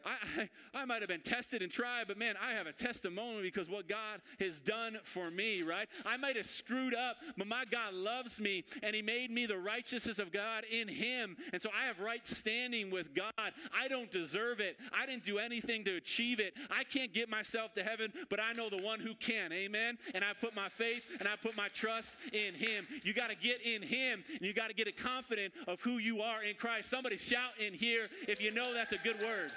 I, 0.07 0.43
I, 0.75 0.83
I 0.83 0.85
might 0.85 1.03
have 1.03 1.09
been 1.09 1.21
tested 1.21 1.63
and 1.63 1.71
tried, 1.71 2.07
but 2.07 2.19
man, 2.19 2.37
I 2.41 2.53
have 2.53 2.67
a 2.67 2.73
testimony 2.73 3.43
because 3.43 3.69
what 3.69 3.89
God 3.89 4.21
has 4.39 4.59
done 4.61 4.99
for 5.05 5.31
me, 5.31 5.63
right? 5.63 5.89
I 6.05 6.17
might 6.17 6.37
have 6.37 6.49
screwed 6.49 6.95
up, 6.95 7.17
but 7.37 7.47
my 7.47 7.65
God 7.65 7.95
loves 7.95 8.39
me 8.39 8.65
and 8.83 8.95
He 8.95 9.03
made 9.03 9.31
me 9.31 9.47
the 9.47 9.59
righteousness 9.59 10.19
of 10.19 10.33
God 10.33 10.65
in 10.71 10.89
Him. 10.89 11.37
And 11.53 11.61
so 11.61 11.71
I 11.77 11.87
have 11.87 11.99
right 11.99 12.27
standing 12.27 12.91
with 12.91 13.15
God. 13.15 13.33
I 13.37 13.89
don't 13.89 14.11
deserve 14.11 14.61
it. 14.61 14.79
I 14.97 15.07
didn't 15.07 15.25
do 15.25 15.39
anything 15.39 15.85
to 15.85 15.97
achieve 15.97 16.41
it. 16.41 16.55
I 16.71 16.85
can't 16.85 17.13
get 17.13 17.29
myself 17.29 17.75
to 17.75 17.83
heaven, 17.83 18.13
but 18.31 18.39
I 18.41 18.53
know 18.53 18.71
the 18.71 18.85
one 18.85 19.01
who 19.01 19.15
can. 19.15 19.53
Amen. 19.53 19.99
And 20.15 20.25
I 20.25 20.33
put 20.41 20.55
my 20.55 20.69
faith 20.69 21.05
and 21.19 21.29
I 21.29 21.37
put 21.37 21.57
my 21.57 21.69
trust 21.69 22.15
in 22.33 22.55
Him. 22.55 22.87
You 23.03 23.13
got 23.13 23.31
to 23.31 23.37
get 23.37 23.61
in 23.63 23.83
Him 23.83 24.23
and 24.29 24.43
you 24.43 24.53
got 24.53 24.69
to 24.69 24.75
get 24.75 24.87
a 24.87 24.93
confident 24.93 25.53
of 25.67 25.81
who 25.81 25.99
you 25.99 26.21
are 26.21 26.43
in 26.45 26.55
Christ. 26.55 26.91
Somebody 26.91 27.17
shout 27.17 27.59
in 27.59 27.75
here 27.75 28.07
if 28.29 28.41
you 28.41 28.51
know 28.51 28.73
that's 28.73 28.93
a 28.93 28.99
good 28.99 29.21
word. 29.21 29.53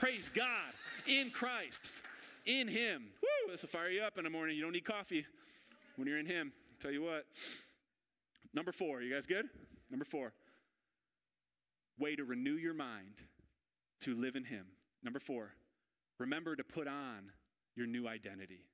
Praise 0.00 0.30
God. 0.34 0.72
In 1.06 1.28
Christ. 1.30 1.92
In 2.46 2.68
Him. 2.68 3.08
Woo! 3.22 3.52
This 3.52 3.60
will 3.60 3.68
fire 3.68 3.90
you 3.90 4.00
up 4.00 4.16
in 4.16 4.24
the 4.24 4.30
morning. 4.30 4.56
You 4.56 4.62
don't 4.62 4.72
need 4.72 4.86
coffee 4.86 5.26
when 5.96 6.08
you're 6.08 6.18
in 6.18 6.24
Him. 6.24 6.52
I'll 6.54 6.82
tell 6.82 6.90
you 6.90 7.02
what. 7.02 7.26
Number 8.54 8.72
four. 8.72 9.02
You 9.02 9.14
guys 9.14 9.26
good? 9.26 9.44
Number 9.90 10.06
four. 10.06 10.32
Way 11.98 12.16
to 12.16 12.24
renew 12.24 12.54
your 12.54 12.72
mind 12.72 13.12
to 14.00 14.14
live 14.14 14.36
in 14.36 14.44
Him. 14.44 14.64
Number 15.04 15.20
four. 15.20 15.50
Remember 16.18 16.56
to 16.56 16.64
put 16.64 16.88
on 16.88 17.30
your 17.76 17.86
new 17.86 18.08
identity. 18.08 18.64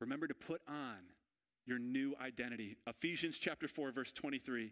Remember 0.00 0.28
to 0.28 0.34
put 0.34 0.60
on 0.68 0.98
your 1.66 1.80
new 1.80 2.14
identity. 2.24 2.76
Ephesians 2.86 3.38
chapter 3.40 3.66
4, 3.66 3.90
verse 3.90 4.12
23. 4.12 4.70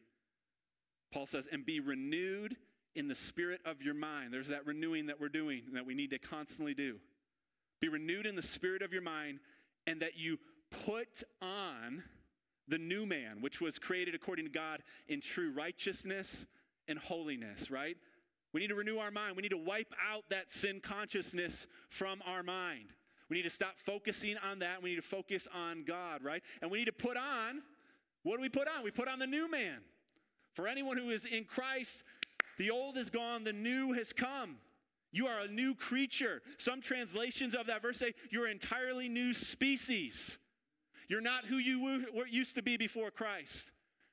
Paul 1.13 1.27
says, 1.27 1.45
and 1.51 1.67
be 1.67 1.81
renewed 1.81 2.55
in 2.95 3.09
the 3.09 3.15
spirit 3.15 3.61
of 3.65 3.83
your 3.83 3.95
mind. 3.95 4.33
There's 4.33 4.49
that 4.49 4.67
renewing 4.67 5.07
that 5.07 5.21
we're 5.21 5.29
doing 5.29 5.63
that 5.75 5.87
we 5.87 5.95
need 5.95 6.11
to 6.11 6.19
constantly 6.19 6.75
do. 6.75 6.97
Be 7.81 7.89
renewed 7.89 8.27
in 8.27 8.37
the 8.37 8.43
spirit 8.43 8.83
of 8.83 8.93
your 8.93 9.03
mind, 9.03 9.39
and 9.87 10.03
that 10.03 10.17
you 10.17 10.39
put 10.85 11.23
on 11.41 12.03
the 12.69 12.79
new 12.79 13.07
man, 13.07 13.41
which 13.41 13.61
was 13.61 13.79
created 13.79 14.15
according 14.15 14.45
to 14.45 14.51
God 14.51 14.83
in 15.09 15.21
true 15.21 15.53
righteousness 15.53 16.47
and 16.87 16.99
holiness, 16.99 17.71
right? 17.71 17.97
We 18.53 18.61
need 18.61 18.69
to 18.69 18.75
renew 18.75 18.99
our 18.99 19.11
mind. 19.11 19.37
We 19.37 19.43
need 19.43 19.51
to 19.51 19.57
wipe 19.57 19.93
out 20.11 20.25
that 20.31 20.53
sin 20.53 20.81
consciousness 20.81 21.67
from 21.89 22.21
our 22.27 22.43
mind. 22.43 22.91
We 23.29 23.37
need 23.37 23.45
to 23.45 23.51
stop 23.51 23.75
focusing 23.87 24.37
on 24.39 24.59
that. 24.59 24.83
We 24.83 24.91
need 24.91 24.97
to 24.97 25.03
focus 25.03 25.47
on 25.55 25.85
God, 25.85 26.23
right? 26.23 26.43
And 26.61 26.71
we 26.71 26.79
need 26.79 26.87
to 26.87 26.93
put 26.93 27.17
on 27.17 27.63
what 28.23 28.37
do 28.37 28.43
we 28.43 28.49
put 28.49 28.69
on? 28.69 28.85
We 28.85 28.91
put 28.91 29.09
on 29.09 29.19
the 29.19 29.27
new 29.27 29.51
man. 29.51 29.79
For 30.55 30.67
anyone 30.67 30.99
who 30.99 31.11
is 31.11 31.25
in 31.25 31.45
Christ, 31.45 32.03
the 32.61 32.71
old 32.71 32.99
is 32.99 33.09
gone, 33.09 33.45
the 33.45 33.55
new 33.55 33.95
has 33.95 34.13
come. 34.13 34.57
You 35.13 35.27
are 35.29 35.41
a 35.41 35.49
new 35.49 35.75
creature. 35.75 36.43
Some 36.59 36.83
translations 36.83 37.55
of 37.55 37.69
that 37.69 37.81
verse 37.81 37.97
say 37.97 38.13
you're 38.31 38.45
an 38.45 38.53
entirely 38.53 39.09
new 39.09 39.33
species. 39.33 40.39
You're 41.09 41.23
not 41.23 41.47
who 41.47 41.57
you 41.57 42.05
were, 42.15 42.27
used 42.27 42.57
to 42.57 42.63
be 42.63 42.77
before 42.77 43.11
Christ. 43.11 43.71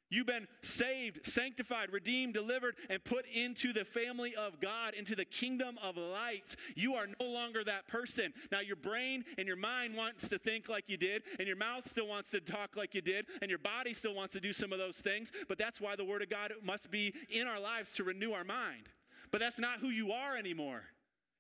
You've 0.10 0.28
been 0.28 0.48
saved, 0.64 1.28
sanctified, 1.28 1.92
redeemed, 1.92 2.34
delivered, 2.34 2.76
and 2.90 3.04
put 3.04 3.26
into 3.34 3.74
the 3.74 3.84
family 3.84 4.36
of 4.36 4.62
God, 4.62 4.94
into 4.94 5.16
the 5.16 5.26
kingdom 5.26 5.78
of 5.84 5.98
light. 5.98 6.56
You 6.76 6.94
are 6.96 7.08
no 7.20 7.26
longer 7.26 7.64
that 7.66 7.88
person. 7.88 8.34
Now, 8.52 8.62
your 8.62 8.78
brain 8.78 9.26
and 9.38 9.48
your 9.48 9.58
mind 9.58 9.96
wants 9.96 10.30
to 10.30 10.40
think 10.40 10.70
like 10.70 10.86
you 10.88 10.96
did, 10.96 11.24
and 11.40 11.48
your 11.48 11.58
mouth 11.58 11.90
still 11.90 12.08
wants 12.08 12.32
to 12.32 12.40
talk 12.40 12.78
like 12.78 12.94
you 12.96 13.02
did, 13.02 13.26
and 13.42 13.50
your 13.50 13.60
body 13.60 13.94
still 13.94 14.14
wants 14.14 14.34
to 14.34 14.40
do 14.40 14.54
some 14.54 14.72
of 14.72 14.80
those 14.80 14.96
things, 14.96 15.32
but 15.50 15.58
that's 15.58 15.82
why 15.82 15.96
the 15.96 16.06
Word 16.06 16.22
of 16.22 16.30
God 16.30 16.54
must 16.64 16.90
be 16.90 17.14
in 17.30 17.48
our 17.48 17.60
lives 17.60 17.92
to 17.94 18.04
renew 18.04 18.32
our 18.32 18.46
mind. 18.46 18.90
But 19.32 19.42
that's 19.42 19.60
not 19.60 19.80
who 19.80 19.90
you 19.90 20.14
are 20.14 20.38
anymore. 20.38 20.84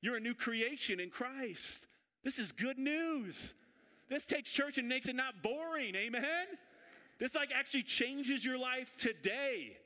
You're 0.01 0.18
a 0.18 0.22
new 0.22 0.36
creation 0.36 0.99
in 0.99 1.09
Christ. 1.09 1.88
This 2.24 2.38
is 2.38 2.51
good 2.51 2.78
news. 2.78 3.53
This 4.09 4.26
takes 4.26 4.51
church 4.51 4.78
and 4.78 4.88
makes 4.88 5.07
it 5.07 5.15
not 5.15 5.41
boring. 5.41 5.95
Amen? 5.95 6.47
This 7.20 7.36
like 7.36 7.49
actually 7.53 7.84
changes 7.84 8.45
your 8.45 8.57
life 8.57 8.95
today, 8.97 9.78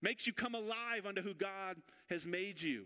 makes 0.00 0.26
you 0.26 0.32
come 0.32 0.54
alive 0.54 1.06
unto 1.06 1.22
who 1.22 1.34
God 1.34 1.76
has 2.08 2.24
made 2.24 2.60
you. 2.60 2.84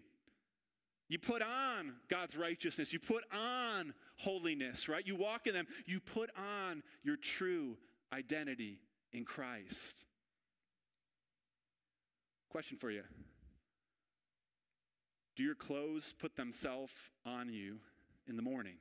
You 1.09 1.19
put 1.19 1.43
on 1.43 1.93
God's 2.09 2.37
righteousness. 2.37 2.91
You 2.91 2.99
put 2.99 3.25
on 3.31 3.93
holiness, 4.17 4.89
right? 4.89 5.07
You 5.07 5.15
walk 5.15 5.47
in 5.47 5.53
them. 5.53 5.67
You 5.85 6.01
put 6.01 6.31
on 6.37 6.83
your 7.03 7.17
true 7.17 7.77
identity 8.13 8.79
in 9.13 9.27
Christ. 9.27 10.07
Question 12.49 12.79
for 12.79 12.91
you 12.91 13.03
Do 15.37 15.43
your 15.43 15.55
clothes 15.55 16.15
put 16.19 16.37
themselves 16.37 16.93
on 17.27 17.53
you 17.53 17.77
in 18.27 18.37
the 18.37 18.43
morning? 18.43 18.77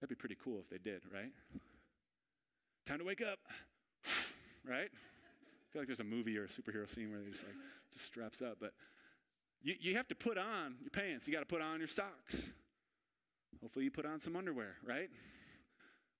That'd 0.00 0.16
be 0.16 0.20
pretty 0.20 0.36
cool 0.42 0.60
if 0.60 0.68
they 0.70 0.78
did, 0.78 1.02
right? 1.12 1.32
Time 2.86 2.98
to 2.98 3.04
wake 3.04 3.22
up, 3.22 3.38
right? 4.68 4.90
I 4.92 5.66
feel 5.72 5.82
like 5.82 5.86
there's 5.86 6.00
a 6.00 6.04
movie 6.04 6.36
or 6.36 6.44
a 6.44 6.48
superhero 6.48 6.92
scene 6.94 7.10
where 7.10 7.20
they 7.20 7.30
just 7.30 7.42
like 7.42 7.54
just 7.92 8.06
straps 8.06 8.42
up, 8.42 8.58
but 8.60 8.72
you, 9.62 9.74
you 9.80 9.96
have 9.96 10.06
to 10.08 10.14
put 10.14 10.36
on 10.36 10.76
your 10.80 10.90
pants. 10.90 11.26
You 11.26 11.32
got 11.32 11.40
to 11.40 11.46
put 11.46 11.62
on 11.62 11.78
your 11.78 11.88
socks. 11.88 12.36
Hopefully, 13.62 13.86
you 13.86 13.90
put 13.90 14.04
on 14.04 14.20
some 14.20 14.36
underwear, 14.36 14.76
right? 14.86 15.08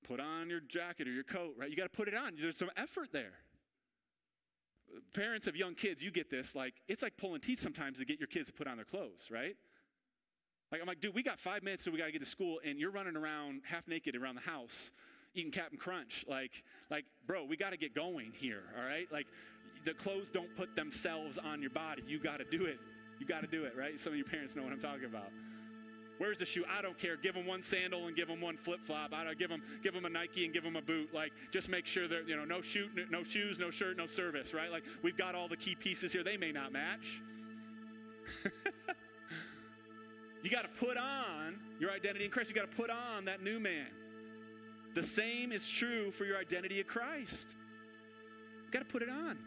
Put 0.09 0.21
on 0.21 0.49
your 0.49 0.61
jacket 0.61 1.07
or 1.07 1.13
your 1.13 1.25
coat, 1.25 1.55
right? 1.59 1.69
You 1.69 1.77
got 1.77 1.85
to 1.85 1.97
put 1.97 2.09
it 2.09 2.15
on. 2.15 2.33
There's 2.41 2.59
some 2.59 2.71
effort 2.77 3.11
there. 3.13 3.33
Parents 5.15 5.47
of 5.47 5.57
young 5.57 5.75
kids, 5.75 6.03
you 6.03 6.11
get 6.11 6.31
this. 6.31 6.55
Like, 6.55 6.75
it's 6.89 7.03
like 7.03 7.17
pulling 7.17 7.41
teeth 7.41 7.61
sometimes 7.61 7.99
to 7.99 8.05
get 8.05 8.19
your 8.19 8.29
kids 8.29 8.49
to 8.49 8.55
put 8.55 8.67
on 8.67 8.77
their 8.77 8.85
clothes, 8.85 9.29
right? 9.31 9.57
Like, 10.73 10.81
I'm 10.81 10.87
like, 10.87 11.01
dude, 11.01 11.15
we 11.15 11.23
got 11.23 11.39
five 11.39 11.63
minutes 11.63 11.85
till 11.85 11.93
we 11.93 11.99
got 11.99 12.07
to 12.07 12.13
get 12.13 12.23
to 12.23 12.29
school, 12.29 12.61
and 12.65 12.79
you're 12.79 12.91
running 12.91 13.17
around 13.17 13.63
half 13.69 13.87
naked 13.87 14.17
around 14.17 14.37
the 14.37 14.43
house 14.43 14.91
eating 15.35 15.53
Captain 15.53 15.79
Crunch. 15.79 16.25
Like, 16.29 16.53
like, 16.91 17.05
bro, 17.27 17.45
we 17.45 17.57
got 17.57 17.71
to 17.71 17.77
get 17.77 17.95
going 17.95 18.33
here, 18.35 18.63
all 18.79 18.85
right? 18.85 19.07
Like, 19.13 19.27
the 19.85 19.95
clothes 19.95 20.31
don't 20.33 20.55
put 20.57 20.75
themselves 20.77 21.39
on 21.39 21.61
your 21.61 21.71
body. 21.71 22.03
You 22.07 22.19
got 22.19 22.39
to 22.39 22.45
do 22.45 22.65
it. 22.65 22.79
You 23.19 23.27
got 23.27 23.43
to 23.43 23.47
do 23.47 23.65
it, 23.65 23.75
right? 23.77 24.01
Some 24.01 24.13
of 24.13 24.17
your 24.17 24.27
parents 24.27 24.57
know 24.57 24.63
what 24.63 24.73
I'm 24.73 24.81
talking 24.81 25.05
about. 25.05 25.31
Where's 26.19 26.39
the 26.39 26.47
shoe? 26.47 26.65
I 26.71 26.81
don't 26.81 26.99
care. 26.99 27.17
Give 27.17 27.35
them 27.35 27.47
one 27.47 27.63
sandal 27.63 28.07
and 28.07 28.17
give 28.17 28.29
them 28.29 28.41
one 28.41 28.57
flip 28.57 28.81
flop. 28.87 29.13
I 29.13 29.25
don't 29.25 29.39
give 29.39 29.51
them 29.51 29.63
give 29.83 29.95
them 29.95 30.05
a 30.05 30.09
Nike 30.09 30.45
and 30.45 30.55
give 30.55 30.63
them 30.63 30.77
a 30.77 30.83
boot. 30.83 31.13
Like 31.13 31.33
just 31.51 31.69
make 31.69 31.87
sure 31.87 32.07
that 32.07 32.29
you 32.29 32.37
know 32.37 32.45
no 32.45 32.63
shoot, 32.63 32.91
no 33.11 33.25
shoes, 33.25 33.59
no 33.59 33.73
shirt, 33.73 33.97
no 33.97 34.07
service. 34.07 34.55
Right? 34.55 34.71
Like 34.71 34.85
we've 35.03 35.17
got 35.17 35.35
all 35.35 35.49
the 35.49 35.57
key 35.57 35.75
pieces 35.75 36.13
here. 36.13 36.23
They 36.23 36.37
may 36.37 36.53
not 36.53 36.73
match. 36.73 37.21
you 40.43 40.51
got 40.51 40.63
to 40.63 40.69
put 40.79 40.97
on 40.97 41.57
your 41.81 41.91
identity 41.91 42.27
in 42.27 42.31
Christ. 42.31 42.49
You 42.49 42.55
got 42.55 42.71
to 42.71 42.77
put 42.77 42.91
on 42.91 43.25
that 43.25 43.43
new 43.43 43.59
man. 43.59 43.89
The 44.95 45.03
same 45.03 45.53
is 45.53 45.69
true 45.69 46.13
for 46.13 46.25
your 46.25 46.39
identity 46.39 46.81
of 46.81 46.87
Christ. 46.87 47.47
You've 48.63 48.73
got 48.73 48.81
to 48.81 48.85
put 48.85 49.03
it 49.03 49.09
on. 49.09 49.39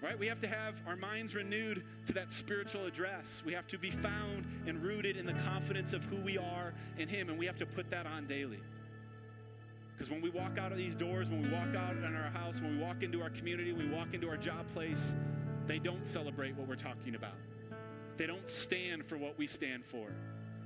Right? 0.00 0.16
We 0.16 0.28
have 0.28 0.40
to 0.42 0.48
have 0.48 0.76
our 0.86 0.94
minds 0.94 1.34
renewed 1.34 1.82
to 2.06 2.12
that 2.12 2.32
spiritual 2.32 2.86
address. 2.86 3.24
We 3.44 3.52
have 3.54 3.66
to 3.68 3.78
be 3.78 3.90
found 3.90 4.46
and 4.66 4.80
rooted 4.80 5.16
in 5.16 5.26
the 5.26 5.32
confidence 5.32 5.92
of 5.92 6.04
who 6.04 6.16
we 6.16 6.38
are 6.38 6.72
in 6.98 7.08
Him, 7.08 7.28
and 7.28 7.38
we 7.38 7.46
have 7.46 7.58
to 7.58 7.66
put 7.66 7.90
that 7.90 8.06
on 8.06 8.28
daily. 8.28 8.60
Because 9.96 10.08
when 10.12 10.22
we 10.22 10.30
walk 10.30 10.56
out 10.58 10.70
of 10.70 10.78
these 10.78 10.94
doors, 10.94 11.28
when 11.28 11.42
we 11.42 11.48
walk 11.48 11.74
out 11.74 11.96
in 11.96 12.04
our 12.04 12.30
house, 12.30 12.54
when 12.60 12.78
we 12.78 12.84
walk 12.84 13.02
into 13.02 13.20
our 13.20 13.30
community, 13.30 13.72
we 13.72 13.88
walk 13.88 14.14
into 14.14 14.28
our 14.28 14.36
job 14.36 14.64
place, 14.72 15.14
they 15.66 15.80
don't 15.80 16.06
celebrate 16.06 16.56
what 16.56 16.68
we're 16.68 16.76
talking 16.76 17.16
about. 17.16 17.34
They 18.16 18.26
don't 18.26 18.48
stand 18.48 19.04
for 19.06 19.18
what 19.18 19.36
we 19.36 19.48
stand 19.48 19.84
for. 19.84 20.12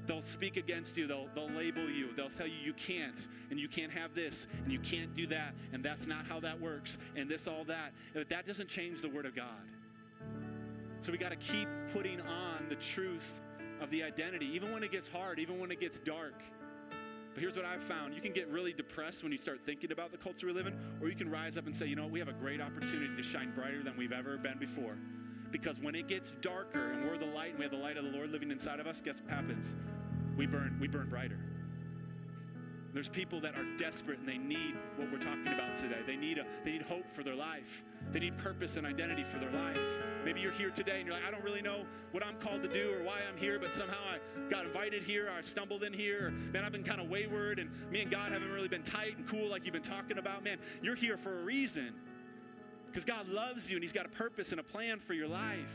They'll 0.07 0.23
speak 0.23 0.57
against 0.57 0.97
you. 0.97 1.07
They'll, 1.07 1.29
they'll 1.35 1.51
label 1.51 1.89
you. 1.89 2.09
They'll 2.17 2.31
tell 2.31 2.47
you 2.47 2.57
you 2.65 2.73
can't, 2.73 3.27
and 3.51 3.59
you 3.59 3.69
can't 3.69 3.93
have 3.93 4.15
this, 4.15 4.47
and 4.65 4.73
you 4.73 4.81
can't 4.81 5.15
do 5.15 5.27
that, 5.29 5.55
and 5.73 5.85
that's 5.85 6.07
not 6.07 6.27
how 6.27 6.41
that 6.41 6.61
works, 6.61 6.99
and 7.15 7.31
this, 7.31 7.47
all 7.47 7.65
that. 7.65 7.93
But 8.13 8.29
that 8.31 8.47
doesn't 8.47 8.69
change 8.69 9.01
the 9.01 9.09
Word 9.09 9.27
of 9.27 9.37
God. 9.37 9.63
So 11.03 11.13
we 11.13 11.19
got 11.19 11.31
to 11.31 11.37
keep 11.37 11.69
putting 11.93 12.21
on 12.21 12.69
the 12.69 12.77
truth 12.77 13.25
of 13.81 13.91
the 13.91 14.03
identity, 14.03 14.51
even 14.55 14.73
when 14.73 14.83
it 14.83 14.93
gets 14.93 15.09
hard, 15.09 15.39
even 15.39 15.59
when 15.59 15.71
it 15.71 15.81
gets 15.81 15.99
dark. 15.99 16.41
But 17.35 17.41
here's 17.41 17.57
what 17.57 17.65
I've 17.65 17.83
found 17.85 18.15
you 18.15 18.21
can 18.21 18.33
get 18.33 18.49
really 18.49 18.73
depressed 18.73 19.23
when 19.23 19.33
you 19.33 19.39
start 19.39 19.61
thinking 19.65 19.91
about 19.91 20.13
the 20.13 20.19
culture 20.19 20.47
we 20.47 20.53
live 20.53 20.67
in, 20.67 20.75
or 21.01 21.09
you 21.09 21.17
can 21.17 21.31
rise 21.31 21.57
up 21.57 21.67
and 21.67 21.75
say, 21.75 21.87
you 21.87 21.97
know 21.97 22.05
what, 22.05 22.13
we 22.13 22.19
have 22.19 22.29
a 22.29 22.35
great 22.35 22.61
opportunity 22.61 23.17
to 23.17 23.23
shine 23.23 23.53
brighter 23.55 23.83
than 23.83 23.97
we've 23.97 24.13
ever 24.13 24.37
been 24.37 24.59
before. 24.59 24.97
Because 25.51 25.79
when 25.81 25.95
it 25.95 26.09
gets 26.09 26.33
darker 26.41 26.93
and 26.93 27.05
we're 27.05 27.19
the 27.19 27.27
light 27.27 27.51
and 27.51 27.59
we 27.59 27.65
have 27.65 27.73
the 27.73 27.79
light 27.79 27.97
of 27.97 28.05
the 28.05 28.11
Lord 28.11 28.31
living 28.31 28.51
inside 28.51 28.81
of 28.81 28.87
us, 28.87 29.03
guess 29.05 29.17
what 29.23 29.31
happens? 29.31 29.67
We 30.43 30.49
burn, 30.49 30.77
we 30.81 30.89
burn 30.89 31.09
brighter. 31.09 31.39
There's 32.93 33.09
people 33.09 33.41
that 33.43 33.55
are 33.55 33.65
desperate 33.77 34.19
and 34.19 34.29
they 34.29 34.39
need 34.39 34.75
what 34.97 35.09
we're 35.13 35.21
talking 35.21 35.47
about 35.47 35.77
today. 35.77 36.01
They 36.05 36.17
need, 36.17 36.37
a, 36.37 36.45
they 36.65 36.73
need 36.73 36.83
hope 36.83 37.05
for 37.15 37.23
their 37.23 37.37
life. 37.37 37.85
They 38.11 38.19
need 38.19 38.37
purpose 38.39 38.77
and 38.77 38.85
identity 38.85 39.23
for 39.23 39.39
their 39.39 39.53
life. 39.53 39.79
Maybe 40.25 40.41
you're 40.41 40.51
here 40.51 40.71
today 40.71 40.97
and 40.97 41.07
you're 41.07 41.15
like, 41.15 41.25
I 41.25 41.31
don't 41.31 41.45
really 41.45 41.63
know 41.63 41.85
what 42.11 42.27
I'm 42.27 42.41
called 42.41 42.65
to 42.65 42.69
do 42.69 42.93
or 42.93 43.05
why 43.05 43.21
I'm 43.21 43.37
here, 43.37 43.61
but 43.61 43.73
somehow 43.77 44.01
I 44.05 44.19
got 44.51 44.67
invited 44.67 45.05
here, 45.05 45.29
or 45.29 45.31
I 45.31 45.43
stumbled 45.43 45.85
in 45.85 45.93
here, 45.93 46.27
or 46.27 46.31
man, 46.33 46.65
I've 46.65 46.73
been 46.73 46.83
kind 46.83 47.01
of 47.01 47.09
wayward 47.09 47.61
and 47.61 47.71
me 47.93 48.03
and 48.03 48.11
God 48.11 48.33
haven't 48.33 48.51
really 48.51 48.67
been 48.67 48.83
tight 48.83 49.17
and 49.17 49.29
cool 49.29 49.49
like 49.49 49.65
you've 49.65 49.75
been 49.75 49.83
talking 49.83 50.19
about. 50.19 50.43
Man, 50.43 50.59
you're 50.83 50.97
here 50.97 51.17
for 51.17 51.39
a 51.39 51.45
reason 51.45 51.95
because 52.89 53.05
God 53.05 53.29
loves 53.29 53.71
you 53.71 53.77
and 53.77 53.85
He's 53.85 53.93
got 53.93 54.07
a 54.07 54.09
purpose 54.09 54.51
and 54.51 54.59
a 54.59 54.65
plan 54.65 54.99
for 54.99 55.15
your 55.15 55.29
life. 55.29 55.71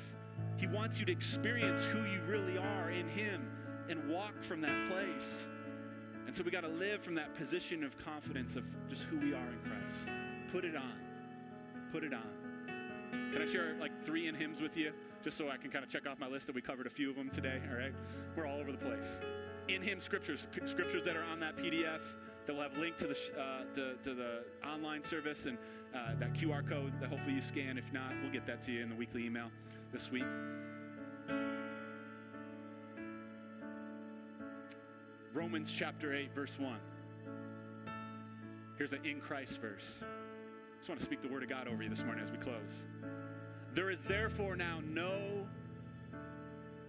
He 0.58 0.68
wants 0.68 1.00
you 1.00 1.06
to 1.06 1.12
experience 1.14 1.80
who 1.86 2.00
you 2.00 2.20
really 2.28 2.58
are 2.58 2.92
in 2.92 3.08
Him 3.08 3.50
and 3.90 4.10
walk 4.10 4.44
from 4.44 4.62
that 4.62 4.90
place. 4.90 5.48
And 6.26 6.36
so 6.36 6.44
we 6.44 6.52
got 6.52 6.62
to 6.62 6.68
live 6.68 7.02
from 7.04 7.16
that 7.16 7.36
position 7.36 7.84
of 7.84 7.98
confidence 7.98 8.56
of 8.56 8.64
just 8.90 9.04
who 9.04 9.18
we 9.18 9.34
are 9.34 9.48
in 9.48 9.60
Christ. 9.60 10.10
Put 10.52 10.66
it 10.66 10.76
on. 10.76 10.94
Put 11.92 12.04
it 12.04 12.14
on. 12.14 12.28
Can 13.32 13.42
I 13.42 13.52
share 13.52 13.76
like 13.80 13.92
three 14.06 14.28
in 14.28 14.36
hymns 14.36 14.62
with 14.62 14.76
you? 14.76 14.92
Just 15.24 15.38
so 15.38 15.50
I 15.50 15.58
can 15.58 15.72
kind 15.72 15.84
of 15.84 15.90
check 15.90 16.08
off 16.08 16.20
my 16.20 16.28
list 16.28 16.46
that 16.48 16.56
we 16.56 16.62
covered 16.62 16.88
a 16.88 16.90
few 16.90 17.10
of 17.10 17.16
them 17.16 17.30
today, 17.30 17.62
all 17.70 17.78
right? 17.78 17.94
We're 18.36 18.46
all 18.46 18.60
over 18.60 18.72
the 18.72 18.78
place. 18.78 19.08
In 19.70 19.82
Him 19.82 20.00
scriptures, 20.00 20.48
scriptures 20.66 21.04
that 21.06 21.16
are 21.16 21.24
on 21.24 21.40
that 21.40 21.58
PDF 21.58 22.02
that 22.46 22.54
will 22.54 22.64
have 22.64 22.78
link 22.78 22.98
to 22.98 23.08
the, 23.08 23.16
uh, 23.40 23.64
to, 23.76 23.96
to 24.04 24.14
the 24.14 24.44
online 24.66 25.04
service 25.04 25.46
and 25.46 25.58
uh, 25.94 26.16
that 26.20 26.34
QR 26.34 26.68
code 26.68 26.94
that 27.02 27.10
hopefully 27.10 27.36
you 27.36 27.42
scan. 27.42 27.78
If 27.78 27.92
not, 27.92 28.12
we'll 28.22 28.32
get 28.32 28.46
that 28.48 28.64
to 28.66 28.72
you 28.72 28.84
in 28.84 28.90
the 28.90 28.96
weekly 28.96 29.26
email 29.26 29.50
this 29.92 30.12
week. 30.12 30.26
Romans 35.38 35.72
chapter 35.72 36.16
8, 36.16 36.34
verse 36.34 36.58
1. 36.58 36.80
Here's 38.76 38.92
an 38.92 39.06
in 39.06 39.22
Christ 39.22 39.62
verse. 39.62 39.86
I 40.02 40.78
just 40.78 40.90
want 40.90 41.00
to 41.00 41.06
speak 41.06 41.22
the 41.22 41.28
word 41.28 41.44
of 41.44 41.50
God 41.50 41.68
over 41.68 41.84
you 41.84 41.90
this 41.90 42.04
morning 42.04 42.24
as 42.24 42.32
we 42.32 42.40
close. 42.40 42.72
There 43.76 43.92
is 43.92 44.02
therefore 44.08 44.56
now 44.56 44.80
no 44.84 45.48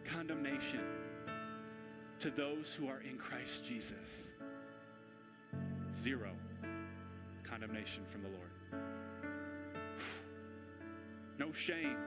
condemnation 0.07 0.81
to 2.21 2.31
those 2.31 2.75
who 2.75 2.89
are 2.89 3.03
in 3.03 3.19
Christ 3.19 3.67
Jesus. 3.69 4.31
Zero 6.03 6.31
condemnation 7.45 8.05
from 8.11 8.23
the 8.23 8.31
Lord. 8.31 8.83
No 11.39 11.53
shame, 11.53 11.99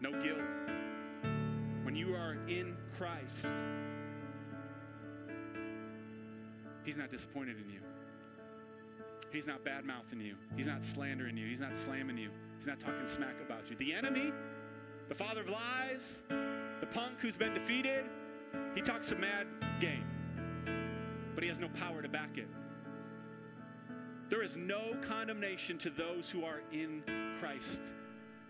no 0.00 0.12
guilt. 0.22 0.38
When 1.82 1.96
you 1.96 2.14
are 2.14 2.36
in 2.46 2.76
Christ, 2.96 3.46
He's 6.86 6.96
not 6.96 7.10
disappointed 7.10 7.56
in 7.58 7.68
you. 7.68 7.80
He's 9.32 9.46
not 9.46 9.64
bad 9.64 9.84
mouthing 9.84 10.20
you. 10.20 10.36
He's 10.56 10.66
not 10.66 10.82
slandering 10.94 11.36
you. 11.36 11.48
He's 11.48 11.58
not 11.58 11.76
slamming 11.76 12.16
you. 12.16 12.30
He's 12.58 12.66
not 12.66 12.78
talking 12.78 13.06
smack 13.08 13.34
about 13.44 13.68
you. 13.68 13.76
The 13.76 13.92
enemy, 13.92 14.32
the 15.08 15.14
father 15.14 15.40
of 15.40 15.48
lies, 15.48 16.00
the 16.28 16.86
punk 16.86 17.18
who's 17.18 17.36
been 17.36 17.52
defeated, 17.52 18.04
he 18.76 18.80
talks 18.80 19.10
a 19.10 19.16
mad 19.16 19.48
game, 19.80 20.04
but 21.34 21.42
he 21.42 21.48
has 21.48 21.58
no 21.58 21.68
power 21.70 22.02
to 22.02 22.08
back 22.08 22.38
it. 22.38 22.48
There 24.30 24.42
is 24.42 24.56
no 24.56 24.96
condemnation 25.06 25.78
to 25.78 25.90
those 25.90 26.30
who 26.30 26.44
are 26.44 26.62
in 26.72 27.02
Christ. 27.40 27.80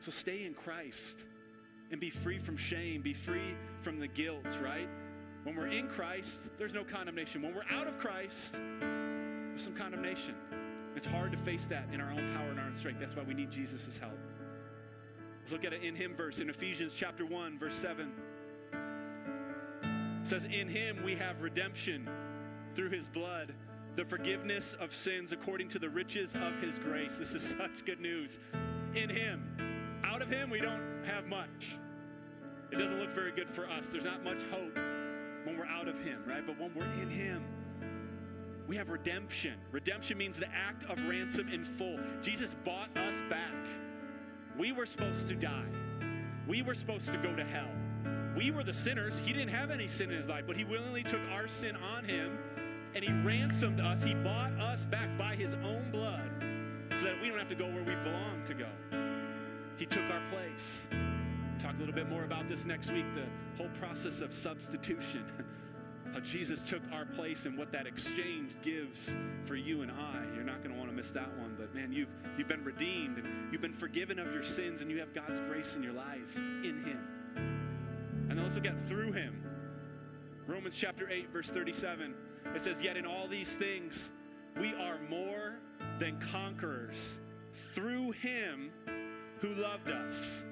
So 0.01 0.11
stay 0.11 0.45
in 0.45 0.53
Christ 0.53 1.25
and 1.91 1.99
be 1.99 2.11
free 2.11 2.39
from 2.39 2.59
shame, 2.59 3.01
be 3.01 3.15
free 3.15 3.55
from 3.81 3.99
the 3.99 4.09
guilt, 4.09 4.47
right? 4.63 4.89
When 5.47 5.55
we're 5.55 5.69
in 5.69 5.87
Christ, 5.87 6.41
there's 6.59 6.75
no 6.75 6.83
condemnation. 6.83 7.41
When 7.41 7.55
we're 7.55 7.71
out 7.71 7.87
of 7.87 8.01
Christ, 8.01 8.55
there's 8.81 9.63
some 9.63 9.77
condemnation. 9.77 10.35
It's 10.97 11.07
hard 11.07 11.31
to 11.31 11.39
face 11.39 11.67
that 11.67 11.87
in 11.93 12.01
our 12.01 12.11
own 12.11 12.35
power 12.35 12.51
and 12.51 12.59
our 12.59 12.67
own 12.67 12.77
strength. 12.77 12.99
That's 12.99 13.15
why 13.15 13.23
we 13.23 13.33
need 13.33 13.53
Jesus' 13.53 13.97
help. 13.97 14.19
Let's 15.41 15.53
look 15.53 15.65
at 15.65 15.73
it 15.73 15.85
in 15.85 15.95
him 15.95 16.17
verse 16.17 16.41
in 16.41 16.51
Ephesians 16.51 16.95
chapter 16.97 17.25
1, 17.25 17.61
verse 17.61 17.77
7. 17.77 18.13
It 18.73 20.29
says, 20.29 20.43
In 20.47 20.69
him 20.69 21.05
we 21.05 21.15
have 21.15 21.41
redemption 21.41 22.11
through 22.75 22.91
his 22.91 23.07
blood, 23.07 23.55
the 23.95 24.05
forgiveness 24.05 24.75
of 24.81 24.93
sins 24.93 25.31
according 25.31 25.69
to 25.69 25.79
the 25.79 25.89
riches 25.89 26.33
of 26.35 26.61
his 26.61 26.77
grace. 26.81 27.13
This 27.21 27.37
is 27.37 27.43
such 27.57 27.85
good 27.87 28.01
news. 28.01 28.37
In 28.97 29.09
him. 29.09 30.03
Out 30.03 30.23
of 30.23 30.29
him, 30.29 30.51
we 30.51 30.59
don't 30.59 31.05
have 31.05 31.27
much. 31.27 31.79
It 32.73 32.81
doesn't 32.81 32.99
look 32.99 33.15
very 33.15 33.31
good 33.31 33.55
for 33.55 33.71
us. 33.71 33.85
There's 33.93 34.03
not 34.03 34.25
much 34.25 34.43
hope 34.51 34.77
when 35.47 35.57
we're 35.57 35.67
out 35.67 35.87
of 35.87 35.99
him, 36.01 36.23
right? 36.27 36.45
But 36.45 36.59
when 36.59 36.75
we're 36.75 36.93
in 37.01 37.09
him, 37.09 37.45
we 38.67 38.77
have 38.77 38.89
redemption. 38.89 39.55
Redemption 39.71 40.19
means 40.19 40.39
the 40.39 40.53
act 40.53 40.83
of 40.91 40.99
ransom 41.09 41.49
in 41.49 41.65
full. 41.65 42.01
Jesus 42.21 42.57
bought 42.65 42.95
us 42.97 43.15
back. 43.31 43.55
We 44.59 44.73
were 44.73 44.87
supposed 44.87 45.29
to 45.29 45.37
die. 45.37 45.69
We 46.49 46.63
were 46.63 46.75
supposed 46.75 47.07
to 47.07 47.17
go 47.19 47.35
to 47.35 47.45
hell. 47.45 47.71
We 48.37 48.51
were 48.51 48.65
the 48.65 48.75
sinners. 48.75 49.21
He 49.25 49.33
didn't 49.33 49.55
have 49.55 49.71
any 49.71 49.87
sin 49.87 50.11
in 50.11 50.19
his 50.19 50.27
life, 50.27 50.45
but 50.49 50.57
he 50.57 50.65
willingly 50.65 51.05
took 51.05 51.21
our 51.31 51.47
sin 51.47 51.77
on 51.77 52.05
him 52.05 52.39
and 52.95 53.05
he 53.05 53.13
ransomed 53.13 53.81
us. 53.81 54.03
He 54.03 54.15
bought 54.15 54.53
us 54.59 54.85
back 54.85 55.17
by 55.17 55.37
his 55.37 55.55
own 55.55 55.91
blood 55.93 56.29
so 56.99 57.05
that 57.05 57.23
we 57.23 57.29
don't 57.29 57.39
have 57.39 57.49
to 57.51 57.55
go 57.55 57.67
where 57.67 57.85
we 57.85 57.95
belong 58.03 58.43
to 58.47 58.55
go. 58.55 58.69
He 59.77 59.87
took 59.87 60.03
our 60.11 60.23
place. 60.31 61.06
Talk 61.67 61.75
a 61.75 61.79
little 61.79 61.95
bit 61.97 62.09
more 62.09 62.23
about 62.23 62.49
this 62.49 62.65
next 62.65 62.93
week 62.93 63.07
the 63.17 63.27
whole 63.57 63.71
process 63.81 64.21
of 64.21 64.33
substitution. 64.33 65.25
How 66.13 66.21
Jesus 66.21 66.63
took 66.63 66.81
our 66.93 67.05
place 67.05 67.45
and 67.45 67.59
what 67.59 67.73
that 67.73 67.89
exchange 67.89 68.53
gives 68.63 69.13
for 69.47 69.57
you 69.57 69.83
and 69.83 69.91
I. 69.91 70.23
You're 70.33 70.45
not 70.45 70.63
going 70.63 70.71
to 70.71 70.79
want 70.79 70.91
to 70.91 70.97
miss 70.97 71.11
that 71.11 71.37
one, 71.37 71.57
but 71.59 71.75
man, 71.75 71.91
you've 71.91 72.09
you've 72.39 72.47
been 72.47 72.63
redeemed 72.63 73.19
and 73.19 73.53
you've 73.53 73.63
been 73.63 73.75
forgiven 73.75 74.21
of 74.21 74.33
your 74.33 74.45
sins 74.45 74.81
and 74.81 74.89
you 74.89 75.01
have 75.01 75.13
God's 75.13 75.41
grace 75.41 75.75
in 75.75 75.83
your 75.83 75.93
life 75.93 76.37
in 76.37 76.85
him. 76.85 78.29
And 78.31 78.41
let's 78.41 78.55
look 78.55 78.87
through 78.87 79.11
him. 79.11 79.43
Romans 80.47 80.77
chapter 80.79 81.11
8 81.11 81.33
verse 81.33 81.49
37. 81.49 82.15
It 82.55 82.63
says, 82.63 82.81
"Yet 82.81 82.97
in 82.97 83.07
all 83.07 83.27
these 83.27 83.57
things 83.57 84.13
we 84.57 84.73
are 84.75 85.01
more 85.11 85.59
than 85.99 86.21
conquerors 86.31 87.19
through 87.75 88.13
him 88.13 88.71
who 89.41 89.53
loved 89.55 89.91
us." 89.91 90.45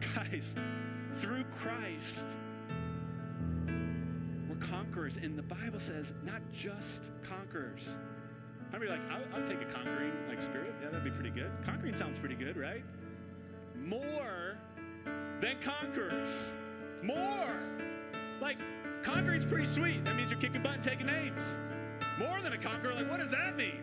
Guys, 0.00 0.54
through 1.16 1.44
Christ 1.60 2.24
we're 4.48 4.66
conquerors. 4.66 5.16
And 5.16 5.36
the 5.36 5.42
Bible 5.42 5.80
says, 5.80 6.12
not 6.24 6.40
just 6.52 7.02
conquerors. 7.22 7.82
I'd 8.72 8.80
be 8.80 8.86
like, 8.86 9.00
I'll, 9.10 9.22
I'll, 9.40 9.48
take 9.48 9.60
a 9.60 9.64
conquering 9.66 10.12
like 10.28 10.42
spirit. 10.42 10.74
Yeah, 10.82 10.88
that'd 10.88 11.04
be 11.04 11.10
pretty 11.10 11.30
good. 11.30 11.50
Conquering 11.64 11.96
sounds 11.96 12.18
pretty 12.18 12.34
good, 12.34 12.56
right? 12.56 12.84
More 13.76 14.58
than 15.40 15.56
conquerors. 15.62 16.30
More. 17.02 17.60
Like, 18.40 18.58
conquering's 19.02 19.46
pretty 19.46 19.66
sweet. 19.66 20.04
That 20.04 20.16
means 20.16 20.30
you're 20.30 20.40
kicking 20.40 20.62
butt 20.62 20.74
and 20.74 20.82
taking 20.82 21.06
names. 21.06 21.42
More 22.18 22.40
than 22.42 22.52
a 22.52 22.58
conqueror, 22.58 22.94
like, 22.94 23.10
what 23.10 23.20
does 23.20 23.30
that 23.30 23.56
mean? 23.56 23.82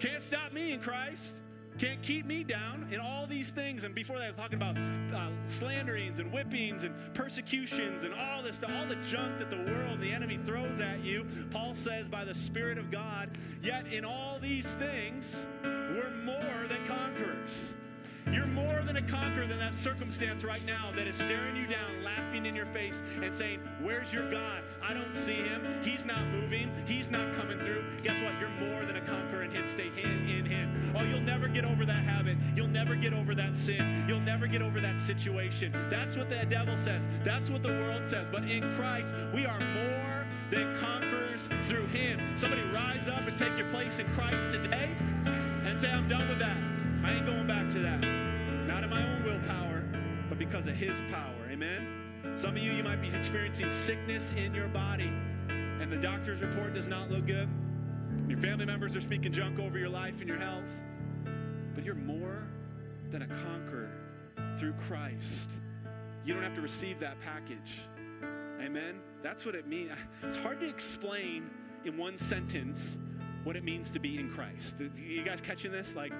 Can't 0.00 0.22
stop 0.22 0.52
me 0.52 0.72
in 0.72 0.80
Christ 0.80 1.34
can't 1.78 2.02
keep 2.02 2.26
me 2.26 2.42
down 2.42 2.88
in 2.90 2.98
all 2.98 3.26
these 3.26 3.50
things. 3.50 3.84
And 3.84 3.94
before 3.94 4.18
that, 4.18 4.24
I 4.24 4.28
was 4.28 4.36
talking 4.36 4.60
about 4.60 4.76
uh, 4.76 5.30
slanderings 5.46 6.18
and 6.18 6.32
whippings 6.32 6.84
and 6.84 6.94
persecutions 7.14 8.02
and 8.04 8.12
all 8.12 8.42
this, 8.42 8.58
all 8.62 8.86
the 8.86 8.96
junk 9.10 9.38
that 9.38 9.50
the 9.50 9.56
world 9.56 10.00
the 10.00 10.12
enemy 10.12 10.38
throws 10.44 10.80
at 10.80 11.04
you. 11.04 11.26
Paul 11.50 11.74
says, 11.76 12.08
by 12.08 12.24
the 12.24 12.34
Spirit 12.34 12.78
of 12.78 12.90
God, 12.90 13.30
yet 13.62 13.86
in 13.92 14.04
all 14.04 14.38
these 14.40 14.66
things, 14.66 15.46
we're 15.62 16.10
more 16.24 16.66
than 16.68 16.86
conquerors. 16.86 17.74
You're 18.32 18.46
more 18.46 18.82
than 18.84 18.96
a 18.96 19.02
conqueror 19.02 19.46
than 19.46 19.58
that 19.58 19.74
circumstance 19.78 20.44
right 20.44 20.64
now 20.66 20.90
that 20.94 21.06
is 21.06 21.16
staring 21.16 21.56
you 21.56 21.66
down, 21.66 22.04
laughing 22.04 22.46
in 22.46 22.54
your 22.54 22.66
face, 22.66 23.02
and 23.22 23.34
saying, 23.34 23.60
Where's 23.80 24.12
your 24.12 24.30
God? 24.30 24.62
I 24.82 24.94
don't 24.94 25.14
see 25.16 25.36
him. 25.36 25.64
He's 25.82 26.04
not 26.04 26.26
moving. 26.28 26.70
He's 26.86 27.10
not 27.10 27.34
coming 27.36 27.58
through. 27.58 27.84
Guess 28.02 28.22
what? 28.22 28.38
You're 28.38 28.70
more 28.70 28.84
than 28.84 28.96
a 28.96 29.00
conqueror 29.00 29.44
in 29.44 29.50
him. 29.50 29.66
Stay 29.68 29.88
in 29.96 30.44
him. 30.44 30.92
Oh, 30.96 31.02
you'll 31.02 31.20
never 31.20 31.48
get 31.48 31.64
over 31.64 31.84
that 31.86 32.04
habit. 32.04 32.36
You'll 32.54 32.68
never 32.68 32.94
get 32.96 33.12
over 33.12 33.34
that 33.34 33.56
sin. 33.58 34.04
You'll 34.08 34.20
never 34.20 34.46
get 34.46 34.62
over 34.62 34.80
that 34.80 35.00
situation. 35.00 35.72
That's 35.90 36.16
what 36.16 36.28
the 36.28 36.44
devil 36.46 36.76
says. 36.84 37.06
That's 37.24 37.50
what 37.50 37.62
the 37.62 37.68
world 37.68 38.02
says. 38.08 38.26
But 38.30 38.44
in 38.44 38.62
Christ, 38.76 39.14
we 39.32 39.46
are 39.46 39.60
more 39.60 40.26
than 40.50 40.78
conquerors 40.78 41.40
through 41.66 41.86
him. 41.86 42.20
Somebody 42.36 42.62
rise 42.74 43.08
up 43.08 43.26
and 43.26 43.38
take 43.38 43.56
your 43.56 43.68
place 43.70 43.98
in 43.98 44.06
Christ 44.08 44.52
today 44.52 44.90
and 45.64 45.80
say, 45.80 45.90
I'm 45.90 46.08
done 46.08 46.28
with 46.28 46.38
that. 46.38 46.77
I 47.08 47.14
ain't 47.14 47.24
going 47.24 47.46
back 47.46 47.70
to 47.70 47.78
that. 47.78 48.00
Not 48.66 48.84
in 48.84 48.90
my 48.90 49.02
own 49.02 49.24
willpower, 49.24 49.82
but 50.28 50.38
because 50.38 50.66
of 50.66 50.74
His 50.74 51.00
power. 51.10 51.48
Amen? 51.50 52.36
Some 52.36 52.54
of 52.54 52.62
you, 52.62 52.72
you 52.72 52.84
might 52.84 53.00
be 53.00 53.08
experiencing 53.08 53.70
sickness 53.70 54.30
in 54.36 54.54
your 54.54 54.68
body, 54.68 55.10
and 55.48 55.90
the 55.90 55.96
doctor's 55.96 56.42
report 56.42 56.74
does 56.74 56.86
not 56.86 57.10
look 57.10 57.26
good. 57.26 57.48
Your 58.28 58.38
family 58.38 58.66
members 58.66 58.94
are 58.94 59.00
speaking 59.00 59.32
junk 59.32 59.58
over 59.58 59.78
your 59.78 59.88
life 59.88 60.20
and 60.20 60.28
your 60.28 60.38
health. 60.38 60.68
But 61.74 61.82
you're 61.82 61.94
more 61.94 62.46
than 63.10 63.22
a 63.22 63.26
conqueror 63.26 63.90
through 64.58 64.74
Christ. 64.86 65.48
You 66.26 66.34
don't 66.34 66.42
have 66.42 66.56
to 66.56 66.60
receive 66.60 67.00
that 67.00 67.18
package. 67.22 67.80
Amen? 68.60 68.96
That's 69.22 69.46
what 69.46 69.54
it 69.54 69.66
means. 69.66 69.92
It's 70.24 70.36
hard 70.36 70.60
to 70.60 70.68
explain 70.68 71.48
in 71.86 71.96
one 71.96 72.18
sentence 72.18 72.98
what 73.44 73.56
it 73.56 73.64
means 73.64 73.90
to 73.92 73.98
be 73.98 74.18
in 74.18 74.30
Christ. 74.30 74.74
You 74.94 75.24
guys 75.24 75.40
catching 75.40 75.72
this? 75.72 75.94
Like, 75.96 76.12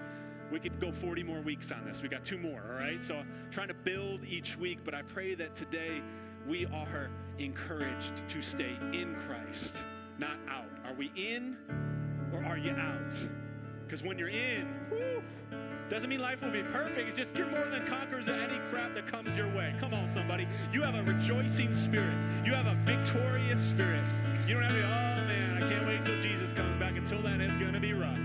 we 0.50 0.60
could 0.60 0.80
go 0.80 0.92
40 0.92 1.22
more 1.22 1.40
weeks 1.40 1.70
on 1.72 1.84
this. 1.84 2.00
We 2.02 2.08
got 2.08 2.24
two 2.24 2.38
more, 2.38 2.62
all 2.70 2.78
right? 2.78 3.02
So 3.04 3.16
I'm 3.16 3.28
trying 3.50 3.68
to 3.68 3.74
build 3.74 4.24
each 4.24 4.56
week, 4.56 4.78
but 4.84 4.94
I 4.94 5.02
pray 5.02 5.34
that 5.34 5.56
today 5.56 6.02
we 6.46 6.66
are 6.66 7.10
encouraged 7.38 8.12
to 8.28 8.42
stay 8.42 8.76
in 8.92 9.14
Christ, 9.26 9.74
not 10.18 10.36
out. 10.48 10.70
Are 10.84 10.94
we 10.94 11.12
in 11.16 11.56
or 12.32 12.44
are 12.44 12.58
you 12.58 12.72
out? 12.72 13.12
Because 13.86 14.02
when 14.02 14.18
you're 14.18 14.28
in, 14.28 14.68
whoo, 14.90 15.22
Doesn't 15.88 16.10
mean 16.10 16.20
life 16.20 16.42
will 16.42 16.50
be 16.50 16.62
perfect. 16.62 17.08
It's 17.08 17.18
just 17.18 17.34
you're 17.36 17.46
more 17.46 17.64
than 17.66 17.86
conquerors 17.86 18.28
of 18.28 18.36
any 18.36 18.58
crap 18.70 18.94
that 18.94 19.06
comes 19.06 19.34
your 19.36 19.48
way. 19.54 19.74
Come 19.80 19.94
on, 19.94 20.10
somebody. 20.10 20.46
You 20.70 20.82
have 20.82 20.94
a 20.94 21.02
rejoicing 21.02 21.72
spirit. 21.72 22.14
You 22.44 22.52
have 22.52 22.66
a 22.66 22.74
victorious 22.84 23.60
spirit. 23.60 24.02
You 24.46 24.54
don't 24.54 24.64
have 24.64 24.72
to, 24.72 24.82
oh 24.82 25.26
man, 25.26 25.62
I 25.62 25.72
can't 25.72 25.86
wait 25.86 26.00
until 26.00 26.20
Jesus 26.20 26.52
comes 26.52 26.78
back. 26.78 26.96
Until 26.96 27.22
then, 27.22 27.40
it's 27.40 27.56
going 27.56 27.72
to 27.72 27.80
be 27.80 27.94
rough. 27.94 28.18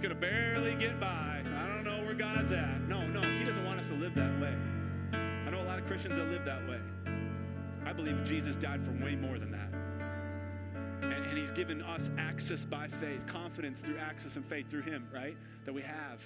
Just 0.00 0.14
going 0.14 0.18
to 0.18 0.26
barely 0.28 0.74
get 0.76 0.98
by. 0.98 1.42
I 1.44 1.68
don't 1.68 1.84
know 1.84 2.02
where 2.02 2.14
God's 2.14 2.52
at. 2.52 2.80
No, 2.88 3.06
no, 3.06 3.20
He 3.20 3.44
doesn't 3.44 3.66
want 3.66 3.80
us 3.80 3.88
to 3.88 3.94
live 3.94 4.14
that 4.14 4.40
way. 4.40 4.56
I 5.12 5.50
know 5.50 5.60
a 5.60 5.68
lot 5.68 5.78
of 5.78 5.86
Christians 5.86 6.16
that 6.16 6.24
live 6.24 6.42
that 6.46 6.66
way. 6.66 6.80
I 7.84 7.92
believe 7.92 8.24
Jesus 8.24 8.56
died 8.56 8.82
for 8.82 8.92
way 9.04 9.14
more 9.14 9.38
than 9.38 9.50
that. 9.50 9.70
And, 11.02 11.26
and, 11.26 11.36
He's 11.36 11.50
given 11.50 11.82
us 11.82 12.08
access 12.16 12.64
by 12.64 12.88
faith, 12.88 13.20
confidence 13.26 13.78
through 13.80 13.98
access 13.98 14.36
and 14.36 14.46
faith 14.46 14.70
through 14.70 14.82
Him, 14.82 15.06
right? 15.12 15.36
That 15.66 15.74
we 15.74 15.82
have. 15.82 16.22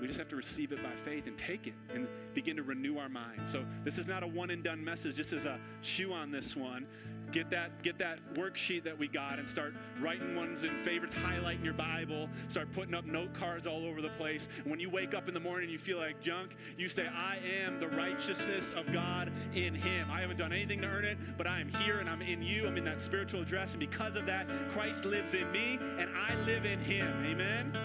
We 0.00 0.08
just 0.08 0.18
have 0.18 0.28
to 0.30 0.36
receive 0.36 0.72
it 0.72 0.82
by 0.82 0.96
faith 1.04 1.28
and 1.28 1.38
take 1.38 1.68
it 1.68 1.74
and 1.94 2.08
begin 2.34 2.56
to 2.56 2.64
renew 2.64 2.98
our 2.98 3.08
minds. 3.08 3.52
So 3.52 3.64
this 3.84 3.98
is 3.98 4.08
not 4.08 4.24
a 4.24 4.26
one 4.26 4.50
and 4.50 4.64
done 4.64 4.82
message. 4.82 5.16
This 5.16 5.32
is 5.32 5.44
a 5.44 5.60
chew 5.80 6.12
on 6.12 6.32
this 6.32 6.56
one 6.56 6.88
get 7.32 7.50
that 7.50 7.82
get 7.82 7.98
that 7.98 8.18
worksheet 8.34 8.84
that 8.84 8.98
we 8.98 9.06
got 9.06 9.38
and 9.38 9.48
start 9.48 9.72
writing 10.00 10.34
ones 10.34 10.62
and 10.62 10.84
favorites 10.84 11.14
highlighting 11.14 11.64
your 11.64 11.74
bible 11.74 12.28
start 12.48 12.72
putting 12.72 12.94
up 12.94 13.04
note 13.04 13.32
cards 13.34 13.66
all 13.66 13.86
over 13.86 14.02
the 14.02 14.08
place. 14.10 14.48
When 14.64 14.80
you 14.80 14.90
wake 14.90 15.14
up 15.14 15.28
in 15.28 15.34
the 15.34 15.40
morning 15.40 15.64
and 15.64 15.72
you 15.72 15.78
feel 15.78 15.98
like 15.98 16.20
junk 16.20 16.56
you 16.76 16.88
say 16.88 17.06
i 17.06 17.36
am 17.36 17.78
the 17.78 17.88
righteousness 17.88 18.70
of 18.76 18.92
god 18.92 19.32
in 19.54 19.74
him. 19.74 20.10
I 20.10 20.20
haven't 20.20 20.38
done 20.38 20.52
anything 20.52 20.80
to 20.82 20.86
earn 20.88 21.04
it 21.04 21.18
but 21.36 21.46
i 21.46 21.60
am 21.60 21.68
here 21.68 21.98
and 21.98 22.08
i'm 22.08 22.22
in 22.22 22.42
you. 22.42 22.66
I'm 22.66 22.76
in 22.76 22.84
that 22.84 23.02
spiritual 23.02 23.42
address. 23.42 23.70
And 23.72 23.80
because 23.80 24.16
of 24.16 24.26
that 24.26 24.46
christ 24.70 25.04
lives 25.04 25.34
in 25.34 25.50
me 25.52 25.78
and 25.98 26.10
i 26.16 26.34
live 26.44 26.64
in 26.64 26.80
him. 26.80 27.24
Amen? 27.24 27.76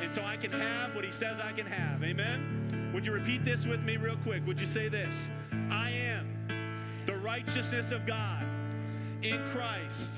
And 0.00 0.12
so 0.14 0.22
i 0.24 0.36
can 0.36 0.52
have 0.52 0.94
what 0.94 1.04
he 1.04 1.12
says 1.12 1.38
i 1.42 1.52
can 1.52 1.66
have. 1.66 2.02
Amen? 2.02 2.90
Would 2.94 3.04
you 3.04 3.12
repeat 3.12 3.44
this 3.44 3.66
with 3.66 3.82
me 3.82 3.96
real 3.96 4.16
quick? 4.16 4.46
Would 4.46 4.60
you 4.60 4.66
say 4.66 4.88
this? 4.88 5.14
I 5.70 5.90
am 5.90 6.34
the 7.06 7.16
righteousness 7.16 7.92
of 7.92 8.06
god 8.06 8.46
in 9.22 9.48
Christ. 9.50 10.10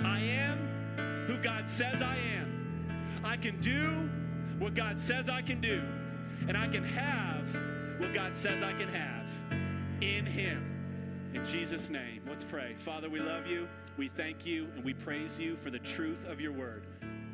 I 0.00 0.20
am 0.20 1.26
who 1.26 1.36
God 1.38 1.68
says 1.68 2.00
I 2.00 2.16
am. 2.16 3.20
I 3.24 3.36
can 3.36 3.60
do 3.60 4.08
what 4.58 4.74
God 4.74 5.00
says 5.00 5.28
I 5.28 5.42
can 5.42 5.60
do. 5.60 5.82
And 6.46 6.56
I 6.56 6.68
can 6.68 6.84
have 6.84 7.44
what 7.98 8.14
God 8.14 8.36
says 8.36 8.62
I 8.62 8.72
can 8.72 8.88
have 8.88 9.26
in 10.00 10.24
Him. 10.24 11.30
In 11.34 11.44
Jesus' 11.46 11.90
name, 11.90 12.22
let's 12.28 12.44
pray. 12.44 12.74
Father, 12.84 13.10
we 13.10 13.20
love 13.20 13.46
you. 13.46 13.68
We 13.96 14.08
thank 14.08 14.46
you 14.46 14.68
and 14.76 14.84
we 14.84 14.94
praise 14.94 15.38
you 15.38 15.56
for 15.56 15.70
the 15.70 15.80
truth 15.80 16.24
of 16.26 16.40
your 16.40 16.52
word. 16.52 16.86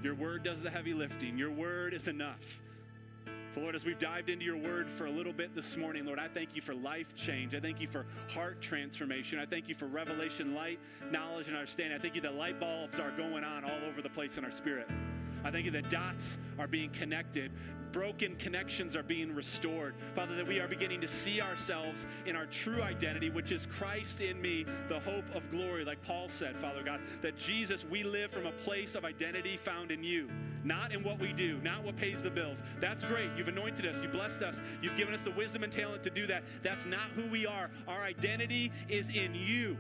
Your 0.03 0.15
word 0.15 0.43
does 0.43 0.63
the 0.63 0.71
heavy 0.71 0.95
lifting, 0.95 1.39
your 1.39 1.51
word 1.51 1.95
is 1.95 2.09
enough. 2.09 2.41
So, 3.55 3.61
Lord, 3.61 3.77
as 3.77 3.85
we've 3.85 3.99
dived 4.01 4.31
into 4.31 4.45
your 4.45 4.57
word 4.57 4.91
for 4.91 5.07
a 5.07 5.11
little 5.11 5.33
bit 5.33 5.55
this 5.55 5.77
morning, 5.77 6.05
Lord, 6.05 6.19
I 6.19 6.27
thank 6.27 6.57
you 6.57 6.63
for 6.63 6.75
life 6.75 7.15
change. 7.15 7.55
I 7.55 7.61
thank 7.61 7.81
you 7.81 7.87
for 7.87 8.05
heart 8.35 8.61
transformation. 8.61 9.39
I 9.39 9.47
thank 9.47 9.69
you 9.69 9.77
for 9.77 9.87
revelation, 9.87 10.55
light, 10.55 10.81
knowledge, 11.13 11.47
and 11.47 11.57
understanding. 11.57 11.97
I 11.97 12.03
thank 12.03 12.17
you 12.17 12.21
that 12.23 12.35
light 12.35 12.59
bulbs 12.59 12.99
are 12.99 13.13
going 13.13 13.45
on 13.45 13.65
all 13.65 13.79
over 13.89 14.03
the 14.03 14.09
place 14.09 14.39
in 14.39 14.45
our 14.45 14.51
spirit. 14.51 14.89
I 15.45 15.51
thank 15.51 15.67
you 15.67 15.71
that 15.73 15.91
dots 15.91 16.39
are 16.59 16.67
being 16.67 16.91
connected, 16.91 17.53
broken 17.93 18.35
connections 18.37 18.97
are 18.97 19.05
being 19.05 19.33
restored. 19.33 19.95
Father, 20.17 20.35
that 20.35 20.47
we 20.47 20.59
are 20.59 20.67
beginning 20.67 21.01
to 21.01 21.07
see 21.07 21.41
ourselves 21.41 22.05
in 22.27 22.35
our 22.35 22.47
true 22.47 22.83
identity, 22.83 23.31
which 23.31 23.53
is 23.53 23.67
Christ 23.67 24.21
in 24.21 24.43
me, 24.43 24.67
the 24.89 24.99
hope 25.01 25.25
of 25.33 25.49
glory, 25.53 25.85
like 25.85 26.03
Paul 26.03 26.29
said, 26.29 26.57
Father 26.57 26.83
God, 26.83 27.01
that 27.23 27.39
Jesus, 27.39 27.85
we 27.85 28.03
live 28.03 28.33
from 28.33 28.47
a 28.47 28.53
place 28.53 28.97
of 28.97 29.05
identity 29.05 29.57
found 29.63 29.93
in 29.93 30.03
you, 30.03 30.29
not 30.65 30.93
in 30.93 31.05
what 31.05 31.21
we 31.21 31.33
do, 31.33 31.61
not 31.63 31.85
what 31.85 31.97
pays 31.97 32.21
the 32.21 32.31
bills. 32.31 32.59
That's 32.81 33.05
great. 33.05 33.31
You've 33.37 33.49
anointed 33.49 33.87
us, 33.87 34.03
you 34.03 34.09
blessed 34.09 34.43
us, 34.43 34.57
you've 34.83 34.97
given 34.97 35.15
us 35.15 35.21
the 35.23 35.31
wisdom 35.31 35.63
and 35.63 35.73
talent 35.73 36.03
to 36.03 36.11
do 36.11 36.27
that. 36.27 36.43
That's 36.65 36.85
not 36.87 37.11
who 37.15 37.29
we 37.29 37.47
are. 37.47 37.71
Our 37.87 38.03
identity 38.03 38.73
is 38.89 39.09
in 39.09 39.37
you. 39.37 39.77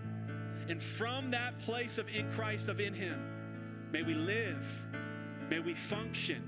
And 0.68 0.80
from 0.80 1.32
that 1.32 1.58
place 1.60 1.98
of 1.98 2.08
in 2.08 2.30
Christ, 2.32 2.68
of 2.68 2.78
in 2.78 2.94
Him, 2.94 3.18
may 3.90 4.02
we 4.02 4.14
live, 4.14 4.64
may 5.48 5.60
we 5.60 5.74
function 5.74 6.42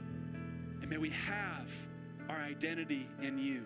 and 0.80 0.90
may 0.90 0.98
we 0.98 1.10
have 1.10 1.68
our 2.28 2.38
identity 2.38 3.08
in 3.20 3.38
you. 3.38 3.64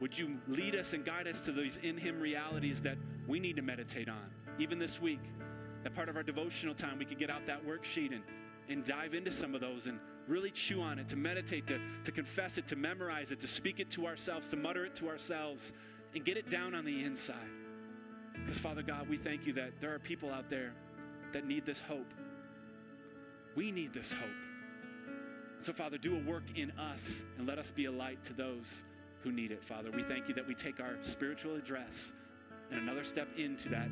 Would 0.00 0.16
you 0.16 0.38
lead 0.46 0.74
us 0.76 0.92
and 0.92 1.04
guide 1.04 1.26
us 1.26 1.40
to 1.40 1.52
these 1.52 1.78
in 1.82 1.96
Him 1.96 2.20
realities 2.20 2.82
that 2.82 2.96
we 3.26 3.40
need 3.40 3.56
to 3.56 3.62
meditate 3.62 4.08
on, 4.08 4.30
even 4.58 4.78
this 4.78 5.00
week? 5.00 5.20
That 5.82 5.94
part 5.94 6.08
of 6.08 6.16
our 6.16 6.22
devotional 6.22 6.74
time, 6.74 6.98
we 6.98 7.04
could 7.04 7.18
get 7.18 7.30
out 7.30 7.46
that 7.46 7.66
worksheet 7.66 8.12
and, 8.12 8.22
and 8.68 8.84
dive 8.84 9.14
into 9.14 9.30
some 9.30 9.54
of 9.54 9.60
those 9.60 9.86
and 9.86 9.98
really 10.28 10.50
chew 10.50 10.82
on 10.82 10.98
it, 10.98 11.08
to 11.08 11.16
meditate, 11.16 11.66
to, 11.66 11.80
to 12.04 12.12
confess 12.12 12.58
it, 12.58 12.68
to 12.68 12.76
memorize 12.76 13.30
it, 13.30 13.40
to 13.40 13.48
speak 13.48 13.80
it 13.80 13.90
to 13.90 14.06
ourselves, 14.06 14.48
to 14.50 14.56
mutter 14.56 14.84
it 14.84 14.94
to 14.96 15.08
ourselves, 15.08 15.72
and 16.14 16.24
get 16.24 16.36
it 16.36 16.50
down 16.50 16.74
on 16.74 16.84
the 16.84 17.04
inside. 17.04 17.36
Because, 18.34 18.58
Father 18.58 18.82
God, 18.82 19.08
we 19.08 19.16
thank 19.16 19.46
you 19.46 19.52
that 19.54 19.80
there 19.80 19.94
are 19.94 19.98
people 19.98 20.30
out 20.30 20.48
there 20.50 20.72
that 21.32 21.46
need 21.46 21.66
this 21.66 21.80
hope. 21.88 22.12
We 23.58 23.72
need 23.72 23.92
this 23.92 24.12
hope. 24.12 24.30
So, 25.62 25.72
Father, 25.72 25.98
do 25.98 26.14
a 26.14 26.20
work 26.20 26.44
in 26.54 26.70
us 26.78 27.00
and 27.36 27.44
let 27.44 27.58
us 27.58 27.72
be 27.72 27.86
a 27.86 27.90
light 27.90 28.24
to 28.26 28.32
those 28.32 28.66
who 29.24 29.32
need 29.32 29.50
it, 29.50 29.64
Father. 29.64 29.90
We 29.90 30.04
thank 30.04 30.28
you 30.28 30.34
that 30.34 30.46
we 30.46 30.54
take 30.54 30.78
our 30.78 30.94
spiritual 31.02 31.56
address 31.56 31.92
and 32.70 32.80
another 32.80 33.02
step 33.02 33.26
into 33.36 33.68
that 33.70 33.88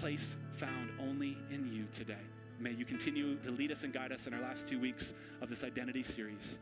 place 0.00 0.38
found 0.52 0.92
only 0.98 1.36
in 1.50 1.70
you 1.70 1.88
today. 1.92 2.24
May 2.58 2.70
you 2.70 2.86
continue 2.86 3.36
to 3.40 3.50
lead 3.50 3.70
us 3.70 3.84
and 3.84 3.92
guide 3.92 4.12
us 4.12 4.26
in 4.26 4.32
our 4.32 4.40
last 4.40 4.66
two 4.66 4.80
weeks 4.80 5.12
of 5.42 5.50
this 5.50 5.62
identity 5.62 6.02
series 6.02 6.58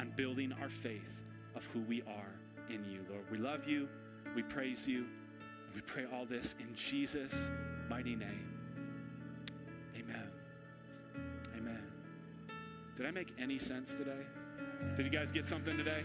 on 0.00 0.12
building 0.16 0.52
our 0.60 0.70
faith 0.70 1.22
of 1.54 1.64
who 1.66 1.82
we 1.82 2.02
are 2.02 2.34
in 2.68 2.84
you, 2.84 3.06
Lord. 3.08 3.30
We 3.30 3.38
love 3.38 3.68
you, 3.68 3.88
we 4.34 4.42
praise 4.42 4.88
you, 4.88 5.06
we 5.72 5.82
pray 5.82 6.06
all 6.12 6.26
this 6.26 6.56
in 6.58 6.74
Jesus' 6.74 7.32
mighty 7.88 8.16
name. 8.16 8.61
Did 12.96 13.06
I 13.06 13.10
make 13.10 13.32
any 13.38 13.58
sense 13.58 13.90
today? 13.92 14.26
Did 14.96 15.06
you 15.06 15.10
guys 15.10 15.32
get 15.32 15.46
something 15.46 15.76
today? 15.76 16.02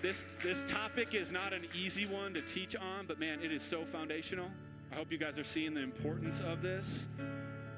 This, 0.00 0.24
this 0.42 0.64
topic 0.66 1.14
is 1.14 1.32
not 1.32 1.52
an 1.52 1.66
easy 1.74 2.06
one 2.06 2.34
to 2.34 2.40
teach 2.40 2.76
on, 2.76 3.06
but 3.06 3.18
man, 3.18 3.40
it 3.42 3.52
is 3.52 3.62
so 3.62 3.84
foundational. 3.84 4.50
I 4.92 4.96
hope 4.96 5.10
you 5.10 5.18
guys 5.18 5.38
are 5.38 5.44
seeing 5.44 5.74
the 5.74 5.80
importance 5.80 6.40
of 6.40 6.62
this. 6.62 7.06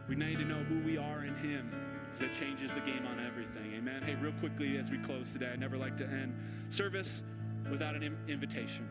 We 0.08 0.16
need 0.16 0.38
to 0.38 0.44
know 0.44 0.62
who 0.64 0.80
we 0.80 0.98
are 0.98 1.24
in 1.24 1.34
Him 1.36 1.70
because 2.12 2.30
it 2.30 2.38
changes 2.38 2.70
the 2.70 2.80
game 2.80 3.06
on 3.06 3.24
everything. 3.24 3.74
Amen. 3.76 4.02
Hey, 4.02 4.16
real 4.16 4.32
quickly 4.40 4.76
as 4.76 4.90
we 4.90 4.98
close 4.98 5.30
today, 5.32 5.50
I 5.52 5.56
never 5.56 5.78
like 5.78 5.96
to 5.98 6.04
end 6.04 6.34
service 6.68 7.22
without 7.70 7.94
an 7.94 8.16
invitation. 8.28 8.88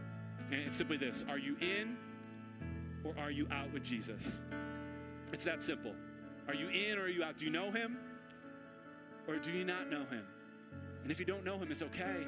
And 0.51 0.61
it's 0.61 0.77
simply 0.77 0.97
this 0.97 1.23
Are 1.29 1.38
you 1.38 1.55
in 1.61 1.97
or 3.03 3.13
are 3.19 3.31
you 3.31 3.47
out 3.51 3.71
with 3.71 3.84
Jesus? 3.84 4.21
It's 5.31 5.45
that 5.45 5.61
simple. 5.61 5.93
Are 6.47 6.55
you 6.55 6.69
in 6.69 6.97
or 6.97 7.03
are 7.03 7.09
you 7.09 7.23
out? 7.23 7.38
Do 7.38 7.45
you 7.45 7.51
know 7.51 7.71
Him? 7.71 7.97
Or 9.28 9.38
do 9.38 9.51
you 9.51 9.63
not 9.63 9.89
know 9.89 10.05
him? 10.05 10.24
And 11.03 11.11
if 11.11 11.19
you 11.19 11.26
don't 11.26 11.43
know 11.43 11.57
him, 11.57 11.71
it's 11.71 11.82
okay. 11.82 12.28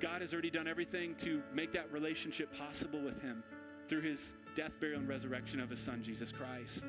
God 0.00 0.22
has 0.22 0.32
already 0.32 0.50
done 0.50 0.66
everything 0.66 1.14
to 1.16 1.42
make 1.52 1.72
that 1.72 1.92
relationship 1.92 2.56
possible 2.56 3.00
with 3.00 3.20
him 3.20 3.42
through 3.88 4.02
his 4.02 4.20
death, 4.56 4.72
burial, 4.80 5.00
and 5.00 5.08
resurrection 5.08 5.60
of 5.60 5.70
his 5.70 5.80
son, 5.80 6.02
Jesus 6.02 6.32
Christ. 6.32 6.84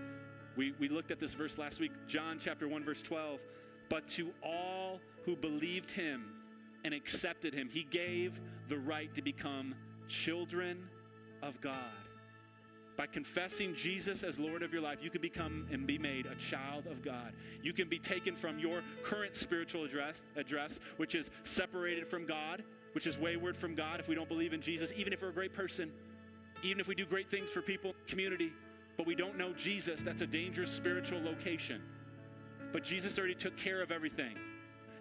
We, 0.55 0.73
we 0.79 0.89
looked 0.89 1.11
at 1.11 1.19
this 1.19 1.33
verse 1.33 1.57
last 1.57 1.79
week, 1.79 1.91
John 2.07 2.39
chapter 2.41 2.67
1, 2.67 2.83
verse 2.83 3.01
12. 3.01 3.39
But 3.89 4.07
to 4.09 4.31
all 4.43 4.99
who 5.25 5.35
believed 5.35 5.91
him 5.91 6.25
and 6.83 6.93
accepted 6.93 7.53
him, 7.53 7.69
he 7.69 7.83
gave 7.83 8.39
the 8.69 8.77
right 8.77 9.13
to 9.15 9.21
become 9.21 9.75
children 10.07 10.87
of 11.41 11.59
God. 11.61 11.91
By 13.01 13.07
confessing 13.07 13.73
Jesus 13.73 14.21
as 14.21 14.37
Lord 14.37 14.61
of 14.61 14.71
your 14.71 14.83
life, 14.83 14.99
you 15.01 15.09
can 15.09 15.21
become 15.21 15.65
and 15.71 15.87
be 15.87 15.97
made 15.97 16.27
a 16.27 16.35
child 16.35 16.85
of 16.85 17.03
God. 17.03 17.33
You 17.63 17.73
can 17.73 17.89
be 17.89 17.97
taken 17.97 18.35
from 18.35 18.59
your 18.59 18.83
current 19.03 19.35
spiritual 19.35 19.85
address, 19.85 20.17
address, 20.35 20.77
which 20.97 21.15
is 21.15 21.31
separated 21.43 22.07
from 22.07 22.27
God, 22.27 22.61
which 22.91 23.07
is 23.07 23.17
wayward 23.17 23.57
from 23.57 23.73
God 23.73 23.99
if 23.99 24.07
we 24.07 24.13
don't 24.13 24.29
believe 24.29 24.53
in 24.53 24.61
Jesus, 24.61 24.91
even 24.95 25.13
if 25.13 25.23
we're 25.23 25.29
a 25.29 25.33
great 25.33 25.51
person, 25.51 25.91
even 26.61 26.79
if 26.79 26.87
we 26.87 26.93
do 26.93 27.07
great 27.07 27.31
things 27.31 27.49
for 27.49 27.63
people, 27.63 27.95
community, 28.07 28.53
but 28.97 29.07
we 29.07 29.15
don't 29.15 29.35
know 29.35 29.51
Jesus, 29.51 30.03
that's 30.03 30.21
a 30.21 30.27
dangerous 30.27 30.71
spiritual 30.71 31.23
location. 31.23 31.81
But 32.71 32.83
Jesus 32.83 33.17
already 33.17 33.33
took 33.33 33.57
care 33.57 33.81
of 33.81 33.89
everything. 33.89 34.35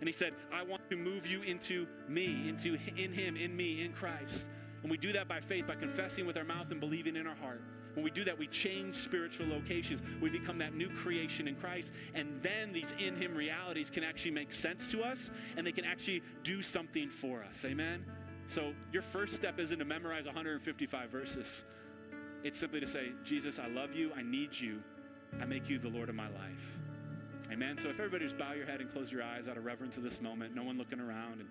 And 0.00 0.08
he 0.08 0.14
said, 0.14 0.32
I 0.50 0.62
want 0.62 0.88
to 0.88 0.96
move 0.96 1.26
you 1.26 1.42
into 1.42 1.86
me, 2.08 2.48
into 2.48 2.78
in 2.96 3.12
him, 3.12 3.36
in 3.36 3.54
me, 3.54 3.84
in 3.84 3.92
Christ. 3.92 4.46
And 4.80 4.90
we 4.90 4.96
do 4.96 5.12
that 5.12 5.28
by 5.28 5.42
faith, 5.42 5.66
by 5.66 5.74
confessing 5.74 6.24
with 6.24 6.38
our 6.38 6.44
mouth 6.44 6.70
and 6.70 6.80
believing 6.80 7.16
in 7.16 7.26
our 7.26 7.36
heart. 7.36 7.60
When 8.00 8.04
we 8.06 8.10
do 8.12 8.24
that, 8.24 8.38
we 8.38 8.46
change 8.46 8.94
spiritual 8.94 9.46
locations. 9.48 10.00
We 10.22 10.30
become 10.30 10.56
that 10.56 10.74
new 10.74 10.88
creation 10.88 11.46
in 11.46 11.54
Christ. 11.54 11.92
And 12.14 12.42
then 12.42 12.72
these 12.72 12.94
in 12.98 13.14
Him 13.14 13.34
realities 13.34 13.90
can 13.90 14.04
actually 14.04 14.30
make 14.30 14.54
sense 14.54 14.86
to 14.86 15.02
us 15.02 15.30
and 15.54 15.66
they 15.66 15.72
can 15.72 15.84
actually 15.84 16.22
do 16.42 16.62
something 16.62 17.10
for 17.10 17.44
us. 17.44 17.62
Amen? 17.62 18.02
So 18.48 18.72
your 18.90 19.02
first 19.02 19.34
step 19.36 19.58
isn't 19.58 19.78
to 19.78 19.84
memorize 19.84 20.24
155 20.24 21.10
verses, 21.10 21.62
it's 22.42 22.58
simply 22.58 22.80
to 22.80 22.86
say, 22.86 23.12
Jesus, 23.22 23.58
I 23.58 23.68
love 23.68 23.94
you. 23.94 24.12
I 24.16 24.22
need 24.22 24.58
you. 24.58 24.82
I 25.38 25.44
make 25.44 25.68
you 25.68 25.78
the 25.78 25.90
Lord 25.90 26.08
of 26.08 26.14
my 26.14 26.28
life. 26.28 26.78
Amen. 27.52 27.76
So 27.82 27.90
if 27.90 27.98
everybody 27.98 28.24
just 28.24 28.38
bow 28.38 28.54
your 28.54 28.64
head 28.64 28.80
and 28.80 28.90
close 28.90 29.12
your 29.12 29.22
eyes 29.22 29.46
out 29.46 29.58
of 29.58 29.66
reverence 29.66 29.98
of 29.98 30.04
this 30.04 30.22
moment, 30.22 30.54
no 30.54 30.62
one 30.62 30.78
looking 30.78 31.00
around. 31.00 31.40
And 31.40 31.50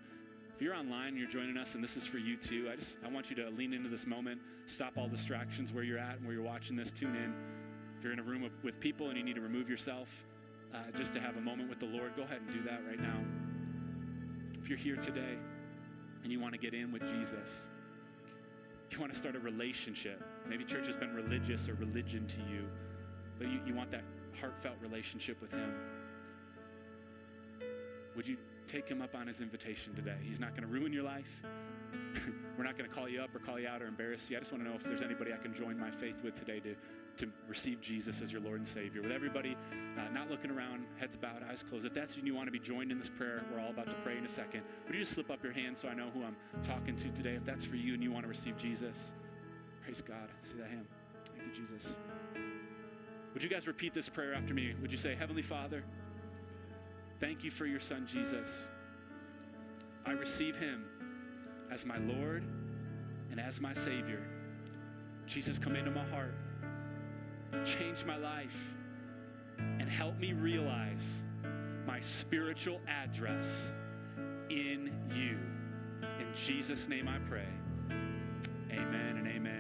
if 0.60 0.64
you're 0.64 0.76
online 0.76 1.08
and 1.08 1.18
you're 1.18 1.30
joining 1.30 1.56
us 1.56 1.74
and 1.74 1.82
this 1.82 1.96
is 1.96 2.06
for 2.06 2.18
you 2.18 2.36
too, 2.36 2.70
I 2.70 2.76
just 2.76 2.98
I 3.02 3.08
want 3.08 3.30
you 3.30 3.36
to 3.38 3.50
lean 3.50 3.72
into 3.72 3.88
this 3.88 4.06
moment, 4.06 4.42
stop 4.68 4.98
all 4.98 5.08
distractions 5.08 5.72
where 5.72 5.86
you're 5.86 5.98
at 5.98 6.18
and 6.18 6.26
where 6.26 6.34
you're 6.34 6.44
watching 6.44 6.76
this, 6.76 6.92
tune 6.92 7.16
in. 7.16 7.34
If 7.98 8.04
you're 8.04 8.12
in 8.12 8.20
a 8.20 8.24
room 8.24 8.46
with, 8.62 8.78
people 8.82 9.08
and 9.08 9.18
you 9.18 9.24
need 9.24 9.36
to 9.36 9.42
remove 9.42 9.70
yourself 9.70 10.10
uh, 10.76 10.80
just 10.98 11.14
to 11.14 11.22
have 11.22 11.38
a 11.38 11.40
moment 11.40 11.70
with 11.70 11.80
the 11.80 11.86
Lord, 11.86 12.14
go 12.18 12.24
ahead 12.24 12.42
and 12.46 12.54
do 12.54 12.62
that 12.70 12.82
right 12.86 13.00
now. 13.00 13.24
If 14.62 14.68
you're 14.68 14.78
here 14.78 14.98
today 14.98 15.38
and 16.24 16.32
you 16.32 16.42
want 16.42 16.54
to 16.56 16.60
get 16.60 16.74
in 16.74 16.92
with 16.92 17.04
Jesus, 17.04 17.48
you 18.92 19.00
want 19.00 19.14
to 19.14 19.18
start 19.18 19.38
a 19.38 19.40
relationship. 19.40 20.22
Maybe 20.46 20.66
church 20.66 20.88
has 20.88 20.98
been 20.98 21.16
religious 21.16 21.70
or 21.70 21.76
religion 21.76 22.28
to 22.28 22.54
you, 22.54 22.66
but 23.38 23.48
you, 23.48 23.62
you 23.66 23.74
want 23.74 23.92
that 23.92 24.04
heartfelt 24.42 24.76
relationship 24.82 25.42
with 25.42 25.54
Him. 25.54 25.74
Would 28.18 28.28
you 28.28 28.36
take 28.72 28.88
Him 28.88 29.02
up 29.02 29.16
on 29.16 29.28
His 29.28 29.42
invitation 29.42 29.96
today? 29.96 30.18
He's 30.22 30.40
not 30.40 30.52
going 30.52 30.64
to 30.64 30.68
ruin 30.68 30.94
your 30.94 31.04
life. 31.04 31.26
We're 32.58 32.64
not 32.64 32.78
going 32.78 32.90
to 32.90 32.96
call 32.96 33.08
you 33.08 33.22
up 33.22 33.34
or 33.34 33.40
call 33.40 33.60
you 33.60 33.68
out 33.68 33.82
or 33.82 33.88
embarrass 33.88 34.30
you. 34.30 34.38
I 34.38 34.40
just 34.40 34.52
want 34.52 34.64
to 34.64 34.70
know 34.70 34.76
if 34.76 34.84
there's 34.84 35.02
anybody 35.02 35.32
I 35.34 35.38
can 35.38 35.54
join 35.54 35.80
my 35.80 35.92
faith 35.92 36.16
with 36.24 36.36
today 36.36 36.60
to, 36.60 36.76
to 37.18 37.32
receive 37.48 37.82
Jesus 37.82 38.22
as 38.22 38.32
your 38.32 38.42
Lord 38.42 38.60
and 38.60 38.68
Savior. 38.68 39.02
With 39.02 39.12
everybody 39.12 39.56
uh, 39.98 40.12
not 40.14 40.30
looking 40.30 40.52
around, 40.52 40.86
heads 41.00 41.18
bowed, 41.18 41.44
eyes 41.50 41.64
closed. 41.68 41.86
If 41.86 41.94
that's 41.94 42.16
you 42.16 42.20
and 42.20 42.28
you 42.28 42.36
want 42.36 42.48
to 42.48 42.52
be 42.52 42.60
joined 42.60 42.92
in 42.92 43.00
this 43.00 43.10
prayer, 43.10 43.44
we're 43.52 43.62
all 43.62 43.72
about 43.72 43.88
to 43.88 43.96
pray 44.04 44.18
in 44.18 44.26
a 44.26 44.30
second. 44.30 44.62
Would 44.86 44.96
you 44.96 45.02
just 45.02 45.14
slip 45.14 45.32
up 45.32 45.44
your 45.44 45.54
hand 45.54 45.78
so 45.78 45.88
I 45.88 45.94
know 45.94 46.10
who 46.14 46.24
I'm 46.24 46.36
talking 46.64 46.96
to 46.98 47.10
today? 47.12 47.36
If 47.36 47.46
that's 47.46 47.66
for 47.66 47.76
you 47.76 47.94
and 47.94 48.04
you 48.04 48.12
want 48.12 48.24
to 48.26 48.30
receive 48.30 48.58
Jesus, 48.58 48.96
praise 49.84 50.02
God. 50.06 50.30
See 50.52 50.58
that 50.60 50.70
hand? 50.70 50.86
Thank 51.38 51.56
you, 51.56 51.66
Jesus. 51.66 51.92
Would 53.34 53.44
you 53.44 53.50
guys 53.50 53.68
repeat 53.68 53.94
this 53.94 54.10
prayer 54.10 54.34
after 54.34 54.54
me? 54.54 54.74
Would 54.82 54.92
you 54.92 54.98
say, 54.98 55.16
Heavenly 55.16 55.44
Father, 55.44 55.84
thank 57.20 57.44
you 57.44 57.52
for 57.52 57.66
your 57.66 57.80
Son, 57.80 58.08
Jesus. 58.12 58.50
I 60.06 60.12
receive 60.12 60.56
him 60.56 60.86
as 61.72 61.86
my 61.86 61.98
Lord 61.98 62.44
and 63.32 63.40
as 63.40 63.60
my 63.62 63.74
Savior. 63.74 64.22
Jesus, 65.28 65.60
come 65.60 65.76
into 65.76 65.92
my 65.92 66.06
heart, 66.10 66.36
change 67.66 68.04
my 68.06 68.18
life, 68.18 68.56
and 69.58 69.90
help 69.90 70.18
me 70.18 70.34
realize 70.34 71.04
my 71.86 72.00
spiritual 72.00 72.80
address 72.88 73.46
in 74.50 74.92
you. 75.14 75.38
In 76.20 76.28
Jesus' 76.46 76.88
name 76.88 77.08
I 77.08 77.20
pray. 77.30 77.48
Amen 78.72 79.18
and 79.18 79.28
amen. 79.28 79.40